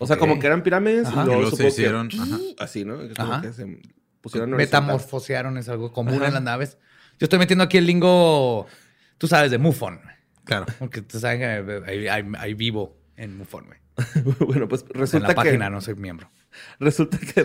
O 0.00 0.06
sea, 0.06 0.16
como 0.16 0.38
que 0.38 0.46
eran 0.46 0.62
pirámides 0.62 1.06
Ajá. 1.08 1.22
y 1.22 1.26
luego, 1.26 1.50
se 1.50 1.62
que- 1.64 1.68
hicieron, 1.68 2.08
ajá. 2.18 2.38
así, 2.58 2.84
¿no? 2.84 2.98
Que 2.98 3.14
como 3.14 3.32
Ajá. 3.32 3.42
que 3.42 3.52
se 3.52 3.80
pusieron. 4.20 4.50
Metamorfosearon 4.50 5.58
es 5.58 5.68
algo 5.68 5.92
común 5.92 6.14
Ajá. 6.16 6.28
en 6.28 6.34
las 6.34 6.42
naves. 6.42 6.78
Yo 7.18 7.24
estoy 7.26 7.38
metiendo 7.38 7.64
aquí 7.64 7.76
el 7.78 7.86
lingo, 7.86 8.66
tú 9.18 9.26
sabes, 9.28 9.50
de 9.50 9.58
MUFON. 9.58 10.00
Claro. 10.44 10.66
Porque 10.78 11.02
tú 11.02 11.18
sabes 11.20 11.38
que 11.38 11.82
ahí, 12.38 12.54
vivo 12.54 12.96
en 13.16 13.36
MUFON, 13.36 13.66
güey. 13.66 13.78
bueno, 14.46 14.68
pues 14.68 14.82
O 14.82 14.86
sea, 14.86 14.94
en 14.94 15.00
resulta 15.00 15.28
la 15.28 15.34
que... 15.34 15.48
página 15.50 15.68
no 15.70 15.80
soy 15.82 15.94
miembro. 15.96 16.30
Resulta 16.80 17.18
que 17.18 17.44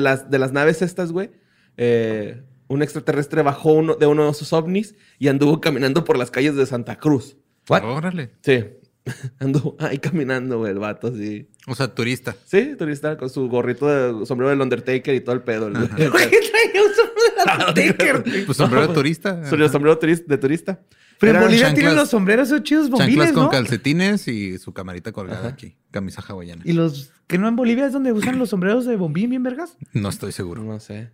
las, 0.00 0.28
de 0.30 0.38
las 0.38 0.52
naves 0.52 0.82
estas, 0.82 1.12
güey, 1.12 1.30
eh, 1.76 2.42
un 2.74 2.82
extraterrestre 2.82 3.42
bajó 3.42 3.72
uno, 3.72 3.94
de 3.94 4.06
uno 4.06 4.26
de 4.28 4.34
sus 4.34 4.52
ovnis 4.52 4.94
y 5.18 5.28
anduvo 5.28 5.60
caminando 5.60 6.04
por 6.04 6.18
las 6.18 6.30
calles 6.30 6.56
de 6.56 6.66
Santa 6.66 6.96
Cruz. 6.98 7.36
¿What? 7.68 7.84
Órale. 7.84 8.30
Sí. 8.42 8.64
Anduvo 9.38 9.76
ahí 9.80 9.98
caminando, 9.98 10.58
güey, 10.58 10.72
el 10.72 10.78
vato, 10.78 11.08
así. 11.08 11.48
O 11.66 11.74
sea, 11.74 11.88
turista. 11.94 12.34
Sí, 12.46 12.74
turista 12.78 13.16
con 13.18 13.28
su 13.28 13.48
gorrito 13.48 13.86
de 13.86 14.24
sombrero 14.26 14.48
del 14.50 14.60
Undertaker 14.62 15.14
y 15.14 15.20
todo 15.20 15.34
el 15.34 15.42
pedo. 15.42 15.66
el- 15.68 15.74
¿Por 15.74 15.88
qué 15.96 15.98
traía 15.98 16.82
un 16.82 16.94
sombrero 16.94 17.34
de 17.36 17.64
Undertaker? 17.82 18.44
Pues 18.46 18.56
sombrero 18.56 18.86
de 18.88 18.94
turista. 18.94 19.44
Su 19.48 19.56
sombrero 19.68 19.98
turis- 20.00 20.24
de 20.26 20.38
turista. 20.38 20.80
Pero 21.20 21.38
en 21.38 21.44
Bolivia 21.44 21.68
chanclas- 21.68 21.74
tienen 21.74 21.96
los 21.96 22.08
sombreros 22.10 22.48
esos 22.48 22.62
chidos 22.64 22.86
Chanclas 22.88 23.06
bombiles, 23.08 23.32
con 23.32 23.42
¿no? 23.44 23.50
calcetines 23.50 24.26
y 24.28 24.58
su 24.58 24.72
camarita 24.72 25.12
colgada 25.12 25.48
aquí. 25.48 25.76
Camisa 25.90 26.22
hawaiana. 26.26 26.62
Y 26.64 26.72
los 26.72 27.12
que 27.26 27.36
no 27.38 27.46
en 27.46 27.56
Bolivia 27.56 27.86
es 27.86 27.92
donde 27.92 28.10
usan 28.12 28.38
los 28.38 28.48
sombreros 28.50 28.84
de 28.86 28.96
bombín 28.96 29.30
bien 29.30 29.42
vergas. 29.42 29.76
No 29.92 30.08
estoy 30.08 30.32
seguro. 30.32 30.64
No 30.64 30.80
sé. 30.80 31.10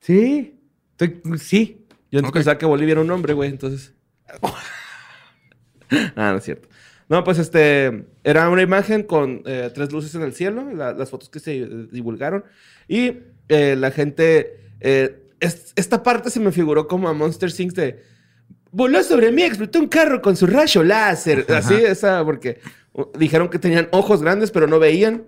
Sí. 0.00 0.60
Estoy- 0.96 1.38
sí. 1.38 1.86
Yo 2.10 2.18
antes 2.20 2.28
Ok. 2.30 2.34
pensaba 2.34 2.58
que 2.58 2.66
Bolivia 2.66 2.92
era 2.92 3.00
un 3.00 3.10
hombre, 3.10 3.32
güey, 3.34 3.50
entonces. 3.50 3.92
ah, 6.16 6.30
no 6.32 6.36
es 6.38 6.44
cierto. 6.44 6.68
No, 7.08 7.22
pues 7.24 7.38
este. 7.38 8.04
Era 8.22 8.48
una 8.48 8.62
imagen 8.62 9.02
con 9.02 9.42
eh, 9.46 9.70
tres 9.74 9.92
luces 9.92 10.14
en 10.14 10.22
el 10.22 10.32
cielo, 10.34 10.70
la- 10.72 10.92
las 10.92 11.10
fotos 11.10 11.28
que 11.28 11.38
se 11.40 11.56
eh, 11.58 11.68
divulgaron. 11.90 12.44
Y 12.88 13.18
eh, 13.48 13.76
la 13.76 13.90
gente. 13.90 14.60
eh, 14.80 15.20
es- 15.40 15.72
esta 15.76 16.02
parte 16.02 16.30
se 16.30 16.40
me 16.40 16.52
figuró 16.52 16.86
como 16.88 17.08
a 17.08 17.12
Monster 17.12 17.52
Things 17.52 17.74
de. 17.74 18.02
Voló 18.70 19.02
sobre 19.04 19.30
mí, 19.30 19.42
explotó 19.42 19.78
un 19.78 19.88
carro 19.88 20.20
con 20.20 20.36
su 20.36 20.46
rayo 20.46 20.82
láser. 20.82 21.46
Así, 21.50 21.74
esa, 21.74 22.24
porque 22.24 22.60
dijeron 23.18 23.48
que 23.48 23.58
tenían 23.60 23.88
ojos 23.92 24.20
grandes, 24.22 24.50
pero 24.50 24.66
no 24.66 24.78
veían. 24.80 25.26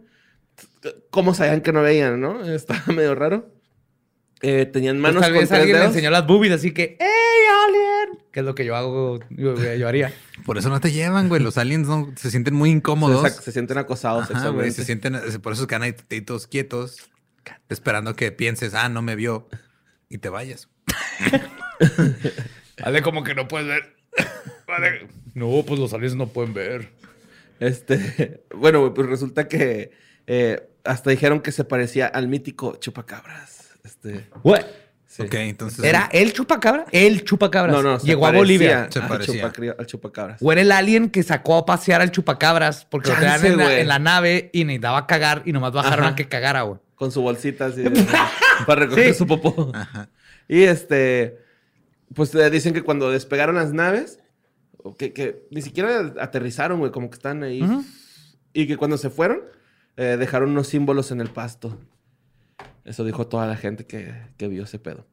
¿Cómo 1.10 1.34
sabían 1.34 1.60
que 1.60 1.72
no 1.72 1.82
veían, 1.82 2.20
no? 2.20 2.44
Estaba 2.48 2.82
medio 2.92 3.14
raro. 3.14 3.52
Eh, 4.42 4.66
tenían 4.66 5.00
Pues 5.00 5.14
manos 5.14 5.22
tal 5.22 5.32
con 5.32 5.40
vez 5.40 5.48
tres 5.48 5.60
alguien 5.60 5.78
le 5.78 5.84
enseñó 5.86 6.10
las 6.10 6.26
boobies, 6.26 6.52
así 6.52 6.72
que, 6.72 6.96
¡Hey, 7.00 7.08
alien! 7.66 8.18
Que 8.30 8.40
es 8.40 8.46
lo 8.46 8.54
que 8.54 8.64
yo 8.64 8.76
hago, 8.76 9.18
yo, 9.30 9.54
yo 9.74 9.88
haría. 9.88 10.12
Por 10.44 10.58
eso 10.58 10.68
no 10.68 10.80
te 10.80 10.92
llevan, 10.92 11.28
güey. 11.28 11.42
Los 11.42 11.56
aliens 11.56 11.88
no, 11.88 12.12
se 12.16 12.30
sienten 12.30 12.54
muy 12.54 12.70
incómodos. 12.70 13.32
Se, 13.32 13.42
se 13.42 13.52
sienten 13.52 13.78
acosados 13.78 14.30
Ajá, 14.30 14.50
güey, 14.50 14.70
se 14.70 14.84
sienten, 14.84 15.18
por 15.42 15.54
eso 15.54 15.66
quedan 15.66 15.82
ahí 15.82 15.92
todos 16.20 16.46
quietos, 16.46 17.08
esperando 17.68 18.14
que 18.14 18.30
pienses, 18.30 18.74
ah, 18.74 18.88
no 18.88 19.02
me 19.02 19.16
vio 19.16 19.48
y 20.08 20.18
te 20.18 20.28
vayas. 20.28 20.68
Dale 22.76 23.02
como 23.02 23.24
que 23.24 23.34
no 23.34 23.48
puedes 23.48 23.66
ver. 23.66 23.96
Vale. 24.66 25.08
No, 25.34 25.64
pues 25.66 25.80
los 25.80 25.92
aliens 25.92 26.14
no 26.14 26.28
pueden 26.28 26.54
ver. 26.54 26.90
Este, 27.60 28.44
bueno, 28.54 28.80
güey, 28.80 28.92
pues 28.92 29.08
resulta 29.08 29.48
que 29.48 29.92
eh, 30.26 30.68
hasta 30.84 31.10
dijeron 31.10 31.40
que 31.40 31.52
se 31.52 31.64
parecía 31.64 32.06
al 32.06 32.28
mítico 32.28 32.76
chupacabras. 32.76 33.65
Este, 33.86 34.28
Güey. 34.42 34.62
sí. 35.06 35.22
Ok, 35.22 35.34
entonces. 35.34 35.84
¿Era 35.84 36.08
el 36.12 36.32
chupacabra? 36.32 36.84
El 36.92 37.24
chupacabras. 37.24 37.74
No, 37.76 37.82
no, 37.82 37.98
se 38.00 38.06
Llegó 38.06 38.26
a 38.26 38.32
Bolivia. 38.32 38.88
Se 38.90 38.98
al 38.98 39.08
parecía. 39.08 39.42
chupacri- 39.50 39.74
al 39.78 39.86
chupacabras. 39.86 40.42
O 40.42 40.52
era 40.52 40.60
el 40.60 40.72
alien 40.72 41.08
que 41.10 41.22
sacó 41.22 41.56
a 41.56 41.64
pasear 41.66 42.00
al 42.02 42.10
chupacabras 42.10 42.84
porque 42.84 43.10
lo 43.10 43.14
tenían 43.16 43.46
en 43.46 43.56
la, 43.56 43.78
en 43.78 43.88
la 43.88 43.98
nave 43.98 44.50
y 44.52 44.64
necesitaba 44.64 45.06
cagar 45.06 45.42
y 45.46 45.52
nomás 45.52 45.72
bajaron 45.72 46.04
Ajá. 46.04 46.12
a 46.12 46.16
que 46.16 46.28
cagara, 46.28 46.62
güey. 46.62 46.80
Con 46.96 47.12
su 47.12 47.22
bolsita 47.22 47.66
así 47.66 47.84
para 48.66 48.80
recoger 48.82 49.12
Sí. 49.12 49.14
su 49.18 49.26
popó. 49.26 49.70
Ajá. 49.74 50.08
Y 50.48 50.62
este, 50.62 51.38
pues 52.14 52.34
eh, 52.34 52.50
dicen 52.50 52.72
que 52.74 52.82
cuando 52.82 53.10
despegaron 53.10 53.56
las 53.56 53.72
naves, 53.72 54.18
que, 54.98 55.12
que 55.12 55.46
ni 55.50 55.62
siquiera 55.62 56.12
aterrizaron, 56.20 56.78
güey, 56.78 56.92
como 56.92 57.10
que 57.10 57.16
están 57.16 57.42
ahí. 57.42 57.62
Y 58.52 58.66
que 58.66 58.76
cuando 58.76 58.96
se 58.96 59.10
fueron, 59.10 59.40
eh, 59.96 60.16
dejaron 60.18 60.50
unos 60.50 60.68
símbolos 60.68 61.10
en 61.10 61.20
el 61.20 61.28
pasto. 61.28 61.78
Eso 62.86 63.04
dijo 63.04 63.26
toda 63.26 63.46
la 63.46 63.56
gente 63.56 63.84
que, 63.84 64.14
que 64.38 64.48
vio 64.48 64.64
ese 64.64 64.78
pedo. 64.78 65.06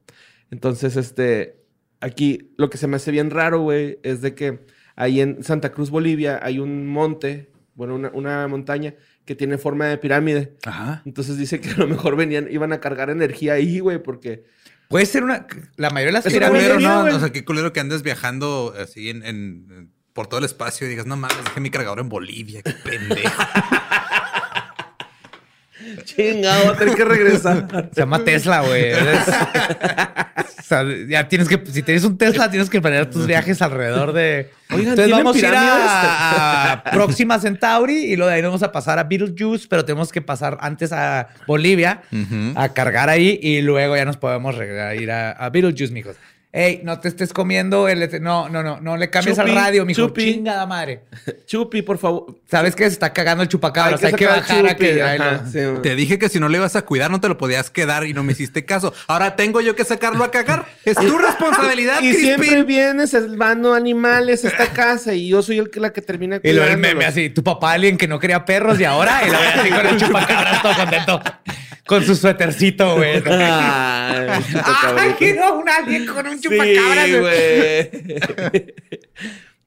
Entonces, 0.50 0.96
este, 0.96 1.56
aquí 2.00 2.54
lo 2.56 2.70
que 2.70 2.78
se 2.78 2.86
me 2.86 2.96
hace 2.96 3.10
bien 3.10 3.30
raro, 3.30 3.60
güey, 3.60 3.98
es 4.02 4.20
de 4.22 4.34
que 4.34 4.60
ahí 4.96 5.20
en 5.20 5.42
Santa 5.42 5.72
Cruz, 5.72 5.90
Bolivia, 5.90 6.38
hay 6.42 6.58
un 6.60 6.86
monte, 6.86 7.50
bueno, 7.74 7.96
una, 7.96 8.10
una 8.14 8.46
montaña 8.48 8.94
que 9.24 9.34
tiene 9.34 9.58
forma 9.58 9.86
de 9.86 9.98
pirámide. 9.98 10.54
Ajá. 10.64 11.02
Entonces 11.04 11.36
dice 11.36 11.60
que 11.60 11.70
a 11.70 11.76
lo 11.76 11.88
mejor 11.88 12.14
venían, 12.16 12.46
iban 12.50 12.72
a 12.72 12.80
cargar 12.80 13.10
energía 13.10 13.54
ahí, 13.54 13.80
güey, 13.80 14.02
porque... 14.02 14.44
Puede 14.88 15.06
ser 15.06 15.24
una. 15.24 15.46
La 15.76 15.88
mayoría 15.90 16.20
de 16.20 16.24
las 16.24 16.32
pirámides. 16.32 16.72
culero, 16.74 16.80
¿no? 16.94 17.02
güey. 17.02 17.14
O 17.14 17.18
sea, 17.18 17.32
qué 17.32 17.42
culero 17.44 17.72
que 17.72 17.80
andes 17.80 18.02
viajando 18.02 18.74
así 18.78 19.08
en, 19.08 19.24
en- 19.24 19.90
por 20.12 20.26
todo 20.28 20.38
el 20.38 20.44
espacio 20.44 20.86
y 20.86 20.90
digas, 20.90 21.06
no 21.06 21.16
mames, 21.16 21.42
dejé 21.42 21.58
mi 21.60 21.70
cargador 21.70 21.98
en 21.98 22.08
Bolivia, 22.08 22.62
qué 22.62 22.70
pendejo. 22.84 23.42
Chingado, 26.04 26.64
voy 26.64 26.74
a 26.74 26.78
tener 26.78 26.94
que 26.94 27.04
regresar. 27.04 27.90
Se 27.92 28.00
llama 28.00 28.24
Tesla, 28.24 28.60
güey. 28.60 28.92
O 30.64 30.66
sea, 30.66 30.82
ya 31.06 31.28
tienes 31.28 31.46
que, 31.46 31.62
si 31.70 31.82
tienes 31.82 32.04
un 32.04 32.16
Tesla, 32.16 32.50
tienes 32.50 32.70
que 32.70 32.80
planear 32.80 33.10
tus 33.10 33.26
viajes 33.26 33.60
alrededor 33.60 34.14
de. 34.14 34.50
Oigan, 34.70 34.92
Entonces 34.92 35.04
¿tienen 35.04 35.24
vamos 35.24 35.36
a 35.36 35.38
ir 35.38 35.54
a, 35.54 36.72
a 36.72 36.84
Próxima 36.84 37.38
Centauri 37.38 38.04
y 38.04 38.16
luego 38.16 38.30
de 38.30 38.36
ahí 38.36 38.42
vamos 38.42 38.62
a 38.62 38.72
pasar 38.72 38.98
a 38.98 39.04
Beetlejuice, 39.04 39.66
pero 39.68 39.84
tenemos 39.84 40.10
que 40.10 40.22
pasar 40.22 40.56
antes 40.60 40.90
a 40.90 41.28
Bolivia 41.46 42.00
a 42.54 42.68
cargar 42.70 43.10
ahí 43.10 43.38
y 43.42 43.60
luego 43.60 43.94
ya 43.94 44.06
nos 44.06 44.16
podemos 44.16 44.56
ir 44.96 45.10
a, 45.10 45.32
a 45.32 45.50
Beetlejuice, 45.50 45.92
mijos. 45.92 46.16
Ey, 46.56 46.82
no 46.84 47.00
te 47.00 47.08
estés 47.08 47.32
comiendo 47.32 47.88
el... 47.88 48.22
No, 48.22 48.48
no, 48.48 48.62
no, 48.62 48.80
no 48.80 48.96
le 48.96 49.10
cambies 49.10 49.36
Chupi, 49.36 49.50
al 49.50 49.56
radio, 49.56 49.84
mijo. 49.84 50.06
chupi. 50.06 50.34
Chingada 50.34 50.64
madre. 50.66 51.00
Chupi, 51.46 51.82
por 51.82 51.98
favor. 51.98 52.26
¿Sabes 52.48 52.76
qué? 52.76 52.84
Se 52.84 52.90
está 52.90 53.12
cagando 53.12 53.42
el 53.42 53.48
chupacabras. 53.48 54.04
Hay 54.04 54.12
que, 54.12 54.24
bajar 54.24 54.68
a 54.68 54.76
que... 54.76 55.02
ajá, 55.02 55.46
sí. 55.50 55.58
Te 55.82 55.96
dije 55.96 56.16
que 56.16 56.28
si 56.28 56.38
no 56.38 56.48
le 56.48 56.58
ibas 56.58 56.76
a 56.76 56.82
cuidar, 56.82 57.10
no 57.10 57.20
te 57.20 57.26
lo 57.26 57.36
podías 57.38 57.70
quedar 57.70 58.06
y 58.06 58.14
no 58.14 58.22
me 58.22 58.34
hiciste 58.34 58.64
caso. 58.64 58.94
Ahora 59.08 59.34
tengo 59.34 59.60
yo 59.62 59.74
que 59.74 59.84
sacarlo 59.84 60.22
a 60.22 60.30
cagar. 60.30 60.64
Es 60.84 60.96
tu 60.96 61.18
responsabilidad, 61.18 62.02
Y 62.02 62.12
siempre 62.12 62.62
vienes 62.62 63.10
salvando 63.10 63.72
animales 63.74 64.44
a 64.44 64.48
esta 64.48 64.66
casa 64.66 65.14
y 65.14 65.28
yo 65.28 65.42
soy 65.42 65.58
el 65.58 65.70
que 65.70 65.80
la 65.80 65.94
que 65.94 66.02
termina 66.02 66.38
Y 66.42 66.52
luego 66.52 66.70
el 66.70 66.76
meme 66.76 67.06
así, 67.06 67.30
tu 67.30 67.42
papá 67.42 67.72
alguien 67.72 67.96
que 67.96 68.06
no 68.06 68.18
quería 68.20 68.44
perros 68.44 68.78
y 68.78 68.84
ahora, 68.84 69.22
y 69.26 69.30
lo 69.30 69.38
ve 69.40 69.46
así 69.46 69.70
con 69.70 69.86
el 69.86 69.96
chupacabras 69.96 70.62
todo 70.62 70.74
contento. 70.76 71.20
Con 71.86 72.02
su 72.04 72.14
suétercito, 72.16 72.96
güey. 72.96 73.22
Ay, 73.26 74.28
¡Ay, 74.96 75.14
quiero 75.18 75.58
un 75.58 75.68
alguien 75.68 76.06
con 76.06 76.26
un 76.26 76.38
Sí, 76.38 76.48
chupacabras! 76.48 77.10
güey! 77.10 77.20
güey. 77.20 78.74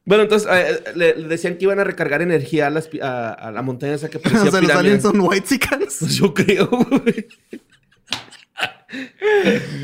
bueno, 0.06 0.24
entonces 0.24 0.50
eh, 0.52 0.84
le, 0.96 1.16
le 1.16 1.28
decían 1.28 1.58
que 1.58 1.66
iban 1.66 1.80
a 1.80 1.84
recargar 1.84 2.22
energía 2.22 2.68
a, 2.68 2.70
las 2.72 2.90
a, 3.02 3.34
a 3.34 3.52
la 3.52 3.62
montaña 3.62 3.94
esa 3.94 4.10
que 4.10 4.18
parecía 4.20 4.48
O 4.50 4.52
sea, 4.52 4.62
los 4.62 4.72
aliens 4.72 5.04
son 5.04 5.20
white 5.20 5.46
chickens. 5.48 5.98
Pues 6.00 6.16
yo 6.16 6.34
creo, 6.34 6.68
güey. 6.68 7.28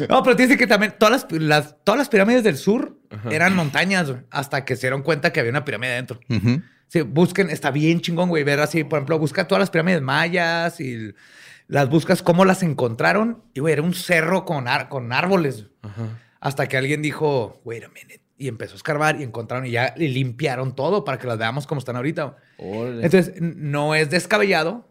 No, 0.09 0.23
pero 0.23 0.35
dice 0.35 0.57
que 0.57 0.65
también 0.67 0.95
todas 0.97 1.25
las, 1.29 1.41
las- 1.41 1.75
todas 1.83 1.99
las 1.99 2.09
pirámides 2.09 2.43
del 2.43 2.57
sur 2.57 2.97
eran 3.29 3.55
montañas, 3.55 4.09
güey, 4.09 4.21
hasta 4.31 4.65
que 4.65 4.75
se 4.75 4.81
dieron 4.87 5.03
cuenta 5.03 5.31
que 5.33 5.39
había 5.39 5.51
una 5.51 5.65
pirámide 5.65 5.91
adentro. 5.93 6.19
Sí, 6.87 7.01
busquen, 7.01 7.49
está 7.49 7.71
bien 7.71 8.01
chingón, 8.01 8.29
güey, 8.29 8.43
ver 8.43 8.59
así, 8.59 8.83
por 8.83 8.97
ejemplo, 8.99 9.19
busca 9.19 9.47
todas 9.47 9.59
las 9.59 9.69
pirámides 9.69 10.01
mayas 10.01 10.79
y 10.79 11.13
las 11.67 11.89
buscas 11.89 12.21
cómo 12.21 12.45
las 12.45 12.63
encontraron. 12.63 13.43
Y, 13.53 13.59
güey, 13.61 13.73
era 13.73 13.81
un 13.81 13.93
cerro 13.93 14.45
con, 14.45 14.65
con 14.89 15.11
árboles. 15.13 15.67
Hasta 16.39 16.67
que 16.67 16.77
alguien 16.77 17.01
dijo, 17.01 17.61
wait 17.63 17.83
a 17.83 17.87
minute. 17.89 18.21
Y 18.37 18.47
empezó 18.47 18.73
a 18.73 18.77
escarbar 18.77 19.19
y 19.19 19.23
encontraron 19.23 19.65
y 19.65 19.71
ya 19.71 19.93
limpiaron 19.95 20.75
todo 20.75 21.03
para 21.05 21.17
que 21.17 21.27
las 21.27 21.37
veamos 21.37 21.65
como 21.67 21.79
están 21.79 21.95
ahorita. 21.95 22.35
Entonces, 22.57 23.33
no 23.39 23.95
es 23.95 24.09
descabellado 24.09 24.89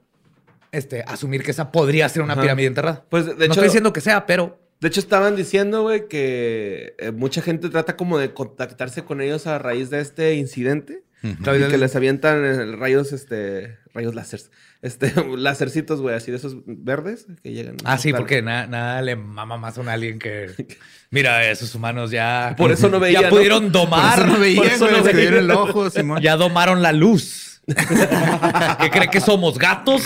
este, 0.70 1.02
asumir 1.06 1.42
que 1.42 1.50
esa 1.50 1.70
podría 1.70 2.08
ser 2.08 2.22
una 2.22 2.32
Ajá. 2.32 2.42
pirámide 2.42 2.68
enterrada. 2.68 3.04
Pues, 3.10 3.26
de 3.26 3.32
no 3.34 3.42
hecho- 3.44 3.52
estoy 3.52 3.64
diciendo 3.64 3.92
que 3.92 4.00
sea, 4.00 4.24
pero 4.26 4.58
De 4.80 4.88
hecho, 4.88 5.00
estaban 5.00 5.36
diciendo, 5.36 5.82
güey, 5.82 6.08
que 6.08 6.94
eh, 6.98 7.12
mucha 7.12 7.40
gente 7.42 7.68
trata 7.68 7.96
como 7.96 8.18
de 8.18 8.32
contactarse 8.34 9.04
con 9.04 9.20
ellos 9.20 9.46
a 9.46 9.58
raíz 9.58 9.90
de 9.90 10.00
este 10.00 10.34
incidente. 10.34 11.04
Y 11.22 11.36
que 11.36 11.78
les 11.78 11.94
avientan 11.94 12.44
eh, 12.44 12.74
rayos, 12.76 13.12
este, 13.12 13.78
rayos 13.94 14.14
láseres. 14.16 14.50
Este, 14.82 15.12
lásercitos, 15.36 16.00
güey, 16.00 16.14
así 16.16 16.30
de 16.32 16.36
esos 16.38 16.56
verdes 16.66 17.26
que 17.42 17.52
llegan. 17.52 17.76
Ah, 17.84 17.98
sí, 17.98 18.10
Claro. 18.10 18.24
porque 18.24 18.42
na- 18.42 18.66
nada 18.66 19.00
le 19.00 19.16
mama 19.16 19.56
más 19.56 19.78
a 19.78 19.80
un 19.80 19.88
alien 19.88 20.18
que. 20.18 20.50
Mira, 21.10 21.48
esos 21.50 21.74
humanos 21.74 22.10
ya. 22.10 22.54
Por 22.58 22.72
eso 22.72 22.88
no 22.88 22.98
veía, 22.98 23.22
Ya 23.22 23.28
pudieron 23.30 23.64
Por 23.70 23.72
domar. 23.72 24.18
eso 24.18 24.26
no 24.26 24.38
veía, 24.38 24.56
por 24.62 24.66
eso 24.66 24.86
no 24.86 24.92
les 24.98 25.02
cayó 25.02 25.18
en 25.20 25.26
veía. 25.28 25.38
el 25.38 25.50
ojo, 25.52 25.88
Simón. 25.90 26.20
Ya 26.20 26.36
domaron 26.36 26.82
la 26.82 26.92
luz. 26.92 27.60
¿Qué 27.66 28.90
cree 28.90 29.08
que 29.08 29.20
somos 29.20 29.56
gatos? 29.56 30.02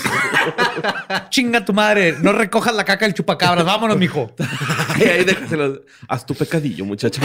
Chinga 1.31 1.65
tu 1.65 1.73
madre. 1.73 2.15
No 2.21 2.33
recojas 2.33 2.75
la 2.75 2.85
caca 2.85 3.07
del 3.07 3.15
chupacabras. 3.15 3.65
Vámonos, 3.65 3.97
mijo. 3.97 4.35
Y 4.99 5.05
ahí 5.05 5.25
déjaselo. 5.25 5.83
Haz 6.09 6.27
tu 6.27 6.35
pecadillo, 6.35 6.85
muchacho. 6.85 7.21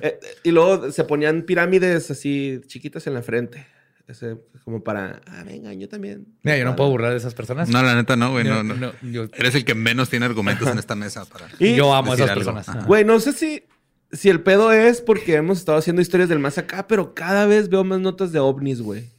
Eh, 0.00 0.18
y 0.42 0.50
luego 0.50 0.90
se 0.90 1.04
ponían 1.04 1.42
pirámides 1.42 2.10
así 2.10 2.60
chiquitas 2.66 3.06
en 3.06 3.14
la 3.14 3.22
frente. 3.22 3.64
Ese, 4.08 4.36
como 4.64 4.82
para, 4.82 5.20
ah, 5.26 5.42
venga, 5.44 5.72
yo 5.74 5.88
también. 5.88 6.26
Mira, 6.42 6.56
yo 6.58 6.64
no 6.64 6.74
puedo 6.76 6.90
burlar 6.90 7.10
de 7.10 7.18
esas 7.18 7.34
personas. 7.34 7.68
No, 7.68 7.82
la 7.82 7.94
neta 7.94 8.16
no, 8.16 8.30
güey. 8.32 8.44
No, 8.44 8.62
no. 8.62 8.74
no, 8.74 8.92
yo- 9.02 9.26
Eres 9.34 9.54
el 9.54 9.64
que 9.64 9.74
menos 9.74 10.08
tiene 10.08 10.24
argumentos 10.26 10.66
en 10.68 10.78
esta 10.78 10.94
mesa 10.94 11.24
para. 11.26 11.48
Y- 11.58 11.74
yo 11.74 11.92
amo 11.94 12.12
a 12.12 12.14
esas 12.14 12.30
algo. 12.30 12.40
personas. 12.40 12.68
Ajá. 12.68 12.84
Güey, 12.86 13.04
no 13.04 13.20
sé 13.20 13.32
si, 13.34 13.64
si 14.12 14.30
el 14.30 14.40
pedo 14.40 14.72
es 14.72 15.00
porque 15.02 15.34
hemos 15.34 15.58
estado 15.58 15.76
haciendo 15.78 16.00
historias 16.00 16.28
del 16.30 16.38
más 16.38 16.56
acá, 16.58 16.86
pero 16.88 17.14
cada 17.14 17.44
vez 17.46 17.68
veo 17.68 17.84
más 17.84 18.00
notas 18.00 18.32
de 18.32 18.38
ovnis, 18.38 18.80
güey. 18.80 19.10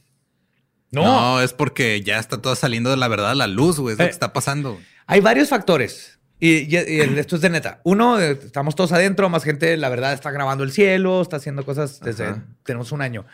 No, 0.90 1.04
No. 1.36 1.40
es 1.42 1.52
porque 1.52 2.00
ya 2.02 2.18
está 2.18 2.40
todo 2.40 2.54
saliendo 2.54 2.90
de 2.90 2.96
la 2.96 3.08
verdad 3.08 3.30
a 3.30 3.34
la 3.34 3.46
luz, 3.46 3.78
güey. 3.78 3.92
Es 3.92 3.98
lo 3.98 4.04
Eh. 4.04 4.08
que 4.08 4.12
está 4.12 4.32
pasando. 4.32 4.78
Hay 5.06 5.20
varios 5.20 5.48
factores. 5.48 6.18
Y, 6.38 6.50
y- 6.50 6.68
y 6.76 7.00
el- 7.00 7.18
esto 7.18 7.36
es 7.36 7.42
de 7.42 7.50
neta. 7.50 7.80
Uno, 7.84 8.20
eh, 8.20 8.32
estamos 8.44 8.74
todos 8.74 8.92
adentro, 8.92 9.28
más 9.28 9.42
gente, 9.44 9.76
la 9.76 9.88
verdad, 9.88 10.12
está 10.12 10.30
grabando 10.30 10.64
el 10.64 10.72
cielo, 10.72 11.22
está 11.22 11.36
haciendo 11.36 11.64
cosas 11.64 12.00
desde. 12.00 12.24
Ajá. 12.26 12.44
Tenemos 12.64 12.92
un 12.92 13.00
año. 13.02 13.24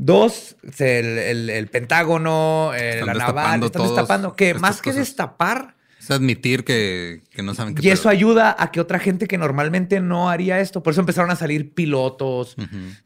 Dos, 0.00 0.54
el, 0.78 1.18
el- 1.18 1.50
el 1.50 1.66
Pentágono, 1.66 2.72
eh, 2.72 3.00
Están 3.00 3.18
la 3.18 3.26
naval, 3.26 3.54
están 3.64 3.70
todos 3.72 3.88
destapando. 3.96 4.36
Que 4.36 4.54
más 4.54 4.80
que 4.80 4.92
destapar, 4.92 5.74
Es 6.00 6.08
admitir 6.12 6.62
que, 6.64 7.22
que 7.30 7.42
no 7.42 7.52
saben 7.54 7.74
qué 7.74 7.84
y 7.86 7.90
eso 7.90 8.08
ayuda 8.08 8.54
a 8.58 8.70
que 8.70 8.80
otra 8.80 9.00
gente 9.00 9.26
que 9.26 9.36
normalmente 9.38 10.00
no 10.00 10.30
haría 10.30 10.60
esto. 10.60 10.84
Por 10.84 10.92
eso 10.92 11.00
empezaron 11.00 11.32
a 11.32 11.36
salir 11.36 11.74
pilotos, 11.74 12.54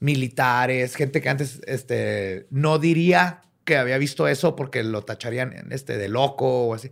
militares, 0.00 0.94
gente 0.94 1.20
que 1.22 1.28
antes 1.30 1.60
este, 1.66 2.46
no 2.50 2.78
diría 2.78 3.40
que 3.64 3.76
había 3.78 3.96
visto 3.98 4.28
eso 4.28 4.54
porque 4.56 4.82
lo 4.82 5.02
tacharían 5.02 5.54
este, 5.70 5.96
de 5.96 6.08
loco 6.08 6.66
o 6.66 6.74
así. 6.74 6.90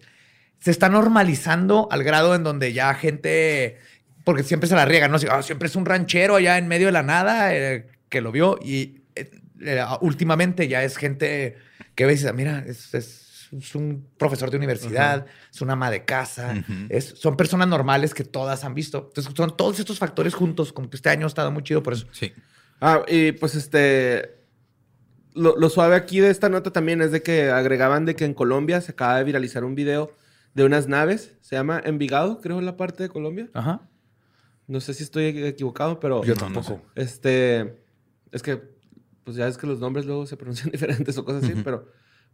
Se 0.60 0.70
está 0.70 0.88
normalizando 0.88 1.88
al 1.90 2.02
grado 2.04 2.34
en 2.34 2.42
donde 2.44 2.72
ya 2.72 2.94
gente, 2.94 3.78
porque 4.24 4.44
siempre 4.44 4.68
se 4.68 4.74
la 4.76 4.84
riega, 4.84 5.08
¿no? 5.08 5.16
Así, 5.16 5.26
"Ah, 5.30 5.42
siempre 5.42 5.68
es 5.68 5.76
un 5.76 5.84
ranchero 5.84 6.36
allá 6.36 6.56
en 6.58 6.68
medio 6.68 6.86
de 6.86 6.92
la 6.92 7.02
nada 7.02 7.54
eh, 7.54 7.86
que 8.08 8.20
lo 8.20 8.30
vio 8.32 8.58
y 8.62 8.99
eh, 9.60 9.84
últimamente 10.00 10.68
ya 10.68 10.82
es 10.84 10.96
gente 10.96 11.56
que 11.94 12.06
ves 12.06 12.20
y 12.20 12.22
dices, 12.24 12.34
mira, 12.34 12.64
es, 12.66 12.94
es- 12.94 13.26
es 13.52 13.74
un 13.74 14.06
profesor 14.16 14.48
de 14.50 14.56
universidad, 14.58 15.26
es 15.52 15.60
una 15.60 15.72
ama 15.72 15.90
de 15.90 16.04
casa, 16.04 16.54
es- 16.88 17.14
son 17.18 17.36
personas 17.36 17.66
normales 17.66 18.14
que 18.14 18.22
todas 18.22 18.62
han 18.64 18.74
visto. 18.74 19.06
Entonces 19.08 19.32
son 19.36 19.56
todos 19.56 19.80
estos 19.80 19.98
factores 19.98 20.34
juntos, 20.34 20.72
como 20.72 20.88
que 20.88 20.96
este 20.96 21.08
año 21.10 21.26
ha 21.26 21.28
estado 21.28 21.50
muy 21.50 21.64
chido 21.64 21.82
por 21.82 21.94
eso. 21.94 22.06
Sí. 22.12 22.32
Ah, 22.80 23.02
y 23.08 23.32
pues 23.32 23.54
este. 23.56 24.36
Lo, 25.34 25.56
lo 25.56 25.68
suave 25.68 25.94
aquí 25.96 26.18
de 26.20 26.30
esta 26.30 26.48
nota 26.48 26.72
también 26.72 27.00
es 27.02 27.12
de 27.12 27.22
que 27.22 27.50
agregaban 27.50 28.04
de 28.04 28.16
que 28.16 28.24
en 28.24 28.34
Colombia 28.34 28.80
se 28.80 28.92
acaba 28.92 29.16
de 29.18 29.24
viralizar 29.24 29.64
un 29.64 29.74
video 29.76 30.16
de 30.54 30.64
unas 30.64 30.88
naves. 30.88 31.34
Se 31.40 31.54
llama 31.56 31.80
Envigado, 31.84 32.40
creo, 32.40 32.58
en 32.58 32.66
la 32.66 32.76
parte 32.76 33.02
de 33.04 33.08
Colombia. 33.08 33.48
Ajá. 33.54 33.82
No 34.66 34.80
sé 34.80 34.94
si 34.94 35.02
estoy 35.04 35.26
equivocado, 35.44 35.98
pero. 36.00 36.22
Yo 36.24 36.34
tampoco. 36.34 36.82
Este. 36.94 37.80
Es 38.32 38.42
que 38.42 38.60
pues 39.24 39.36
ya 39.36 39.46
es 39.48 39.56
que 39.58 39.66
los 39.66 39.78
nombres 39.80 40.06
luego 40.06 40.26
se 40.26 40.36
pronuncian 40.36 40.70
diferentes 40.72 41.16
o 41.18 41.24
cosas 41.24 41.44
así, 41.44 41.54
pero 41.64 41.86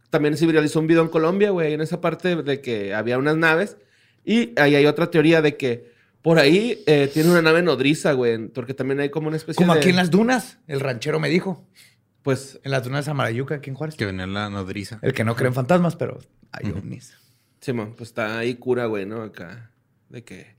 también 0.09 0.37
se 0.37 0.45
viralizó 0.45 0.79
un 0.79 0.87
video 0.87 1.03
en 1.03 1.09
Colombia, 1.09 1.49
güey, 1.51 1.73
en 1.73 1.81
esa 1.81 1.99
parte 2.01 2.35
de 2.35 2.61
que 2.61 2.93
había 2.93 3.17
unas 3.17 3.35
naves 3.37 3.77
y 4.25 4.57
ahí 4.59 4.75
hay 4.75 4.85
otra 4.85 5.09
teoría 5.11 5.41
de 5.41 5.57
que 5.57 5.91
por 6.21 6.39
ahí 6.39 6.83
eh, 6.87 7.09
tiene 7.13 7.29
una 7.29 7.41
nave 7.41 7.61
nodriza, 7.61 8.11
güey, 8.13 8.47
porque 8.49 8.73
también 8.73 8.99
hay 8.99 9.09
como 9.09 9.27
una 9.27 9.37
especie 9.37 9.57
Como 9.63 9.73
de... 9.73 9.79
aquí 9.79 9.89
en 9.89 9.95
las 9.95 10.11
dunas, 10.11 10.57
el 10.67 10.79
ranchero 10.81 11.19
me 11.19 11.29
dijo. 11.29 11.65
Pues, 12.23 12.59
En 12.63 12.71
las 12.71 12.83
dunas 12.83 13.05
de 13.05 13.11
Samarayuca, 13.11 13.55
aquí 13.55 13.69
en 13.69 13.75
Juárez. 13.77 13.95
Que 13.95 14.05
venía 14.05 14.27
la 14.27 14.49
nodriza. 14.49 14.99
El 15.01 15.13
que 15.13 15.23
no 15.23 15.33
cree 15.37 15.47
en 15.47 15.53
fantasmas, 15.53 15.95
pero 15.95 16.19
hay 16.51 16.69
ovnis. 16.71 17.13
Simón, 17.61 17.93
pues 17.95 18.09
está 18.09 18.37
ahí 18.39 18.55
cura, 18.55 18.87
güey, 18.87 19.05
¿no? 19.05 19.21
Acá, 19.21 19.71
de 20.09 20.25
que 20.25 20.57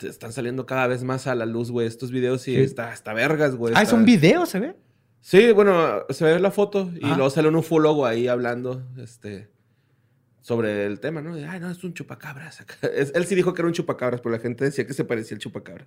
están 0.00 0.32
saliendo 0.32 0.64
cada 0.64 0.86
vez 0.86 1.04
más 1.04 1.26
a 1.26 1.34
la 1.34 1.44
luz, 1.44 1.70
güey, 1.70 1.86
estos 1.86 2.10
videos 2.10 2.48
y 2.48 2.54
Sí. 2.54 2.60
está 2.62 2.90
hasta 2.90 3.12
vergas, 3.12 3.54
güey. 3.56 3.74
Ah, 3.76 3.82
es 3.82 3.88
está- 3.88 3.96
un 3.96 4.06
video, 4.06 4.46
¿se 4.46 4.60
ve? 4.60 4.76
Sí, 5.20 5.52
bueno, 5.52 6.04
se 6.10 6.24
ve 6.24 6.38
la 6.40 6.50
foto 6.50 6.90
y 6.94 7.04
luego 7.06 7.28
sale 7.30 7.48
un 7.48 7.56
ufólogo 7.56 8.06
ahí 8.06 8.26
hablando, 8.26 8.82
este, 8.98 9.50
sobre 10.40 10.86
el 10.86 10.98
tema, 11.00 11.20
¿no? 11.20 11.34
De, 11.36 11.46
Ay, 11.46 11.60
no, 11.60 11.70
es 11.70 11.84
un 11.84 11.92
chupacabras. 11.94 12.64
Es- 12.94 13.12
él 13.14 13.26
sí 13.26 13.34
dijo 13.34 13.52
que 13.54 13.60
era 13.62 13.68
un 13.68 13.74
chupacabras, 13.74 14.20
pero 14.22 14.34
la 14.34 14.40
gente 14.40 14.64
decía 14.64 14.86
que 14.86 14.94
se 14.94 15.04
parecía 15.04 15.34
al 15.36 15.40
chupacabras. 15.40 15.86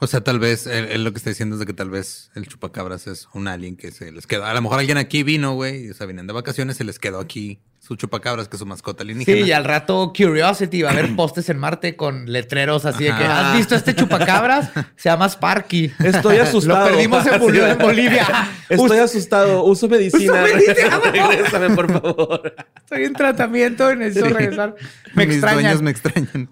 O 0.00 0.06
sea, 0.08 0.22
tal 0.22 0.38
vez 0.40 0.66
él, 0.66 0.86
él 0.90 1.04
lo 1.04 1.12
que 1.12 1.18
está 1.18 1.30
diciendo 1.30 1.54
es 1.54 1.60
de 1.60 1.66
que 1.66 1.72
tal 1.72 1.88
vez 1.88 2.30
el 2.34 2.46
chupacabras 2.48 3.06
es 3.06 3.28
un 3.32 3.46
alien 3.46 3.76
que 3.76 3.92
se 3.92 4.10
les 4.10 4.26
quedó. 4.26 4.44
A 4.44 4.52
lo 4.52 4.60
mejor 4.60 4.80
alguien 4.80 4.98
aquí 4.98 5.22
vino, 5.22 5.54
güey, 5.54 5.88
o 5.88 5.94
sea, 5.94 6.06
vienen 6.06 6.26
de 6.26 6.32
vacaciones, 6.32 6.76
se 6.76 6.84
les 6.84 6.98
quedó 6.98 7.20
aquí 7.20 7.60
su 7.86 7.96
chupacabras, 7.96 8.48
que 8.48 8.56
es 8.56 8.60
su 8.60 8.64
mascota 8.66 9.02
alienígena. 9.02 9.36
Sí, 9.42 9.48
y 9.48 9.52
al 9.52 9.64
rato 9.64 10.12
Curiosity 10.16 10.80
va 10.82 10.88
a 10.88 10.92
haber 10.94 11.14
postes 11.14 11.50
en 11.50 11.58
Marte 11.58 11.96
con 11.96 12.24
letreros 12.32 12.86
así 12.86 13.04
de 13.04 13.10
que. 13.10 13.24
¿has 13.24 13.56
visto 13.58 13.74
este 13.74 13.94
chupacabras? 13.94 14.70
Se 14.96 15.10
llama 15.10 15.26
Sparky. 15.28 15.92
Estoy 16.02 16.38
asustado. 16.38 16.86
Lo 16.88 16.92
perdimos 16.94 17.26
en, 17.26 17.40
Bol- 17.40 17.56
en 17.56 17.78
Bolivia. 17.78 18.26
Estoy 18.70 18.98
Us- 19.00 19.04
asustado. 19.10 19.64
Uso 19.64 19.86
medicina. 19.88 20.44
Uso 20.44 20.54
medicina. 20.56 21.00
Regrésame, 21.12 21.70
por 21.76 21.92
favor. 21.92 22.54
Estoy 22.76 23.04
en 23.04 23.12
tratamiento 23.12 23.92
y 23.92 23.96
necesito 23.96 24.30
regresar. 24.34 24.74
Me 25.14 25.26
Mis 25.26 25.36
extrañan. 25.36 25.62
dueños 25.62 25.82
me 25.82 25.90
extrañan. 25.90 26.48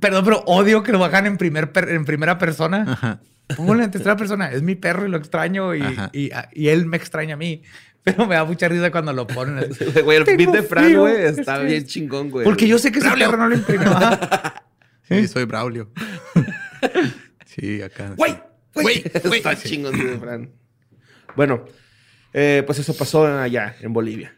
Perdón, 0.00 0.24
pero 0.24 0.42
odio 0.46 0.82
que 0.82 0.92
lo 0.92 0.98
bajan 0.98 1.26
en, 1.26 1.36
primer 1.36 1.72
per- 1.72 1.90
en 1.90 2.04
primera 2.06 2.38
persona. 2.38 2.84
Ajá. 2.88 3.20
Póngalo 3.56 3.84
en 3.84 3.90
tercera 3.90 4.16
persona. 4.16 4.50
Es 4.50 4.62
mi 4.62 4.74
perro 4.76 5.06
y 5.06 5.10
lo 5.10 5.18
extraño 5.18 5.74
y, 5.74 5.82
Ajá. 5.82 6.10
y- 6.14 6.30
y 6.54 6.68
él 6.68 6.86
me 6.86 6.96
extraña 6.96 7.34
a 7.34 7.36
mí. 7.36 7.62
Pero 8.04 8.26
me 8.26 8.34
da 8.34 8.44
mucha 8.44 8.68
risa 8.68 8.90
cuando 8.90 9.12
lo 9.12 9.26
ponen. 9.26 9.58
así. 9.58 9.84
Güey, 10.04 10.18
el 10.18 10.36
beat 10.36 10.50
de 10.50 10.62
Fran, 10.62 10.94
güey, 10.96 11.24
está 11.26 11.54
estoy- 11.56 11.66
bien 11.66 11.86
chingón, 11.86 12.30
güey. 12.30 12.44
Porque 12.44 12.66
yo 12.66 12.78
sé 12.78 12.90
que 12.90 12.98
ese 12.98 13.10
perro 13.10 13.36
no 13.36 13.48
lo 13.48 13.54
imprimió. 13.56 13.90
Sí, 15.08 15.28
soy 15.28 15.44
Braulio. 15.44 15.90
sí, 17.46 17.82
acá. 17.82 18.14
¡Güey! 18.16 18.34
¡Güey! 18.74 19.02
Está 19.04 19.56
chingón 19.56 19.98
de 19.98 20.16
Fran. 20.18 20.50
Bueno, 21.36 21.64
eh, 22.32 22.62
pues 22.64 22.78
eso 22.78 22.94
pasó 22.96 23.26
allá, 23.26 23.76
en 23.80 23.92
Bolivia. 23.92 24.34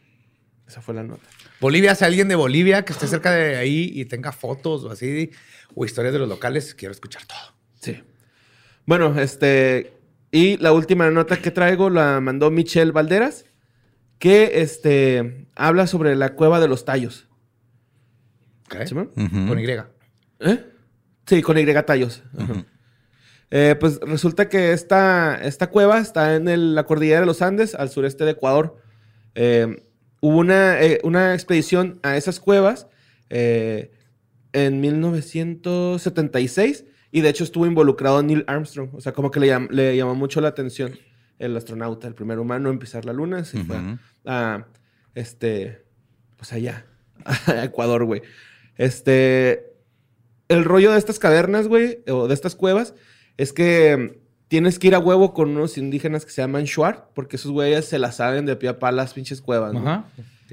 Esa 0.67 0.81
fue 0.81 0.95
la 0.95 1.03
nota. 1.05 1.23
Bolivia, 1.61 1.95
si 1.95 2.05
alguien 2.05 2.29
de 2.29 2.35
Bolivia 2.35 2.85
que 2.85 2.93
esté 2.93 3.07
cerca 3.07 3.31
de 3.31 3.57
ahí 3.57 3.91
y 3.95 4.05
tenga 4.07 4.33
fotos 4.33 4.85
o 4.85 4.91
así, 4.91 5.31
o 5.75 5.85
historias 5.85 6.13
de 6.13 6.19
los 6.19 6.29
locales, 6.29 6.75
quiero 6.75 6.93
escuchar 6.93 7.25
todo. 7.27 7.55
Sí. 7.81 8.03
Bueno, 8.87 9.19
este. 9.21 9.93
Y 10.33 10.57
la 10.57 10.73
última 10.73 11.09
nota 11.11 11.37
que 11.37 11.53
traigo 11.53 11.91
la 11.91 12.21
mandó 12.21 12.51
Michelle 12.51 12.91
Valderas, 12.91 13.45
que 14.25 14.63
este 14.63 15.47
habla 15.55 15.87
sobre 15.87 16.17
la 16.17 16.35
cueva 16.35 16.59
de 16.59 16.67
los 16.67 16.87
tallos. 16.87 17.29
¿Sí. 18.87 18.95
Con 18.95 19.59
Y. 19.61 19.67
¿Eh? 20.41 20.65
Sí, 21.27 21.43
con 21.43 21.59
Y 21.59 21.67
tallos. 21.85 22.23
Eh, 23.51 23.77
pues 23.79 24.01
resulta 24.01 24.49
que 24.49 24.73
esta, 24.73 25.39
esta 25.43 25.67
cueva 25.69 25.99
está 25.99 26.37
en 26.37 26.49
el- 26.49 26.75
la 26.75 26.85
cordillera 26.85 27.21
de 27.21 27.27
los 27.27 27.43
Andes, 27.43 27.75
al 27.75 27.91
sureste 27.91 28.25
de 28.25 28.31
Ecuador. 28.31 28.79
Eh, 29.35 29.85
hubo 30.23 30.39
una, 30.39 30.81
eh, 30.83 31.01
una 31.05 31.35
expedición 31.35 32.01
a 32.03 32.17
esas 32.17 32.41
cuevas 32.41 32.87
eh, 33.29 33.91
en 34.55 34.81
1976 34.81 36.87
y 37.13 37.21
de 37.21 37.29
hecho 37.29 37.45
estuvo 37.45 37.67
involucrado 37.67 38.23
Neil 38.23 38.45
Armstrong. 38.47 38.89
O 38.95 39.03
sea, 39.03 39.13
como 39.13 39.31
que 39.31 39.39
le, 39.41 39.49
llam- 39.49 39.69
le 39.71 39.95
llamó 39.97 40.15
mucho 40.15 40.41
la 40.41 40.49
atención 40.49 40.95
el 41.39 41.55
astronauta, 41.57 42.07
el 42.09 42.15
primer 42.15 42.39
humano 42.39 42.71
en 42.71 42.79
pisar 42.79 43.05
la 43.05 43.13
luna. 43.13 43.45
Se 43.45 43.63
fue 43.65 43.77
Ujú. 43.77 43.99
A, 44.25 44.67
este, 45.15 45.83
pues 46.37 46.53
allá, 46.53 46.87
a 47.25 47.65
Ecuador, 47.65 48.05
güey. 48.05 48.23
Este, 48.77 49.75
el 50.49 50.65
rollo 50.65 50.93
de 50.93 50.99
estas 50.99 51.19
cavernas, 51.19 51.69
güey, 51.69 52.03
o 52.09 52.29
de 52.29 52.35
estas 52.35 52.55
cuevas, 52.55 52.95
es 53.37 53.53
que 53.53 53.97
mm, 53.97 54.25
tienes 54.49 54.79
que 54.79 54.89
ir 54.89 54.95
a 54.95 54.99
huevo 54.99 55.35
con 55.35 55.51
unos 55.51 55.79
indígenas 55.79 56.25
que 56.25 56.33
se 56.33 56.43
llaman 56.43 56.65
Shuar, 56.65 57.11
porque 57.15 57.37
esos 57.37 57.51
güeyes 57.51 57.87
se 57.87 57.99
la 57.99 58.13
saben 58.13 58.47
de 58.47 58.57
pie 58.57 58.71
a 58.71 58.79
pa 58.79 58.93
las 58.93 59.15
pinches 59.15 59.41
cuevas, 59.41 59.73
¿no? 59.73 59.81
Ajá. 59.81 60.07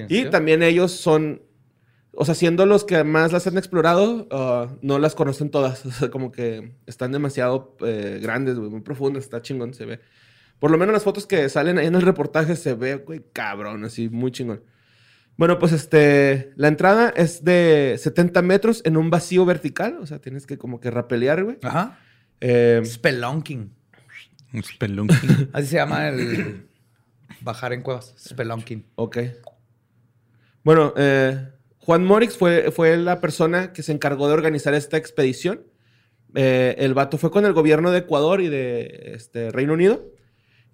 Y 0.10 0.26
también 0.26 0.64
ellos 0.64 0.92
son, 0.92 1.42
o 2.14 2.26
sea, 2.26 2.34
siendo 2.34 2.66
los 2.66 2.84
que 2.84 3.04
más 3.04 3.32
las 3.32 3.48
han 3.48 3.58
explorado, 3.58 4.28
ah, 4.32 4.68
no 4.82 5.00
las 5.00 5.16
conocen 5.16 5.50
todas. 5.50 5.86
O 5.86 5.92
sea, 5.92 6.10
como 6.10 6.32
que 6.32 6.74
están 6.86 7.12
demasiado 7.12 7.76
eh, 7.86 8.20
grandes, 8.22 8.58
güey, 8.58 8.70
muy 8.70 8.82
profundas, 8.82 9.24
está 9.24 9.42
chingón, 9.42 9.74
se 9.74 9.86
ve. 9.86 10.00
Por 10.62 10.70
lo 10.70 10.78
menos 10.78 10.94
las 10.94 11.04
fotos 11.04 11.26
que 11.26 11.50
salen 11.50 11.80
ahí 11.80 11.88
en 11.88 11.96
el 11.96 12.04
reportaje 12.04 12.56
se 12.56 12.76
ve, 12.76 12.98
güey, 12.98 13.24
cabrón, 13.34 13.84
así, 13.84 14.10
muy 14.10 14.32
chingón. 14.32 14.62
Bueno, 15.36 15.58
pues 15.58 15.72
este, 15.72 16.54
la 16.56 16.68
entrada 16.68 17.12
es 17.18 17.44
de 17.44 17.96
70 17.98 18.44
metros 18.44 18.84
en 18.86 18.96
un 18.96 19.10
vacío 19.10 19.44
vertical, 19.44 19.98
o 20.00 20.06
sea, 20.06 20.20
tienes 20.20 20.46
que 20.46 20.60
como 20.60 20.80
que 20.80 20.92
rapelear, 20.92 21.44
güey. 21.44 21.58
Ajá. 21.64 21.98
Eh, 22.40 22.80
Spelunking. 22.86 23.74
Un 24.54 24.64
spelunking. 24.64 25.50
Así 25.54 25.66
se 25.66 25.78
llama 25.78 26.10
el 26.10 26.68
bajar 27.42 27.74
en 27.74 27.82
cuevas. 27.82 28.14
Spelunking. 28.20 28.86
Ok. 28.94 29.18
Bueno, 30.64 30.94
eh, 30.96 31.44
Juan 31.80 32.06
Morix 32.06 32.38
fue, 32.38 32.70
fue 32.72 32.98
la 32.98 33.20
persona 33.20 33.74
que 33.74 33.82
se 33.82 33.94
encargó 33.94 34.28
de 34.28 34.36
organizar 34.36 34.76
esta 34.76 34.98
expedición. 34.98 35.64
Eh, 36.36 36.76
el 36.78 36.94
vato 36.94 37.18
fue 37.18 37.32
con 37.32 37.48
el 37.48 37.54
gobierno 37.54 37.90
de 37.90 37.98
Ecuador 37.98 38.42
y 38.42 38.50
de 38.50 39.14
este, 39.16 39.50
Reino 39.50 39.74
Unido. 39.74 40.21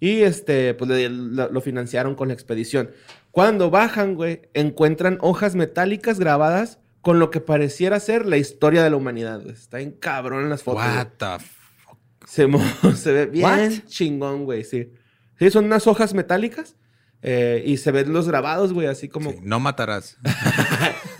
Y 0.00 0.22
este, 0.22 0.74
pues 0.74 0.88
le- 0.90 1.08
lo, 1.08 1.50
lo 1.50 1.60
financiaron 1.60 2.14
con 2.14 2.28
la 2.28 2.34
expedición. 2.34 2.90
Cuando 3.30 3.70
bajan, 3.70 4.14
güey, 4.14 4.42
encuentran 4.54 5.18
hojas 5.20 5.54
metálicas 5.54 6.18
grabadas 6.18 6.78
con 7.00 7.18
lo 7.18 7.30
que 7.30 7.40
pareciera 7.40 7.98
ser 8.00 8.26
la 8.26 8.36
historia 8.36 8.82
de 8.82 8.90
la 8.90 8.96
humanidad. 8.96 9.40
güey. 9.42 9.54
Está 9.54 9.80
en 9.80 9.92
cabrón 9.92 10.44
en 10.44 10.50
las 10.50 10.62
fotos. 10.62 10.82
What 10.84 11.08
the 11.18 11.44
fuck? 11.44 11.98
Se, 12.26 12.46
se 12.96 13.12
ve 13.12 13.26
bien 13.26 13.44
What? 13.44 13.70
chingón, 13.86 14.44
güey, 14.44 14.64
sí. 14.64 14.92
Sí, 15.38 15.50
son 15.50 15.64
unas 15.66 15.86
hojas 15.86 16.14
metálicas 16.14 16.76
eh, 17.22 17.62
y 17.64 17.76
se 17.78 17.90
ven 17.92 18.12
los 18.12 18.28
grabados, 18.28 18.72
güey, 18.72 18.86
así 18.88 19.08
como... 19.08 19.30
Sí, 19.32 19.38
no 19.42 19.58
matarás. 19.60 20.16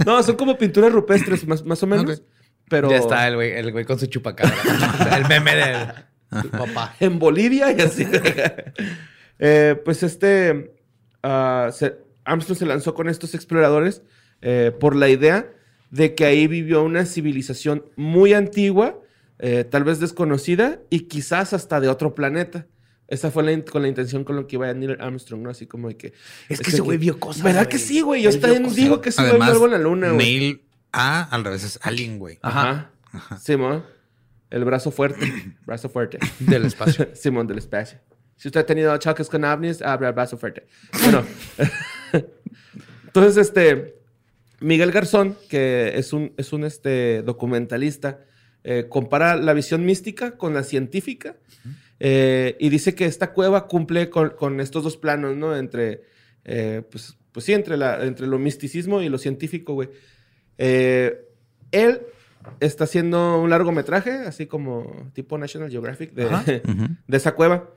No, 0.07 0.22
son 0.22 0.37
como 0.37 0.57
pinturas 0.57 0.93
rupestres, 0.93 1.47
más, 1.47 1.64
más 1.64 1.83
o 1.83 1.87
menos. 1.87 2.22
Pero 2.70 2.89
Ya 2.89 2.99
está 2.99 3.26
el 3.26 3.35
güey, 3.35 3.53
el 3.53 3.72
güey 3.72 3.85
con 3.85 3.99
su 3.99 4.07
chupacabra. 4.07 4.55
el 5.16 5.26
meme 5.26 5.55
del 5.57 5.89
del 6.31 6.51
papá. 6.51 6.95
en 7.01 7.18
Bolivia 7.18 7.72
y 7.72 7.81
así. 7.81 8.07
Eh, 9.41 9.81
pues 9.85 10.03
este... 10.03 10.72
se- 11.22 11.97
Armstrong 12.24 12.59
se 12.59 12.66
lanzó 12.66 12.93
con 12.95 13.09
estos 13.09 13.35
exploradores 13.35 14.03
eh, 14.43 14.72
por 14.79 14.97
la 14.97 15.09
idea 15.09 15.47
de 15.91 16.14
que 16.14 16.24
ahí 16.24 16.47
vivió 16.47 16.83
una 16.83 17.07
civilización 17.07 17.85
muy 17.97 18.35
antigua, 18.35 19.01
eh, 19.39 19.64
tal 19.64 19.85
vez 19.85 20.01
desconocida 20.01 20.81
y 20.91 21.03
quizás 21.03 21.53
hasta 21.53 21.81
de 21.81 21.89
otro 21.89 22.14
planeta. 22.14 22.66
Esa 23.07 23.31
fue 23.31 23.43
la 23.43 23.64
con 23.64 23.83
la 23.83 23.89
intención 23.89 24.24
con 24.24 24.37
lo 24.37 24.47
que 24.47 24.57
iba 24.57 24.68
a 24.68 24.74
Neil 24.74 24.99
Armstrong, 25.01 25.41
¿no? 25.41 25.49
Así 25.51 25.66
como 25.66 25.89
de 25.89 25.97
que... 25.97 26.12
Es 26.51 26.61
que 26.61 26.70
ese 26.70 26.83
güey 26.83 26.99
vio 26.99 27.18
cosas. 27.18 27.43
¿Verdad 27.43 27.62
güey. 27.62 27.70
que 27.70 27.79
sí, 27.79 28.03
güey? 28.03 28.22
Yo 28.22 28.39
también 28.39 28.74
digo 28.74 29.01
que 29.01 29.09
ese 29.09 29.22
güey 29.22 29.41
algo 29.41 29.64
en 29.64 29.70
la 29.70 29.79
luna, 29.79 30.11
güey. 30.11 30.26
Neil 30.26 30.62
A 30.93 31.22
al 31.22 31.45
revés 31.45 31.64
es 31.64 31.79
alien, 31.83 32.18
güey. 32.18 32.39
Ajá. 32.43 32.91
Ajá. 33.12 33.39
Simón. 33.39 33.85
El 34.51 34.65
brazo 34.65 34.91
fuerte. 34.91 35.27
brazo 35.67 35.89
fuerte. 35.89 36.19
Del 36.41 36.65
espacio. 36.65 37.09
Simón 37.15 37.47
del 37.47 37.59
espacio. 37.59 37.99
Si 38.37 38.49
usted 38.49 38.61
ha 38.61 38.67
tenido 38.67 38.97
choques 38.99 39.29
con 39.29 39.45
ovnis, 39.45 39.83
abre 39.83 40.09
el 40.09 40.15
brazo 40.15 40.39
fuerte. 40.39 40.67
Bueno. 41.03 41.25
Entonces, 43.07 43.37
este... 43.37 43.97
Miguel 44.61 44.91
Garzón, 44.91 45.37
que 45.49 45.93
es 45.97 46.13
un, 46.13 46.33
es 46.37 46.53
un 46.53 46.65
este, 46.65 47.23
documentalista, 47.23 48.25
eh, 48.65 48.87
compara 48.89 49.37
la 49.37 49.53
visión 49.53 49.87
mística 49.87 50.37
con 50.37 50.53
la 50.53 50.65
científica 50.65 51.37
eh, 52.01 52.57
y 52.59 52.69
dice 52.69 52.95
que 52.95 53.05
esta 53.05 53.33
cueva 53.33 53.67
cumple 53.67 54.11
con, 54.11 54.31
con 54.31 54.61
estos 54.61 54.85
dos 54.85 54.97
planos, 54.97 55.37
¿no? 55.37 55.57
Entre, 55.57 56.03
eh, 56.45 56.83
pues, 56.91 57.17
pues 57.33 57.47
sí, 57.47 57.53
entre, 57.53 57.77
la, 57.77 58.05
entre 58.05 58.27
lo 58.27 58.39
misticismo 58.39 59.03
y 59.03 59.09
lo 59.09 59.19
científico, 59.19 59.75
güey. 59.75 59.91
Eh, 60.59 61.25
él 61.71 62.01
está 62.61 62.84
haciendo 62.84 63.41
un 63.41 63.51
largometraje, 63.51 64.11
así 64.11 64.47
como 64.47 65.11
tipo 65.12 65.39
National 65.39 65.70
Geographic, 65.70 66.12
de, 66.12 66.26
esa 67.16 67.34
cueva. 67.34 67.70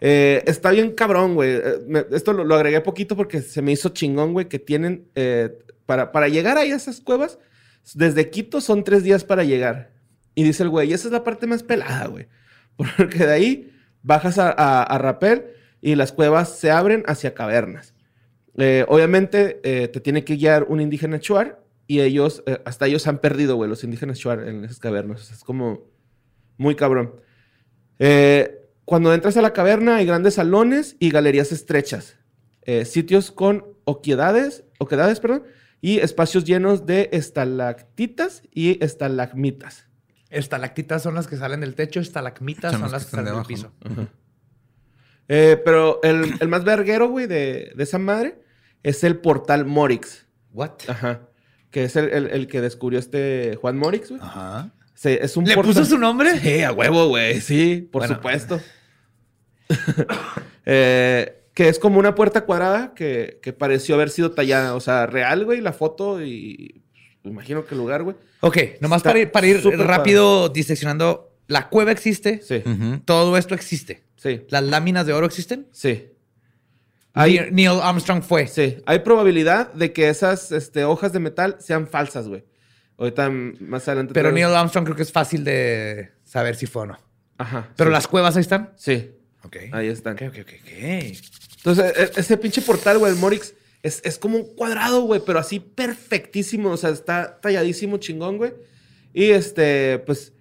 Eh, 0.00 0.42
está 0.46 0.70
bien 0.70 0.92
cabrón, 0.92 1.34
güey. 1.34 1.50
Eh, 1.54 2.06
esto 2.12 2.32
lo, 2.32 2.44
lo 2.44 2.54
agregué 2.54 2.80
poquito 2.80 3.16
porque 3.16 3.42
se 3.42 3.62
me 3.62 3.72
hizo 3.72 3.90
chingón, 3.90 4.32
güey, 4.32 4.48
que 4.48 4.58
tienen... 4.58 5.06
eh, 5.14 5.58
para, 5.86 6.12
para 6.12 6.28
llegar 6.28 6.56
ahí 6.56 6.72
a 6.72 6.76
esas 6.76 7.00
cuevas, 7.00 7.38
desde 7.94 8.30
Quito 8.30 8.62
son 8.62 8.84
tres 8.84 9.02
días 9.02 9.22
para 9.22 9.44
llegar. 9.44 9.92
Y 10.34 10.42
dice 10.42 10.62
el 10.62 10.70
güey, 10.70 10.90
y 10.90 10.94
esa 10.94 11.08
es 11.08 11.12
la 11.12 11.24
parte 11.24 11.46
más 11.46 11.62
pelada, 11.62 12.06
güey. 12.06 12.26
Porque 12.76 13.18
de 13.18 13.32
ahí 13.32 13.72
bajas 14.02 14.38
a, 14.38 14.50
a, 14.50 14.82
a 14.82 14.98
rapel 14.98 15.44
y 15.82 15.94
las 15.94 16.12
cuevas 16.12 16.58
se 16.58 16.70
abren 16.70 17.02
hacia 17.06 17.34
cavernas. 17.34 17.94
Obviamente 18.88 19.60
te 19.62 20.00
tiene 20.00 20.24
que 20.24 20.36
guiar 20.36 20.64
un 20.68 20.80
indígena 20.80 21.18
Chuar 21.18 21.63
y 21.86 22.00
ellos, 22.00 22.42
eh, 22.46 22.60
hasta 22.64 22.86
ellos 22.86 23.06
han 23.06 23.18
perdido, 23.18 23.56
güey, 23.56 23.68
los 23.68 23.84
indígenas 23.84 24.18
Chuar 24.18 24.46
en 24.48 24.64
esas 24.64 24.78
cavernas. 24.78 25.22
O 25.22 25.24
sea, 25.24 25.36
es 25.36 25.44
como 25.44 25.82
muy 26.56 26.74
cabrón. 26.74 27.16
Eh, 27.98 28.68
cuando 28.84 29.12
entras 29.12 29.36
a 29.36 29.42
la 29.42 29.52
caverna 29.52 29.96
hay 29.96 30.06
grandes 30.06 30.34
salones 30.34 30.96
y 30.98 31.10
galerías 31.10 31.52
estrechas. 31.52 32.16
Eh, 32.62 32.84
sitios 32.84 33.30
con 33.30 33.66
oquedades, 33.84 34.64
oquedades, 34.78 35.20
perdón, 35.20 35.44
y 35.80 35.98
espacios 35.98 36.44
llenos 36.44 36.86
de 36.86 37.10
estalactitas 37.12 38.42
y 38.52 38.82
estalagmitas. 38.82 39.86
Estalactitas 40.30 41.02
son 41.02 41.14
las 41.14 41.26
que 41.26 41.36
salen 41.36 41.60
del 41.60 41.74
techo, 41.74 42.00
estalagmitas 42.00 42.72
son, 42.72 42.90
las 42.90 43.04
que 43.04 43.10
salen 43.10 43.26
del 43.26 43.34
abajo, 43.34 43.48
piso. 43.48 43.72
Eh, 45.28 45.60
pero 45.64 46.00
el, 46.02 46.34
el 46.40 46.48
más 46.48 46.64
verguero, 46.64 47.08
güey, 47.08 47.26
de, 47.26 47.72
de 47.76 47.82
esa 47.82 47.98
madre 47.98 48.42
es 48.82 49.04
el 49.04 49.18
portal 49.18 49.64
Morix. 49.66 50.26
What? 50.52 50.72
Ajá. 50.88 51.28
Que 51.74 51.82
es 51.86 51.96
el, 51.96 52.08
el- 52.10 52.26
el 52.28 52.46
que 52.46 52.60
descubrió 52.60 53.00
este 53.00 53.56
Juan 53.60 53.76
Morix, 53.76 54.08
güey. 54.10 54.20
Ajá. 54.22 54.70
Se- 54.94 55.24
es 55.24 55.36
un 55.36 55.44
¿Le 55.44 55.56
puso 55.56 55.84
su 55.84 55.98
nombre? 55.98 56.38
Sí, 56.38 56.62
a 56.62 56.70
huevo, 56.70 57.08
güey. 57.08 57.40
Sí, 57.40 57.88
por 57.90 58.02
Bueno. 58.02 58.14
supuesto. 58.14 58.60
Eh, 60.66 61.42
que 61.52 61.68
es 61.68 61.78
como 61.78 61.98
una 61.98 62.14
puerta 62.14 62.44
cuadrada 62.46 62.94
que, 62.94 63.38
que 63.42 63.52
pareció 63.52 63.94
haber 63.96 64.08
sido 64.10 64.30
tallada. 64.32 64.74
O 64.74 64.80
sea, 64.80 65.06
real, 65.06 65.44
güey, 65.44 65.60
la 65.60 65.72
foto 65.72 66.22
y... 66.24 66.82
imagino 67.22 67.64
que 67.66 67.74
el 67.74 67.80
lugar, 67.80 68.02
güey. 68.02 68.16
Ok, 68.40 68.58
nomás 68.80 69.02
para 69.02 69.18
ir, 69.18 69.30
para 69.30 69.46
ir 69.46 69.62
rápido 69.78 70.48
diseccionando. 70.48 71.32
La 71.46 71.68
cueva 71.68 71.92
existe. 71.92 72.40
Sí. 72.42 72.62
Todo 73.04 73.36
esto 73.36 73.54
existe. 73.54 74.04
sí, 74.16 74.42
¿Las 74.48 74.62
láminas 74.64 75.06
de 75.06 75.12
oro 75.12 75.26
existen? 75.26 75.66
sí. 75.72 76.10
Hay... 77.14 77.38
Hay, 77.38 77.50
Neil 77.52 77.80
Armstrong 77.82 78.22
fue. 78.22 78.46
sí, 78.46 78.76
hay 78.86 78.98
probabilidad 78.98 79.72
de 79.72 79.92
que 79.92 80.08
esas 80.08 80.52
este, 80.52 80.84
hojas 80.84 81.12
de 81.12 81.20
metal 81.20 81.56
sean 81.60 81.86
falsas, 81.86 82.28
güey. 82.28 82.44
Ahorita 82.98 83.30
más 83.30 83.88
adelante... 83.88 84.12
Pero 84.14 84.30
Neil 84.32 84.46
Armstrong 84.46 84.84
creo 84.84 84.96
que 84.96 85.02
es 85.02 85.12
fácil 85.12 85.42
de 85.44 86.10
saber 86.24 86.56
si 86.56 86.66
fue 86.66 86.82
o 86.82 86.86
no. 86.86 86.98
Ajá. 87.38 87.68
Pero 87.76 87.90
sí. 87.90 87.92
las 87.94 88.06
cuevas 88.06 88.36
ahí 88.36 88.42
están. 88.42 88.72
Sí, 88.76 89.10
Ok. 89.44 89.56
ahí 89.72 89.88
están. 89.88 90.14
Ok, 90.14 90.22
ok, 90.28 90.38
ok, 90.42 90.52
ok. 90.62 91.16
Entonces, 91.56 91.92
e- 91.96 92.20
ese 92.20 92.36
pinche 92.36 92.62
portal, 92.62 92.98
güey, 92.98 93.12
el 93.12 93.18
Morix, 93.18 93.54
es, 93.82 94.00
es 94.04 94.18
como 94.18 94.36
un 94.38 94.54
cuadrado, 94.54 95.02
güey, 95.02 95.20
pero 95.24 95.38
así 95.38 95.60
perfectísimo. 95.60 96.70
O 96.70 96.76
sea, 96.76 96.90
está 96.90 97.40
talladísimo, 97.40 97.96
chingón, 97.98 98.36
güey. 98.38 98.52
Y 99.12 99.30
este, 99.30 99.98
pues, 100.06 100.18
es- 100.20 100.32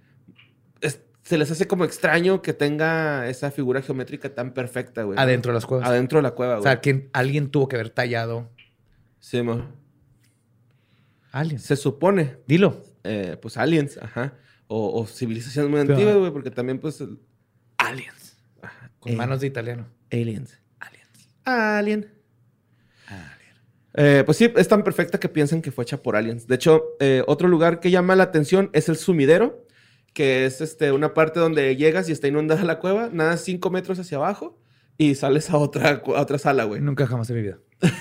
se 1.24 1.38
les 1.38 1.50
hace 1.52 1.68
como 1.68 1.86
extraño 1.86 2.42
que 2.42 2.54
tenga 2.54 3.28
esa 3.30 3.50
figura 3.52 3.82
geométrica 3.82 4.34
tan 4.36 4.54
perfecta, 4.54 5.04
güey. 5.04 5.18
Adentro 5.18 5.52
de 5.52 5.56
las 5.56 5.66
cuevas. 5.66 5.88
Adentro 5.88 6.20
de 6.20 6.24
la 6.24 6.32
cueva, 6.32 6.54
O 6.56 6.58
güey. 6.58 6.64
sea, 6.72 6.82
que 6.82 7.10
alguien 7.14 7.50
tuvo 7.50 7.68
que 7.68 7.76
haber 7.78 7.90
tallado. 7.90 8.50
Sí, 9.20 9.42
mo. 9.42 9.66
Aliens. 11.32 11.64
Se 11.64 11.76
supone, 11.76 12.38
Dilo. 12.48 12.84
eh, 13.04 13.38
pues, 13.42 13.58
aliens, 13.58 13.98
ajá. 14.02 14.34
O, 14.68 15.00
o 15.02 15.08
civilizaciones 15.08 15.70
muy 15.72 15.82
Pero- 15.82 15.94
antiguas, 15.94 16.18
güey, 16.18 16.32
porque 16.32 16.52
también, 16.52 16.80
pues, 16.80 17.02
el- 17.02 17.20
Aliens. 17.78 18.38
Con 19.00 19.14
Eh. 19.14 19.16
manos 19.16 19.42
de 19.42 19.48
italiano. 19.48 19.88
aliens. 20.12 20.60
Aliens. 20.80 21.10
Alien. 21.46 22.10
Eh, 23.96 24.24
pues 24.26 24.38
sí, 24.38 24.52
es 24.56 24.68
tan 24.68 24.84
perfecta 24.84 25.20
que 25.20 25.30
piensan 25.30 25.62
que 25.62 25.72
fue 25.72 25.84
hecha 25.84 26.02
por 26.02 26.16
aliens. 26.16 26.48
De 26.48 26.56
hecho, 26.56 26.84
eh, 27.00 27.24
otro 27.28 27.48
lugar 27.48 27.80
que 27.80 27.92
llama 27.92 28.16
la 28.16 28.24
atención 28.24 28.70
es 28.74 28.90
el 28.90 28.96
sumidero, 28.98 29.63
que 30.14 30.46
es 30.46 30.62
este, 30.62 30.92
una 30.92 31.14
parte 31.14 31.40
donde 31.40 31.76
llegas 31.76 32.08
y 32.10 32.12
está 32.12 32.28
inundada 32.28 32.64
la 32.64 32.80
cueva, 32.80 33.10
nadas 33.12 33.44
cinco 33.44 33.70
metros 33.72 33.98
hacia 34.00 34.18
abajo 34.18 34.60
y 34.98 35.16
sales 35.16 35.50
a 35.50 35.58
otra, 35.58 36.02
a 36.06 36.22
otra 36.22 36.38
sala, 36.38 36.64
güey. 36.66 36.82
Nunca 36.82 37.08
jamás 37.08 37.30
en 37.32 37.36
mi 37.38 37.42
vida. 37.42 37.58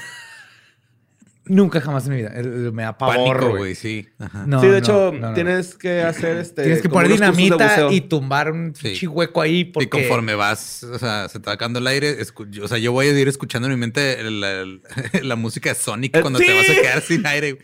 Nunca 1.45 1.81
jamás 1.81 2.07
en 2.07 2.11
mi 2.13 2.17
vida. 2.19 2.31
Me 2.73 2.85
da 2.85 2.97
pavor, 2.97 3.59
güey. 3.59 3.75
sí. 3.75 4.07
Ajá. 4.21 4.45
No, 4.47 4.61
sí, 4.61 4.67
de 4.67 4.73
no, 4.73 4.79
hecho, 4.79 5.13
no, 5.13 5.29
no. 5.31 5.35
tienes 5.35 5.75
que 5.75 6.01
hacer 6.03 6.37
este. 6.37 6.63
Tienes 6.63 6.83
que 6.83 6.89
poner 6.89 7.09
de 7.09 7.15
dinamita 7.15 7.89
y 7.91 8.01
tumbar 8.03 8.53
un 8.53 8.73
Sí. 8.77 9.07
hueco 9.09 9.41
ahí 9.41 9.65
porque... 9.65 9.87
Y 9.87 9.89
conforme 9.89 10.37
vas, 10.37 10.85
o 10.85 10.99
sea, 11.01 11.29
se 11.29 11.41
te 11.41 11.47
va 11.47 11.55
acabando 11.55 11.81
el 11.81 11.87
aire, 11.89 12.17
o 12.63 12.69
sea, 12.69 12.79
yo 12.79 12.93
voy 12.93 13.07
a 13.09 13.19
ir 13.19 13.27
escuchando 13.27 13.67
en 13.67 13.75
mi 13.75 13.81
mente 13.81 14.21
el- 14.21 14.45
el- 14.45 14.83
la 15.29 15.35
música 15.35 15.71
de 15.71 15.75
Sonic 15.75 16.17
Eh, 16.17 16.21
cuando 16.21 16.39
sí. 16.39 16.47
te 16.47 16.55
vas 16.55 16.71
a 16.71 16.75
quedar 16.81 17.01
sin 17.03 17.27
aire. 17.27 17.59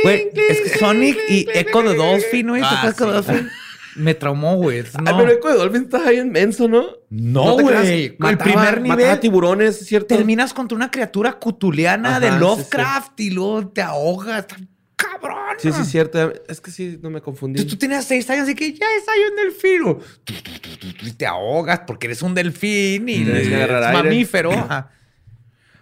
Güey, 0.00 0.28
es 0.48 0.60
que 0.72 0.78
Sonic 0.78 1.18
y 1.28 1.46
Echo 1.54 1.82
the 1.82 1.94
Dolphin, 1.96 2.48
güey. 2.48 2.62
¿te 2.62 2.68
Ah, 2.70 2.86
de 2.86 2.92
sí. 2.92 2.98
Dolphin? 3.04 3.50
Me 3.96 4.14
traumó, 4.14 4.56
güey. 4.56 4.80
Ay, 4.80 5.04
No, 5.04 5.16
pero 5.18 5.30
Eco 5.30 5.48
de 5.48 5.54
Dolphin 5.56 5.82
está 5.84 6.06
ahí 6.08 6.18
inmenso, 6.18 6.66
¿no? 6.68 6.84
no 7.10 7.52
güey. 7.58 8.04
El 8.06 8.16
Mataba- 8.18 8.38
primer 8.44 8.80
Mataba 8.80 8.96
nivel 8.96 9.20
tiburones, 9.20 9.80
¿es 9.80 9.86
¿cierto? 9.86 10.14
terminas 10.16 10.52
contra 10.52 10.74
una 10.76 10.90
criatura 10.90 11.32
cutuliana 11.34 12.10
Ajá, 12.16 12.20
de 12.20 12.30
sí, 12.32 12.38
Lovecraft 12.38 13.20
y 13.20 13.30
luego 13.30 13.68
te 13.68 13.82
ahogas. 13.82 14.40
Está 14.40 14.56
Cabrón. 14.96 15.36
Sí, 15.58 15.72
sí, 15.72 15.84
cierto. 15.84 16.32
Es 16.48 16.60
que 16.60 16.70
sí, 16.70 16.98
no 17.02 17.10
me 17.10 17.20
confundí. 17.20 17.58
Entonces 17.60 17.78
tú 17.78 17.78
tenías 17.78 18.04
seis 18.04 18.28
años 18.30 18.48
y 18.48 18.54
que 18.54 18.72
ya 18.72 18.86
está 18.98 19.12
ahí 19.12 19.20
un 19.28 19.36
delfín. 19.36 21.02
Y 21.02 21.12
te 21.12 21.26
ahogas 21.26 21.80
porque 21.86 22.06
eres 22.06 22.22
un 22.22 22.34
delfín 22.34 23.08
y 23.08 23.24
que 23.24 23.30
eres 23.32 23.52
aire. 23.52 23.92
mamífero. 23.92 24.52
Ajá. 24.52 24.90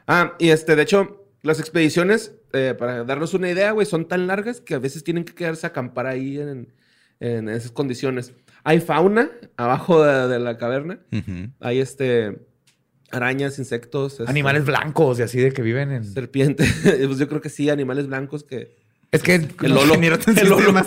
Ah, 0.06 0.34
y 0.38 0.48
este, 0.48 0.76
de 0.76 0.82
hecho, 0.82 1.26
las 1.42 1.60
expediciones, 1.60 2.32
eh, 2.52 2.74
para 2.78 3.04
darnos 3.04 3.34
una 3.34 3.50
idea, 3.50 3.70
güey, 3.72 3.86
son 3.86 4.08
tan 4.08 4.26
largas 4.26 4.60
que 4.60 4.74
a 4.74 4.78
veces 4.78 5.04
tienen 5.04 5.24
que 5.24 5.34
quedarse 5.34 5.66
a 5.66 5.70
acampar 5.70 6.06
ahí 6.06 6.38
en, 6.38 6.72
en 7.22 7.48
esas 7.48 7.70
condiciones. 7.70 8.32
Hay 8.64 8.80
fauna 8.80 9.30
abajo 9.56 10.04
de, 10.04 10.28
de 10.28 10.38
la 10.38 10.58
caverna. 10.58 11.00
Hay 11.60 11.80
este 11.80 12.36
arañas, 13.12 13.58
insectos, 13.58 14.14
este, 14.14 14.28
Animales 14.28 14.64
blancos 14.64 15.18
y 15.18 15.22
así 15.22 15.38
de 15.38 15.52
que 15.52 15.62
viven 15.62 15.92
en. 15.92 16.04
serpientes. 16.04 16.72
pues 16.82 17.18
yo 17.18 17.28
creo 17.28 17.40
que 17.40 17.50
sí, 17.50 17.70
animales 17.70 18.08
blancos 18.08 18.42
que. 18.42 18.76
Es 19.12 19.22
que 19.22 19.34
El 19.34 19.74
Lolo. 19.74 19.94
El 19.94 20.48
Lolo. 20.48 20.82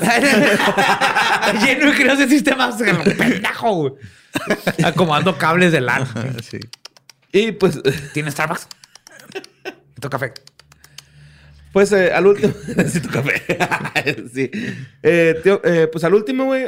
Lleno 1.64 1.86
de 1.86 1.94
creos 1.96 2.18
de 2.18 2.28
sistemas. 2.28 2.76
Pendejo, 3.18 3.76
güey. 3.76 3.94
Acomodando 4.84 5.38
cables 5.38 5.72
de 5.72 5.82
LAN. 5.82 6.06
Sí. 6.44 6.60
Y 7.32 7.52
pues, 7.52 7.80
¿Tienes 8.14 8.34
Starbucks? 8.34 8.68
Necesito 9.64 10.10
café. 10.10 10.34
Pues 11.76 11.92
eh, 11.92 12.14
al 12.14 12.26
último. 12.26 12.54
Necesito 12.78 13.10
café. 13.10 13.34
sí. 14.34 14.50
Eh, 15.04 15.36
Teo- 15.44 15.60
eh, 15.66 15.88
pues 15.92 16.06
al 16.06 16.14
último, 16.14 16.46
güey, 16.46 16.64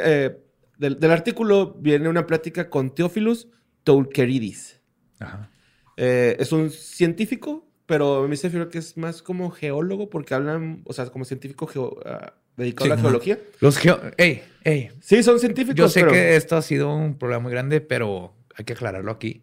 del, 0.76 1.00
del 1.00 1.10
artículo 1.10 1.74
viene 1.80 2.10
una 2.10 2.26
plática 2.26 2.68
con 2.68 2.94
Theophilus 2.94 3.48
Toulkeridis. 3.84 4.82
Ajá. 5.18 5.50
Es 5.96 6.52
un 6.52 6.68
científico, 6.70 7.66
pero 7.86 8.28
se 8.36 8.48
refiere 8.48 8.68
que 8.68 8.76
es 8.78 8.98
más 8.98 9.22
como 9.22 9.50
geólogo 9.50 10.10
porque 10.10 10.34
hablan, 10.34 10.82
o 10.84 10.92
sea, 10.92 11.06
como 11.06 11.24
científico 11.24 11.66
geo- 11.66 11.98
ah, 12.04 12.34
dedicado 12.58 12.84
Sí, 12.84 12.92
a 12.92 12.96
la 12.96 13.00
geología. 13.00 13.38
Los 13.60 13.78
geo... 13.78 13.98
Ey, 14.18 14.42
ey. 14.62 14.90
Sí, 15.00 15.22
son 15.22 15.40
científicos. 15.40 15.74
Yo 15.76 15.88
sé 15.88 16.00
pero- 16.00 16.12
que 16.12 16.36
esto 16.36 16.54
ha 16.58 16.60
sido 16.62 16.94
un 16.94 17.16
problema 17.18 17.44
muy 17.44 17.50
grande, 17.52 17.80
pero 17.80 18.34
hay 18.54 18.66
que 18.66 18.74
aclararlo 18.74 19.10
aquí. 19.10 19.42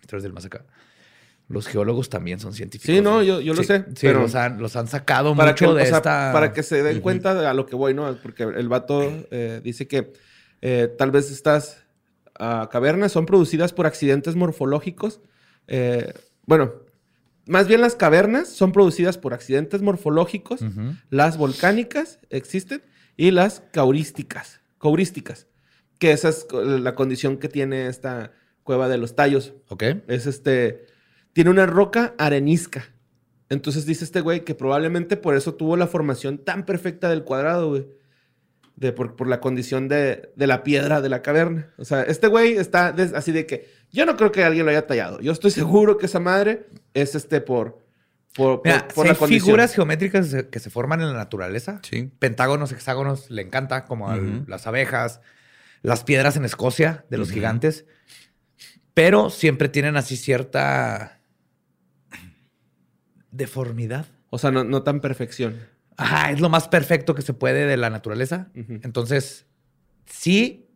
Detrás 0.00 0.22
del 0.22 0.32
más 0.32 0.46
acá. 0.46 0.64
Los 1.48 1.66
geólogos 1.66 2.08
también 2.08 2.40
son 2.40 2.54
científicos. 2.54 2.94
Sí, 2.94 3.02
no, 3.02 3.22
yo- 3.22 3.40
yo 3.40 3.52
lo 3.52 3.60
Sí, 3.62 3.66
sé, 3.68 3.84
Sí, 3.94 4.06
pero- 4.06 4.20
los, 4.22 4.34
han, 4.34 4.58
los 4.60 4.74
han 4.76 4.88
sacado 4.88 5.34
para 5.36 5.52
mucho 5.52 5.68
que, 5.74 5.78
de 5.78 5.82
o 5.82 5.86
sea, 5.86 5.96
esta... 5.98 6.30
para 6.32 6.52
que 6.52 6.62
se 6.62 6.82
den 6.82 7.00
cuenta 7.00 7.34
de 7.34 7.46
a 7.46 7.52
lo 7.54 7.66
que 7.66 7.76
voy, 7.76 7.92
¿no? 7.94 8.14
Porque 8.22 8.44
el 8.44 8.68
vato 8.68 9.02
eh, 9.30 9.60
dice 9.62 9.86
que 9.86 10.12
eh, 10.62 10.88
tal 10.96 11.10
vez 11.10 11.30
estas 11.30 11.84
ah, 12.38 12.68
cavernas 12.72 13.12
son 13.12 13.26
producidas 13.26 13.72
por 13.72 13.86
accidentes 13.86 14.34
morfológicos. 14.34 15.20
Eh, 15.66 16.12
bueno, 16.46 16.72
más 17.46 17.66
bien 17.68 17.80
las 17.80 17.96
cavernas 17.96 18.48
son 18.48 18.72
producidas 18.72 19.18
por 19.18 19.34
accidentes 19.34 19.82
morfológicos. 19.82 20.60
Las 21.10 21.36
volcánicas 21.36 22.18
existen 22.30 22.82
y 23.16 23.30
las 23.32 23.62
caurísticas. 23.72 24.60
Caurísticas. 24.80 25.48
Que 25.98 26.12
esa 26.12 26.30
es 26.30 26.46
la 26.52 26.94
condición 26.94 27.36
que 27.36 27.48
tiene 27.48 27.88
esta 27.88 28.32
cueva 28.62 28.88
de 28.88 28.96
los 28.98 29.14
tallos. 29.16 29.52
Ok. 29.68 29.82
Es 30.08 30.26
este. 30.26 30.86
Tiene 31.32 31.50
una 31.50 31.66
roca 31.66 32.14
arenisca. 32.18 32.84
Entonces 33.48 33.84
dice 33.86 34.04
este 34.04 34.20
güey 34.20 34.44
que 34.44 34.54
probablemente 34.54 35.16
por 35.16 35.36
eso 35.36 35.54
tuvo 35.54 35.76
la 35.76 35.86
formación 35.86 36.38
tan 36.38 36.64
perfecta 36.64 37.08
del 37.10 37.24
cuadrado, 37.24 37.68
güey. 37.70 37.86
De, 38.76 38.92
por, 38.92 39.14
por 39.16 39.28
la 39.28 39.38
condición 39.40 39.86
de, 39.86 40.32
de 40.34 40.46
la 40.46 40.62
piedra 40.64 41.00
de 41.02 41.08
la 41.10 41.20
caverna. 41.22 41.68
O 41.76 41.84
sea, 41.84 42.02
este 42.02 42.26
güey 42.26 42.54
está 42.56 42.90
des- 42.92 43.12
así 43.12 43.30
de 43.30 43.44
que 43.46 43.68
yo 43.92 44.06
no 44.06 44.16
creo 44.16 44.32
que 44.32 44.42
alguien 44.44 44.64
lo 44.64 44.70
haya 44.70 44.86
tallado. 44.86 45.20
Yo 45.20 45.30
estoy 45.32 45.50
seguro 45.50 45.98
que 45.98 46.06
esa 46.06 46.20
madre 46.20 46.66
es 46.94 47.14
este 47.14 47.40
por. 47.42 47.80
Por, 48.34 48.62
por- 48.62 48.66
Mira, 48.66 48.88
por 48.88 49.04
si 49.04 49.08
la 49.08 49.12
hay 49.12 49.18
condición. 49.18 49.44
figuras 49.46 49.74
geométricas 49.74 50.34
que 50.50 50.58
se 50.58 50.70
forman 50.70 51.02
en 51.02 51.08
la 51.08 51.12
naturaleza. 51.12 51.80
Sí. 51.82 52.10
Pentágonos, 52.18 52.72
hexágonos, 52.72 53.30
le 53.30 53.42
encanta, 53.42 53.84
como 53.84 54.08
al- 54.08 54.44
las 54.48 54.66
abejas, 54.66 55.20
las 55.82 56.02
piedras 56.02 56.36
en 56.36 56.46
Escocia 56.46 57.04
de 57.10 57.18
los 57.18 57.30
gigantes. 57.30 57.84
Pero 58.94 59.28
siempre 59.30 59.68
tienen 59.68 59.96
así 59.96 60.16
cierta 60.16 61.20
deformidad. 63.32 64.06
O 64.30 64.38
sea, 64.38 64.50
no, 64.50 64.62
no 64.62 64.82
tan 64.82 65.00
perfección. 65.00 65.56
Ajá, 65.96 66.30
es 66.30 66.40
lo 66.40 66.48
más 66.48 66.68
perfecto 66.68 67.14
que 67.14 67.22
se 67.22 67.34
puede 67.34 67.66
de 67.66 67.76
la 67.76 67.90
naturaleza. 67.90 68.48
Entonces, 68.54 69.46
sí, 70.06 70.68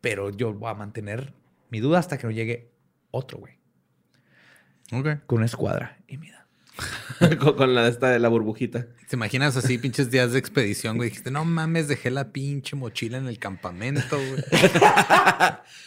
pero 0.00 0.30
yo 0.30 0.52
voy 0.52 0.70
a 0.70 0.74
mantener 0.74 1.32
mi 1.70 1.80
duda 1.80 1.98
hasta 1.98 2.18
que 2.18 2.26
no 2.26 2.30
llegue 2.30 2.70
otro, 3.10 3.38
güey. 3.38 3.54
Ok. 4.92 5.26
Con 5.26 5.38
una 5.38 5.46
escuadra 5.46 5.98
y 6.06 6.18
mira. 6.18 6.46
con, 7.40 7.54
con 7.56 7.74
la 7.74 7.84
de 7.84 7.90
esta 7.90 8.10
de 8.10 8.18
la 8.18 8.28
burbujita. 8.28 8.86
¿Te 9.08 9.16
imaginas 9.16 9.56
así, 9.56 9.78
pinches 9.78 10.10
días 10.10 10.32
de 10.32 10.38
expedición, 10.38 10.96
güey? 10.96 11.08
Dijiste, 11.10 11.30
no 11.30 11.44
mames, 11.44 11.88
dejé 11.88 12.10
la 12.10 12.32
pinche 12.32 12.76
mochila 12.76 13.18
en 13.18 13.26
el 13.26 13.38
campamento, 13.38 14.16
güey. 14.16 14.44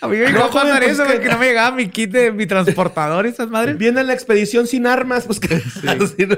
A 0.01 0.07
mí 0.07 0.17
me 0.17 0.31
No, 0.31 0.49
pues 0.49 0.65
eso, 0.83 1.03
que- 1.03 1.09
güey, 1.13 1.21
que 1.21 1.29
no 1.29 1.37
me 1.39 1.45
llegaba 1.47 1.75
mi 1.75 1.89
kit 1.89 2.11
de 2.11 2.31
mi 2.31 2.45
transportador 2.45 3.25
y 3.25 3.29
esas 3.29 3.49
madres. 3.49 3.77
Viene 3.77 4.03
la 4.03 4.13
expedición 4.13 4.67
sin 4.67 4.85
armas, 4.87 5.25
pues 5.25 5.39
que 5.39 5.55
así, 5.87 6.25
¿no? 6.25 6.37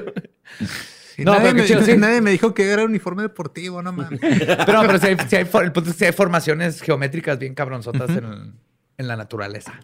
Y 1.18 1.24
No, 1.24 1.34
nadie, 1.34 1.53
pero 1.53 1.80
me, 1.80 1.86
sí. 1.86 1.97
nadie 1.97 2.22
me 2.22 2.32
dijo 2.32 2.53
que 2.53 2.70
era 2.70 2.84
uniforme 2.84 3.24
deportivo, 3.24 3.82
no 3.82 3.91
mames. 3.93 4.20
Pero, 4.20 4.82
pero 4.86 4.99
si 4.99 5.08
hay, 5.08 5.18
si 5.30 5.36
hay 5.38 5.45
for- 5.45 5.64
el 5.64 5.72
punto 5.72 5.89
es 5.89 5.95
que 5.95 5.99
si 5.99 6.06
hay 6.06 6.12
formaciones 6.12 6.82
geométricas 6.82 7.39
bien 7.39 7.56
cabronzotas 7.56 8.10
en, 8.10 8.53
en 8.97 9.08
la 9.08 9.16
naturaleza. 9.16 9.80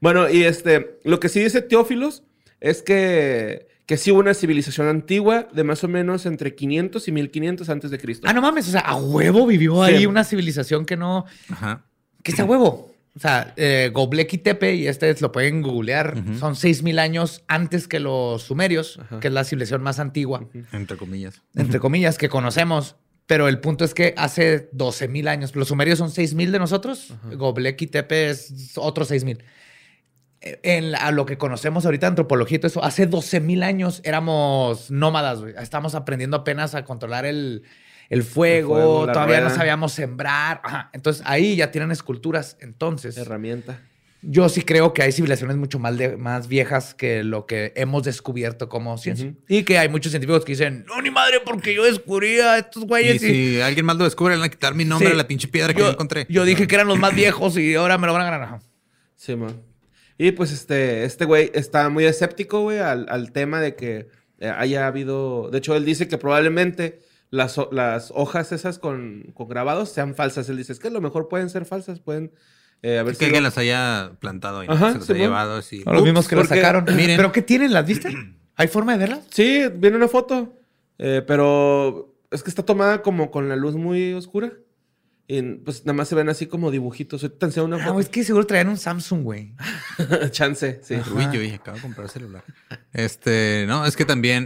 Bueno, 0.00 0.28
y 0.28 0.42
este, 0.42 0.98
lo 1.04 1.20
que 1.20 1.28
sí 1.28 1.40
dice 1.40 1.62
Teófilos 1.62 2.24
es 2.60 2.82
que, 2.82 3.68
que 3.86 3.96
sí 3.96 4.10
hubo 4.12 4.20
una 4.20 4.34
civilización 4.34 4.86
antigua 4.88 5.48
de 5.52 5.64
más 5.64 5.82
o 5.84 5.88
menos 5.88 6.24
entre 6.26 6.54
500 6.54 7.08
y 7.08 7.12
1500 7.12 7.68
antes 7.68 7.90
de 7.90 7.98
Cristo. 7.98 8.26
Ah, 8.28 8.32
no 8.32 8.40
mames. 8.40 8.68
O 8.68 8.70
sea, 8.70 8.80
a 8.80 8.96
huevo 8.96 9.46
vivió 9.46 9.84
Sí. 9.86 9.94
ahí 9.94 10.06
una 10.06 10.24
civilización 10.24 10.84
que 10.86 10.96
no... 10.96 11.24
Ajá. 11.50 11.84
Que 12.22 12.32
sea 12.32 12.44
huevo. 12.44 12.94
O 13.14 13.18
sea, 13.20 13.52
eh, 13.56 13.90
Göbekli 13.94 14.38
Tepe, 14.38 14.74
y 14.74 14.86
este 14.86 15.14
lo 15.20 15.32
pueden 15.32 15.60
googlear, 15.60 16.14
son 16.38 16.54
6.000 16.54 16.98
años 16.98 17.44
antes 17.46 17.86
que 17.86 18.00
los 18.00 18.42
sumerios, 18.44 18.98
que 19.20 19.28
es 19.28 19.34
la 19.34 19.44
civilización 19.44 19.82
más 19.82 19.98
antigua, 19.98 20.48
Entre 20.72 20.96
comillas. 20.96 21.42
entre 21.54 21.78
comillas, 21.78 22.16
que 22.16 22.28
conocemos. 22.30 22.96
Pero 23.26 23.48
el 23.48 23.60
punto 23.60 23.84
es 23.84 23.92
que 23.94 24.14
hace 24.16 24.70
12.000 24.72 25.28
años, 25.28 25.54
los 25.56 25.68
sumerios 25.68 25.98
son 25.98 26.08
6.000 26.10 26.50
de 26.52 26.58
nosotros, 26.58 27.12
Göbekli 27.30 27.86
Tepe 27.88 28.30
es 28.30 28.72
otros 28.76 29.10
6.000. 29.10 29.42
En 30.62 30.94
a 30.96 31.10
lo 31.12 31.24
que 31.24 31.38
conocemos 31.38 31.84
ahorita, 31.84 32.08
antropología 32.08 32.56
y 32.56 32.58
todo 32.58 32.66
eso, 32.68 32.82
hace 32.82 33.08
12.000 33.08 33.62
años 33.62 34.00
éramos 34.04 34.90
nómadas, 34.90 35.40
güey. 35.40 35.54
Estamos 35.60 35.94
aprendiendo 35.94 36.36
apenas 36.36 36.74
a 36.74 36.84
controlar 36.84 37.24
el, 37.26 37.62
el 38.08 38.22
fuego, 38.24 38.76
El 38.76 38.82
fuego, 38.82 39.06
la 39.06 39.12
todavía 39.12 39.40
no 39.40 39.50
sabíamos 39.50 39.92
sembrar. 39.92 40.60
Ajá. 40.64 40.90
Entonces 40.94 41.22
ahí 41.26 41.54
ya 41.54 41.70
tienen 41.70 41.92
esculturas. 41.92 42.56
Entonces, 42.60 43.16
Herramienta. 43.16 43.78
yo 44.20 44.48
sí 44.48 44.62
creo 44.62 44.92
que 44.92 45.02
hay 45.02 45.12
civilizaciones 45.12 45.56
mucho 45.58 45.78
más, 45.78 45.96
de- 45.96 46.16
más 46.16 46.48
viejas 46.48 46.92
que 46.94 47.22
lo 47.22 47.46
que 47.46 47.72
hemos 47.76 48.02
descubierto 48.02 48.68
como 48.68 48.98
ciencia. 48.98 49.34
Y 49.48 49.62
que 49.62 49.78
hay 49.78 49.88
muchos 49.88 50.10
científicos 50.10 50.44
que 50.44 50.52
dicen, 50.52 50.84
no, 50.88 51.00
ni 51.02 51.10
madre, 51.12 51.38
porque 51.44 51.72
yo 51.72 51.84
descubría 51.84 52.54
a 52.54 52.58
estos 52.58 52.84
güeyes. 52.84 53.22
y- 53.22 53.54
si 53.54 53.60
alguien 53.60 53.86
más 53.86 53.96
lo 53.96 54.02
descubre, 54.02 54.34
le 54.34 54.40
van 54.40 54.48
a 54.48 54.50
quitar 54.50 54.74
mi 54.74 54.84
nombre 54.84 55.06
Sí. 55.08 55.14
a 55.14 55.16
la 55.16 55.28
pinche 55.28 55.46
piedra 55.46 55.72
que 55.72 55.78
yo, 55.78 55.86
yo 55.86 55.92
encontré. 55.92 56.26
yo 56.28 56.44
dije 56.44 56.66
que 56.66 56.74
eran 56.74 56.88
los 56.88 56.98
más 56.98 57.14
viejos 57.14 57.56
y 57.56 57.76
ahora 57.76 57.96
me 57.96 58.08
lo 58.08 58.12
van 58.12 58.22
a 58.22 58.30
ganar. 58.30 58.58
Sí, 59.14 59.36
man. 59.36 59.54
Y 60.22 60.30
pues 60.30 60.52
este, 60.52 61.02
este 61.04 61.24
güey 61.24 61.50
está 61.52 61.88
muy 61.88 62.04
escéptico, 62.04 62.60
güey, 62.60 62.78
al, 62.78 63.06
al 63.08 63.32
tema 63.32 63.60
de 63.60 63.74
que 63.74 64.06
eh, 64.38 64.48
haya 64.56 64.86
habido. 64.86 65.50
De 65.50 65.58
hecho, 65.58 65.74
él 65.74 65.84
dice 65.84 66.06
que 66.06 66.16
probablemente 66.16 67.00
las, 67.30 67.58
las 67.72 68.12
hojas 68.14 68.52
esas 68.52 68.78
con, 68.78 69.32
con 69.34 69.48
grabados 69.48 69.88
sean 69.88 70.14
falsas. 70.14 70.48
Él 70.48 70.58
dice, 70.58 70.72
es 70.72 70.78
que 70.78 70.86
a 70.86 70.90
lo 70.92 71.00
mejor 71.00 71.26
pueden 71.26 71.50
ser 71.50 71.64
falsas, 71.64 71.98
pueden 71.98 72.30
eh, 72.82 72.98
haber 72.98 73.14
Es 73.14 73.18
que 73.18 73.24
alguien 73.24 73.42
las 73.42 73.58
haya 73.58 74.12
plantado 74.20 74.62
y. 74.62 74.68
Ajá, 74.68 74.92
se 74.92 74.98
los 74.98 75.06
sí, 75.06 75.12
ha 75.12 75.14
bueno. 75.16 75.28
llevado 75.30 75.56
así. 75.56 75.82
O 75.86 75.92
los 75.92 76.04
mismos 76.04 76.28
que 76.28 76.36
porque- 76.36 76.54
sacaron. 76.54 76.84
miren. 76.96 77.16
¿Pero 77.16 77.32
qué 77.32 77.42
tienen? 77.42 77.72
¿Las 77.72 77.84
viste? 77.84 78.14
¿Hay 78.54 78.68
forma 78.68 78.92
de 78.92 78.98
verlas? 78.98 79.24
Sí, 79.28 79.62
viene 79.74 79.96
una 79.96 80.06
foto, 80.06 80.52
eh, 80.98 81.24
pero 81.26 82.14
es 82.30 82.44
que 82.44 82.50
está 82.50 82.62
tomada 82.64 83.02
como 83.02 83.32
con 83.32 83.48
la 83.48 83.56
luz 83.56 83.74
muy 83.74 84.12
oscura. 84.12 84.52
Y 85.28 85.40
pues 85.56 85.84
nada 85.86 85.94
más 85.94 86.08
se 86.08 86.14
ven 86.14 86.28
así 86.28 86.46
como 86.46 86.70
dibujitos. 86.70 87.22
Ahorita 87.22 87.46
enseño 87.46 87.64
una 87.66 87.76
Ah, 87.76 87.86
foto. 87.88 88.00
es 88.00 88.08
que 88.08 88.24
seguro 88.24 88.46
traían 88.46 88.68
un 88.68 88.76
Samsung, 88.76 89.22
güey. 89.22 89.54
Chance, 90.30 90.80
sí. 90.82 90.96
Uy, 91.14 91.24
yo 91.32 91.40
dije, 91.40 91.54
acabo 91.56 91.76
de 91.76 91.82
comprar 91.82 92.08
celular. 92.08 92.44
Este, 92.92 93.64
no, 93.68 93.86
es 93.86 93.96
que 93.96 94.04
también 94.04 94.44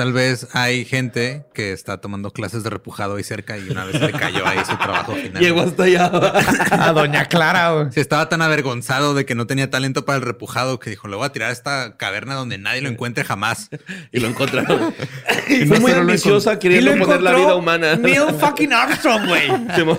tal 0.00 0.14
vez 0.14 0.48
hay 0.54 0.86
gente 0.86 1.44
que 1.52 1.72
está 1.72 2.00
tomando 2.00 2.30
clases 2.30 2.62
de 2.62 2.70
repujado 2.70 3.16
ahí 3.16 3.22
cerca 3.22 3.58
y 3.58 3.68
una 3.68 3.84
vez 3.84 4.00
le 4.00 4.12
cayó 4.12 4.46
ahí 4.46 4.56
su 4.64 4.74
trabajo 4.78 5.12
final. 5.12 5.42
Llegó 5.42 5.60
hasta 5.60 5.82
allá. 5.82 6.06
A 6.70 6.92
Doña 6.94 7.26
Clara, 7.26 7.72
güey. 7.72 7.92
Sí, 7.92 8.00
estaba 8.00 8.30
tan 8.30 8.40
avergonzado 8.40 9.12
de 9.12 9.26
que 9.26 9.34
no 9.34 9.46
tenía 9.46 9.68
talento 9.68 10.06
para 10.06 10.16
el 10.16 10.22
repujado 10.22 10.78
que 10.78 10.88
dijo, 10.88 11.06
le 11.06 11.16
voy 11.16 11.26
a 11.26 11.32
tirar 11.32 11.50
a 11.50 11.52
esta 11.52 11.98
caverna 11.98 12.34
donde 12.34 12.56
nadie 12.56 12.80
lo 12.80 12.88
encuentre 12.88 13.24
jamás. 13.24 13.68
y 14.10 14.20
lo 14.20 14.28
encontraron. 14.28 14.94
Y 15.50 15.66
Fue 15.66 15.76
no 15.76 15.82
muy 15.82 15.92
ambiciosa 15.92 16.58
queriendo 16.58 16.96
poner 16.96 17.20
la 17.20 17.34
vida 17.34 17.54
humana. 17.54 17.96
Neil 17.96 18.22
fucking 18.40 18.72
Armstrong, 18.72 19.26
güey. 19.28 19.50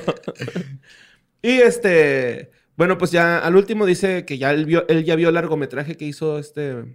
Y 1.44 1.60
este, 1.62 2.50
bueno, 2.76 2.98
pues 2.98 3.12
ya 3.12 3.38
al 3.38 3.56
último 3.56 3.86
dice 3.86 4.26
que 4.26 4.40
ya 4.40 4.50
él, 4.50 4.66
vio, 4.66 4.88
él 4.88 5.04
ya 5.04 5.16
vio 5.16 5.28
el 5.28 5.36
largometraje 5.36 5.96
que 5.96 6.06
hizo 6.06 6.40
este 6.40 6.86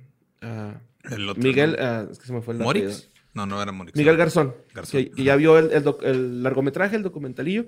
ah, 0.43 0.81
El 1.11 1.29
otro, 1.29 1.43
Miguel, 1.43 1.77
¿no? 1.79 1.85
ah, 1.85 2.07
es 2.11 2.19
que 2.19 2.27
se 2.27 2.33
me 2.33 2.43
fue 2.43 2.55
el. 2.55 2.61
¿Morix? 2.61 3.09
No, 3.35 3.45
no 3.47 3.61
era 3.63 3.71
Morix. 3.73 3.97
Miguel 3.97 4.17
Garzón, 4.17 4.55
Garzón. 4.75 5.05
Que, 5.05 5.11
que 5.11 5.23
ya 5.23 5.37
vio 5.37 5.59
el, 5.59 5.71
el 5.73 5.85
doc- 5.85 6.03
el 6.03 6.43
largometraje, 6.43 6.97
el 6.97 7.03
documentalillo, 7.03 7.67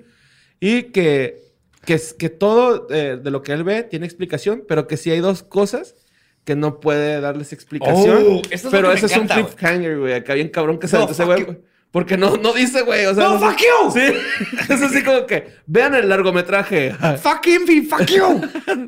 y 0.59 0.83
que, 0.83 1.41
que, 1.85 1.99
que 2.17 2.29
todo 2.29 2.87
eh, 2.89 3.19
de 3.23 3.31
lo 3.31 3.41
que 3.43 3.53
él 3.53 3.63
ve 3.63 3.83
tiene 3.83 4.05
explicación, 4.05 4.63
pero 4.67 4.87
que 4.87 4.97
sí 4.97 5.11
hay 5.11 5.19
dos 5.19 5.43
cosas 5.43 5.95
que 6.43 6.55
no 6.55 6.79
puede 6.79 7.21
darles 7.21 7.53
explicación. 7.53 8.23
Oh, 8.27 8.41
es 8.49 8.65
pero 8.71 8.91
ese 8.91 9.05
es 9.05 9.11
un 9.11 9.23
encanta, 9.23 9.41
güey. 9.41 9.45
cliffhanger, 9.55 9.99
güey. 9.99 10.13
Acá 10.13 10.33
bien 10.33 10.49
cabrón 10.49 10.79
que 10.79 10.87
se 10.87 10.97
No, 10.97 11.07
ese 11.09 11.23
güey. 11.25 11.45
Porque 11.91 12.17
no, 12.17 12.37
no 12.37 12.53
dice, 12.53 12.81
güey. 12.83 13.05
O 13.07 13.13
sea, 13.15 13.25
No, 13.25 13.39
sé- 13.39 13.45
fuck 13.45 13.57
you. 13.59 13.91
Sí. 13.99 14.65
Es 14.73 14.81
así 14.81 15.03
como 15.03 15.25
que 15.27 15.55
vean 15.67 15.93
el 15.95 16.07
largometraje. 16.09 16.93
Fuck 17.21 17.45
him 17.47 17.87
fuck 17.87 18.05
you. 18.05 18.41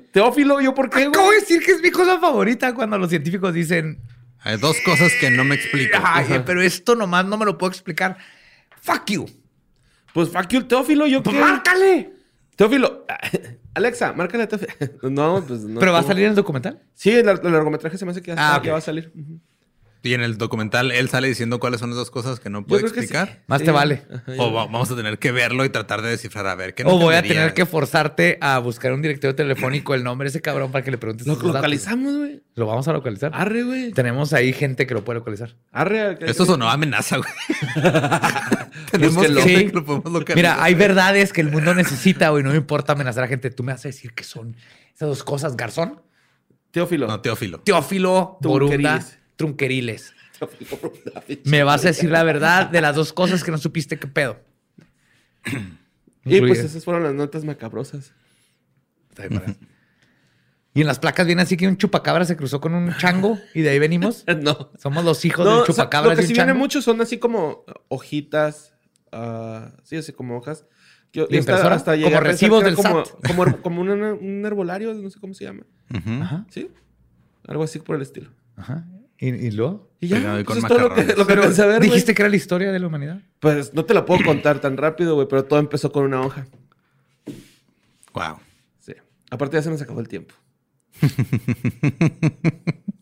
Teófilo, 0.12 0.62
¿yo 0.62 0.74
por 0.74 0.90
qué, 0.90 1.08
güey? 1.08 1.30
de 1.30 1.36
decir 1.40 1.64
que 1.64 1.72
es 1.72 1.82
mi 1.82 1.90
cosa 1.92 2.20
favorita 2.20 2.74
cuando 2.74 2.98
los 3.00 3.10
científicos 3.10 3.54
dicen, 3.54 4.00
Hay 4.44 4.58
dos 4.58 4.78
cosas 4.86 5.12
que 5.20 5.30
no 5.30 5.44
me 5.44 5.56
explico. 5.56 5.98
Ay, 6.04 6.42
pero 6.46 6.62
esto 6.62 6.96
nomás 6.96 7.26
no 7.26 7.38
me 7.38 7.46
lo 7.46 7.58
puedo 7.58 7.72
explicar. 7.72 8.18
Fuck 8.82 9.06
you. 9.12 9.26
Pues 10.14 10.30
fuck 10.30 10.48
you, 10.50 10.64
Teófilo, 10.64 11.08
¿yo 11.08 11.22
Pues 11.24 11.36
qué? 11.36 11.42
márcale. 11.42 12.14
Teófilo. 12.56 13.06
Alexa, 13.76 14.14
márcale 14.14 14.44
a 14.44 14.48
Teófilo. 14.48 14.74
No, 15.10 15.44
pues 15.48 15.62
no. 15.62 15.80
¿Pero 15.80 15.94
va 15.94 16.00
a 16.00 16.04
salir 16.04 16.26
en 16.26 16.32
el 16.32 16.36
documental? 16.36 16.82
Sí, 16.94 17.12
el, 17.12 17.28
el 17.30 17.52
largometraje 17.52 17.98
se 17.98 18.06
me 18.06 18.12
hace 18.12 18.22
que 18.22 18.32
ya, 18.32 18.36
Ah, 18.38 18.46
está- 18.48 18.58
ok. 18.58 18.66
ya 18.66 18.72
va 18.74 18.78
a 18.80 18.82
salir. 18.82 19.12
Ujú. 19.16 19.40
Y 20.04 20.16
en 20.16 20.22
el 20.22 20.40
documental 20.40 20.92
él 20.92 21.10
sale 21.10 21.28
diciendo 21.28 21.60
cuáles 21.60 21.80
son 21.80 21.92
las 21.92 21.98
dos 21.98 22.10
cosas 22.10 22.40
que 22.40 22.50
no 22.50 22.66
puede 22.66 22.82
que 22.82 22.90
sí. 22.90 22.96
explicar. 23.02 23.44
Más 23.46 23.60
Sí. 23.60 23.66
te 23.66 23.72
vale. 23.72 24.02
Ajá, 24.12 24.24
O 24.40 24.52
va- 24.52 24.66
vamos 24.66 24.90
a 24.90 24.96
tener 24.96 25.20
que 25.20 25.32
verlo 25.32 25.64
y 25.64 25.70
tratar 25.70 26.02
de 26.02 26.10
descifrar 26.10 26.48
a 26.48 26.56
ver 26.56 26.74
qué 26.74 26.84
O 26.86 26.98
voy 26.98 27.14
a 27.14 27.22
tener 27.22 27.54
que 27.54 27.68
forzarte 27.68 28.40
a 28.42 28.58
buscar 28.58 28.94
un 28.94 29.04
directorio 29.04 29.36
telefónico 29.36 29.94
el 29.94 30.04
nombre 30.04 30.26
de 30.26 30.30
ese 30.30 30.42
cabrón 30.42 30.72
para 30.72 30.84
que 30.84 30.90
le 30.90 30.98
preguntes. 30.98 31.28
Lo 31.28 31.36
localizamos, 31.36 32.18
güey. 32.18 32.42
Lo 32.56 32.66
vamos 32.66 32.88
a 32.88 32.94
localizar. 32.94 33.30
Arre, 33.36 33.62
güey. 33.64 33.92
Tenemos 33.92 34.34
ahí 34.34 34.54
gente 34.54 34.88
que 34.88 34.96
lo 34.96 35.04
puede 35.04 35.20
localizar. 35.20 35.56
Arre. 35.72 36.18
Eso 36.22 36.46
sonó 36.48 36.68
amenaza, 36.70 37.18
güey. 37.18 37.30
Tenemos 38.92 39.24
gente 39.26 39.42
Sí. 39.44 39.56
que 39.68 39.72
lo 39.74 39.86
podemos 39.86 40.12
localizar. 40.12 40.36
Mira, 40.36 40.64
hay 40.64 40.74
verdades 40.74 41.32
que 41.34 41.42
el 41.42 41.52
mundo 41.52 41.74
necesita, 41.76 42.30
güey. 42.30 42.44
No 42.44 42.50
me 42.50 42.58
importa 42.58 42.94
amenazar 42.94 43.24
a 43.24 43.28
gente. 43.28 43.50
Tú 43.52 43.64
me 43.64 43.72
vas 43.74 43.86
a 43.86 43.90
decir 43.90 44.14
que 44.14 44.24
son 44.24 44.56
esas 44.96 45.10
dos 45.10 45.24
cosas. 45.24 45.56
Garzón, 45.56 46.02
Teófilo. 46.72 47.08
No, 47.08 47.20
Teófilo. 47.22 47.60
Teófilo, 47.60 48.38
Borunda. 48.42 49.06
Trunqueriles. 49.42 50.14
Me 51.46 51.64
vas 51.64 51.84
a 51.86 51.90
decir 51.90 52.10
la 52.10 52.24
verdad 52.24 52.70
de 52.70 52.82
las 52.82 52.96
dos 52.96 53.14
cosas 53.14 53.44
que 53.44 53.52
no 53.52 53.58
supiste 53.58 53.98
qué 54.00 54.08
pedo. 54.08 54.40
Y 56.24 56.40
pues 56.40 56.60
esas 56.60 56.86
fueron 56.86 57.02
las 57.02 57.16
notas 57.16 57.44
macabrosas. 57.44 58.14
Y 60.74 60.82
en 60.82 60.88
las 60.88 61.00
placas 61.00 61.26
viene 61.26 61.42
así 61.42 61.58
que 61.58 61.68
un 61.68 61.78
chupacabra 61.78 62.24
se 62.26 62.38
cruzó 62.38 62.62
con 62.62 62.74
un 62.76 62.96
chango 62.98 63.40
y 63.54 63.62
de 63.62 63.70
ahí 63.72 63.80
venimos. 63.80 64.24
No. 64.42 64.70
Somos 64.78 65.04
los 65.04 65.26
hijos 65.26 65.46
No, 65.46 65.62
o 65.62 65.66
sea, 65.66 65.74
chupacabra 65.74 66.12
lo 66.12 66.16
que 66.16 66.22
y 66.22 66.26
un 66.26 66.28
sí 66.28 66.34
viene 66.36 66.54
mucho 66.54 66.82
son 66.84 67.02
así 67.02 67.18
como 67.18 67.66
hojitas. 67.90 68.74
ah, 69.12 69.72
sí, 69.84 69.98
así 69.98 70.14
como 70.14 70.38
hojas. 70.38 70.66
Yo, 71.12 71.28
¿La 71.30 71.40
hasta, 71.40 71.74
hasta 71.74 72.00
Como 72.02 72.20
recibos 72.22 72.64
del 72.64 72.76
como, 72.76 73.04
SAT. 73.04 73.28
como, 73.28 73.46
her- 73.46 73.62
como 73.64 73.82
una- 73.82 74.14
un 74.14 74.46
herbolario, 74.46 74.94
no 74.94 75.10
sé 75.10 75.20
cómo 75.20 75.34
se 75.34 75.44
llama. 75.44 75.66
Ajá, 75.92 76.46
¿Sí? 76.52 76.70
Algo 77.48 77.64
así 77.64 77.80
por 77.80 77.96
el 77.98 78.04
estilo. 78.04 78.30
ajá. 78.56 78.86
¿Y, 79.22 79.30
y 79.30 79.52
luego? 79.52 79.92
Y 80.02 80.08
ya, 80.08 80.18
Pegado 80.18 80.40
y 80.40 80.44
pues 80.44 80.60
con 80.60 80.66
es 80.66 80.68
todo 80.68 80.80
lo 80.80 80.96
que, 80.96 81.02
macarrones. 81.02 81.18
lo 81.20 81.28
que 81.28 81.36
pensé 81.36 81.66
ver, 81.68 81.78
güey. 81.78 81.90
Dijiste 81.92 82.16
que 82.16 82.24
era 82.24 82.30
la 82.30 82.36
historia 82.36 82.72
de 82.72 82.80
la 82.80 82.88
humanidad. 82.88 83.22
Pues 83.40 83.72
no 83.76 83.86
te 83.86 83.94
la 83.94 84.04
puedo 84.04 84.26
contar 84.26 84.60
tan 84.60 84.76
rápido, 84.78 85.14
güey, 85.14 85.28
pero 85.30 85.46
todo 85.46 85.60
empezó 85.60 85.92
con 85.92 86.06
una 86.06 86.22
hoja. 86.22 86.48
Wow. 88.14 88.40
Sí. 88.80 88.94
Aparte 89.30 89.58
ya 89.58 89.62
se 89.62 89.70
nos 89.70 89.80
acabó 89.80 90.00
el 90.00 90.08
tiempo. 90.08 90.34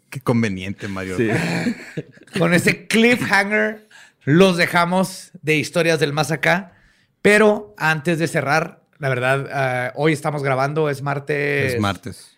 Qué 0.09 0.19
conveniente, 0.21 0.89
Mario. 0.89 1.15
Sí. 1.15 1.29
Con 2.37 2.53
ese 2.53 2.87
cliffhanger 2.87 3.87
los 4.25 4.57
dejamos 4.57 5.31
de 5.41 5.55
historias 5.55 5.99
del 5.99 6.11
más 6.13 6.31
acá. 6.31 6.73
Pero 7.21 7.73
antes 7.77 8.19
de 8.19 8.27
cerrar, 8.27 8.83
la 8.97 9.09
verdad, 9.09 9.47
ah, 9.51 9.93
hoy 9.95 10.13
estamos 10.13 10.43
grabando, 10.43 10.89
es 10.89 11.01
martes. 11.01 11.73
Es 11.75 11.79
martes. 11.79 12.37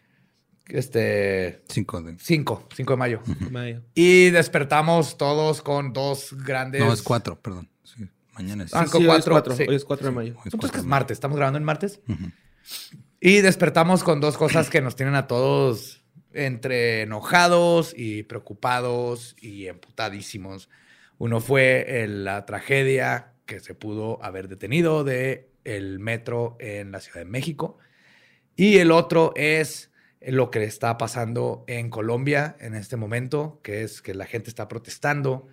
Este. 0.72 1.62
5 1.68 2.02
de... 2.02 2.18
5, 2.20 2.68
5 2.76 2.94
de 2.94 2.98
mayo. 2.98 3.22
Mayo. 3.52 3.82
Y 3.94 4.30
despertamos 4.30 5.18
todos 5.18 5.62
con 5.62 5.94
dos 5.94 6.34
grandes. 6.44 6.82
No, 6.82 6.92
es 6.94 7.02
4, 7.02 7.40
perdón. 7.42 7.70
Sí, 7.84 8.08
mañana 8.34 8.64
es. 8.64 8.74
Ah, 8.74 8.86
Sí, 8.86 8.92
con 8.92 9.02
sí, 9.02 9.08
hoy 9.08 9.18
es 9.20 9.26
cuatro, 9.26 9.34
cuatro. 9.34 9.56
sí. 9.56 9.66
Hoy 9.68 9.76
es 9.76 9.86
4 9.86 10.06
de 10.08 10.12
mayo. 10.16 10.34
Hoy 10.38 10.42
es 10.46 10.52
pues 10.52 10.52
que 10.54 10.60
cuatro. 10.60 10.80
es 10.82 10.86
martes, 10.86 11.16
estamos 11.16 11.38
grabando 11.38 11.58
en 11.58 11.64
martes. 11.66 12.00
Y 13.20 13.42
despertamos 13.42 14.04
con 14.04 14.20
dos 14.20 14.38
cosas 14.38 14.70
que 14.70 14.82
nos 14.82 14.96
tienen 14.96 15.16
a 15.16 15.28
todos 15.28 16.04
entre 16.34 17.02
enojados 17.02 17.94
y 17.96 18.24
preocupados 18.24 19.36
y 19.40 19.68
emputadísimos. 19.68 20.70
Uno 21.18 21.40
fue 21.42 22.04
el- 22.04 22.24
la 22.24 22.46
tragedia 22.46 23.34
que 23.46 23.60
se 23.60 23.76
pudo 23.76 24.24
haber 24.24 24.48
detenido 24.48 25.04
de 25.04 25.52
el 25.66 26.00
metro 26.00 26.56
en 26.60 26.92
la 26.92 27.00
Ciudad 27.02 27.20
de 27.20 27.26
México. 27.26 27.78
Y 28.56 28.78
el 28.78 28.92
otro 28.92 29.34
es 29.36 29.91
lo 30.22 30.52
que 30.52 30.64
está 30.64 30.98
pasando 30.98 31.64
en 31.68 31.90
Colombia 31.90 32.56
en 32.60 32.76
este 32.76 32.96
momento, 32.96 33.60
que 33.64 33.84
es 33.84 34.02
que 34.02 34.14
la 34.14 34.26
gente 34.26 34.50
está 34.50 34.68
protestando 34.68 35.48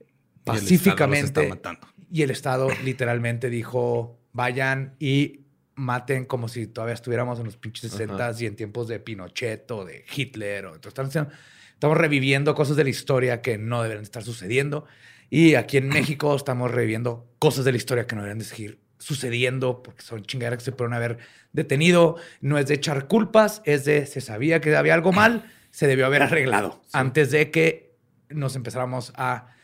Y 0.00 0.02
el 0.02 0.06
Estado 0.38 0.58
pacíficamente. 0.60 1.48
matando. 1.48 1.86
Y 2.10 2.22
el 2.22 2.30
Estado 2.30 2.68
literalmente 2.84 3.50
dijo, 3.50 4.18
vayan 4.32 4.96
y 4.98 5.40
maten 5.74 6.24
como 6.24 6.48
si 6.48 6.66
todavía 6.66 6.94
estuviéramos 6.94 7.38
en 7.38 7.44
los 7.44 7.56
pinches 7.58 7.90
60 7.90 8.32
y 8.38 8.46
en 8.46 8.56
tiempos 8.56 8.88
de 8.88 8.98
Pinochet 9.00 9.70
o 9.70 9.84
de 9.84 10.04
Hitler. 10.14 10.66
O, 10.66 10.74
entonces 10.74 10.98
haciendo- 10.98 11.30
estamos 11.74 11.98
reviviendo 11.98 12.54
cosas 12.54 12.76
de 12.76 12.84
la 12.84 12.90
historia 12.90 13.42
que 13.42 13.58
no 13.58 13.82
deberían 13.82 14.04
estar 14.04 14.22
sucediendo. 14.22 14.86
Y 15.28 15.56
aquí 15.56 15.76
en 15.76 15.88
México 15.90 16.34
estamos 16.34 16.70
reviviendo 16.70 17.28
cosas 17.38 17.66
de 17.66 17.72
la 17.72 17.76
historia 17.76 18.06
que 18.06 18.14
no 18.16 18.22
deberían 18.22 18.38
de 18.38 18.44
seguir 18.46 18.80
sucediendo 18.98 19.82
porque 19.82 20.02
son 20.02 20.22
chingaderas 20.22 20.58
que 20.58 20.64
se 20.64 20.72
pueden 20.72 20.94
haber 20.94 21.18
detenido. 21.52 22.16
No 22.40 22.58
es 22.58 22.66
de 22.66 22.74
echar 22.74 23.06
culpas, 23.06 23.62
es 23.64 23.84
de 23.84 24.06
se 24.06 24.20
sabía 24.20 24.60
que 24.60 24.76
había 24.76 24.94
algo 24.94 25.12
mal, 25.12 25.50
se 25.70 25.86
debió 25.86 26.06
haber 26.06 26.22
arreglado 26.22 26.82
antes 26.92 27.30
de 27.30 27.50
que 27.50 27.94
nos 28.28 28.56
empezáramos 28.56 29.12
a 29.16 29.54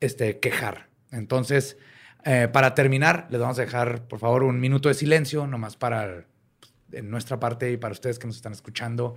este, 0.00 0.38
quejar. 0.40 0.88
Entonces, 1.10 1.76
eh, 2.24 2.48
para 2.52 2.74
terminar, 2.74 3.26
les 3.30 3.40
vamos 3.40 3.58
a 3.58 3.62
dejar, 3.62 4.06
por 4.06 4.18
favor, 4.18 4.44
un 4.44 4.60
minuto 4.60 4.88
de 4.88 4.94
silencio, 4.94 5.46
nomás 5.46 5.76
para 5.76 6.26
en 6.92 7.10
nuestra 7.10 7.38
parte 7.38 7.70
y 7.70 7.76
para 7.76 7.92
ustedes 7.92 8.18
que 8.18 8.26
nos 8.26 8.36
están 8.36 8.52
escuchando. 8.52 9.16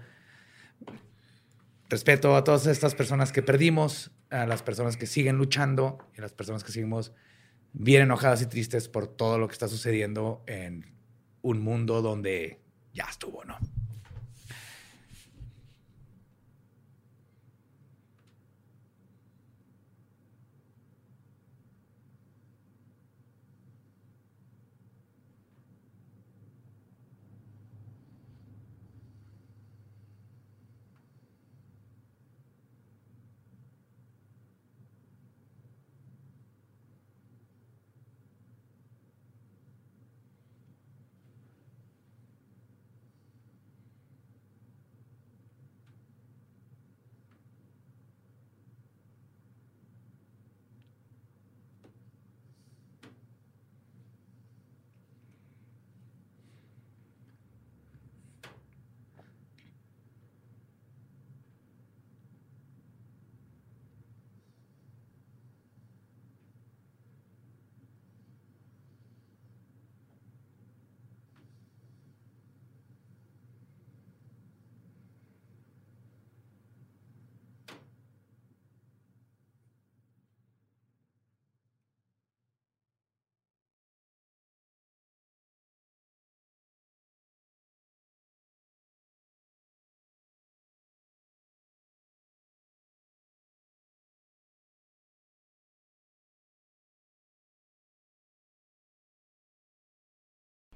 Respeto 1.90 2.36
a 2.36 2.44
todas 2.44 2.66
estas 2.68 2.96
personas 2.96 3.32
que 3.32 3.42
perdimos, 3.42 4.12
a 4.30 4.46
las 4.46 4.64
personas 4.64 4.98
que 4.98 5.06
siguen 5.06 5.38
luchando 5.38 6.00
y 6.16 6.20
a 6.20 6.22
las 6.22 6.34
personas 6.34 6.64
que 6.64 6.72
seguimos 6.72 7.14
bien 7.74 8.04
enojadas 8.04 8.42
y 8.42 8.46
tristes 8.46 8.88
por 8.88 9.08
todo 9.08 9.38
lo 9.38 9.48
que 9.48 9.54
está 9.54 9.68
sucediendo 9.68 10.44
en 10.48 10.96
un 11.42 11.62
mundo 11.62 12.02
donde 12.02 12.62
ya 12.94 13.06
estuvo, 13.10 13.44
¿no? 13.44 13.58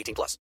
18 0.00 0.14
plus. 0.14 0.38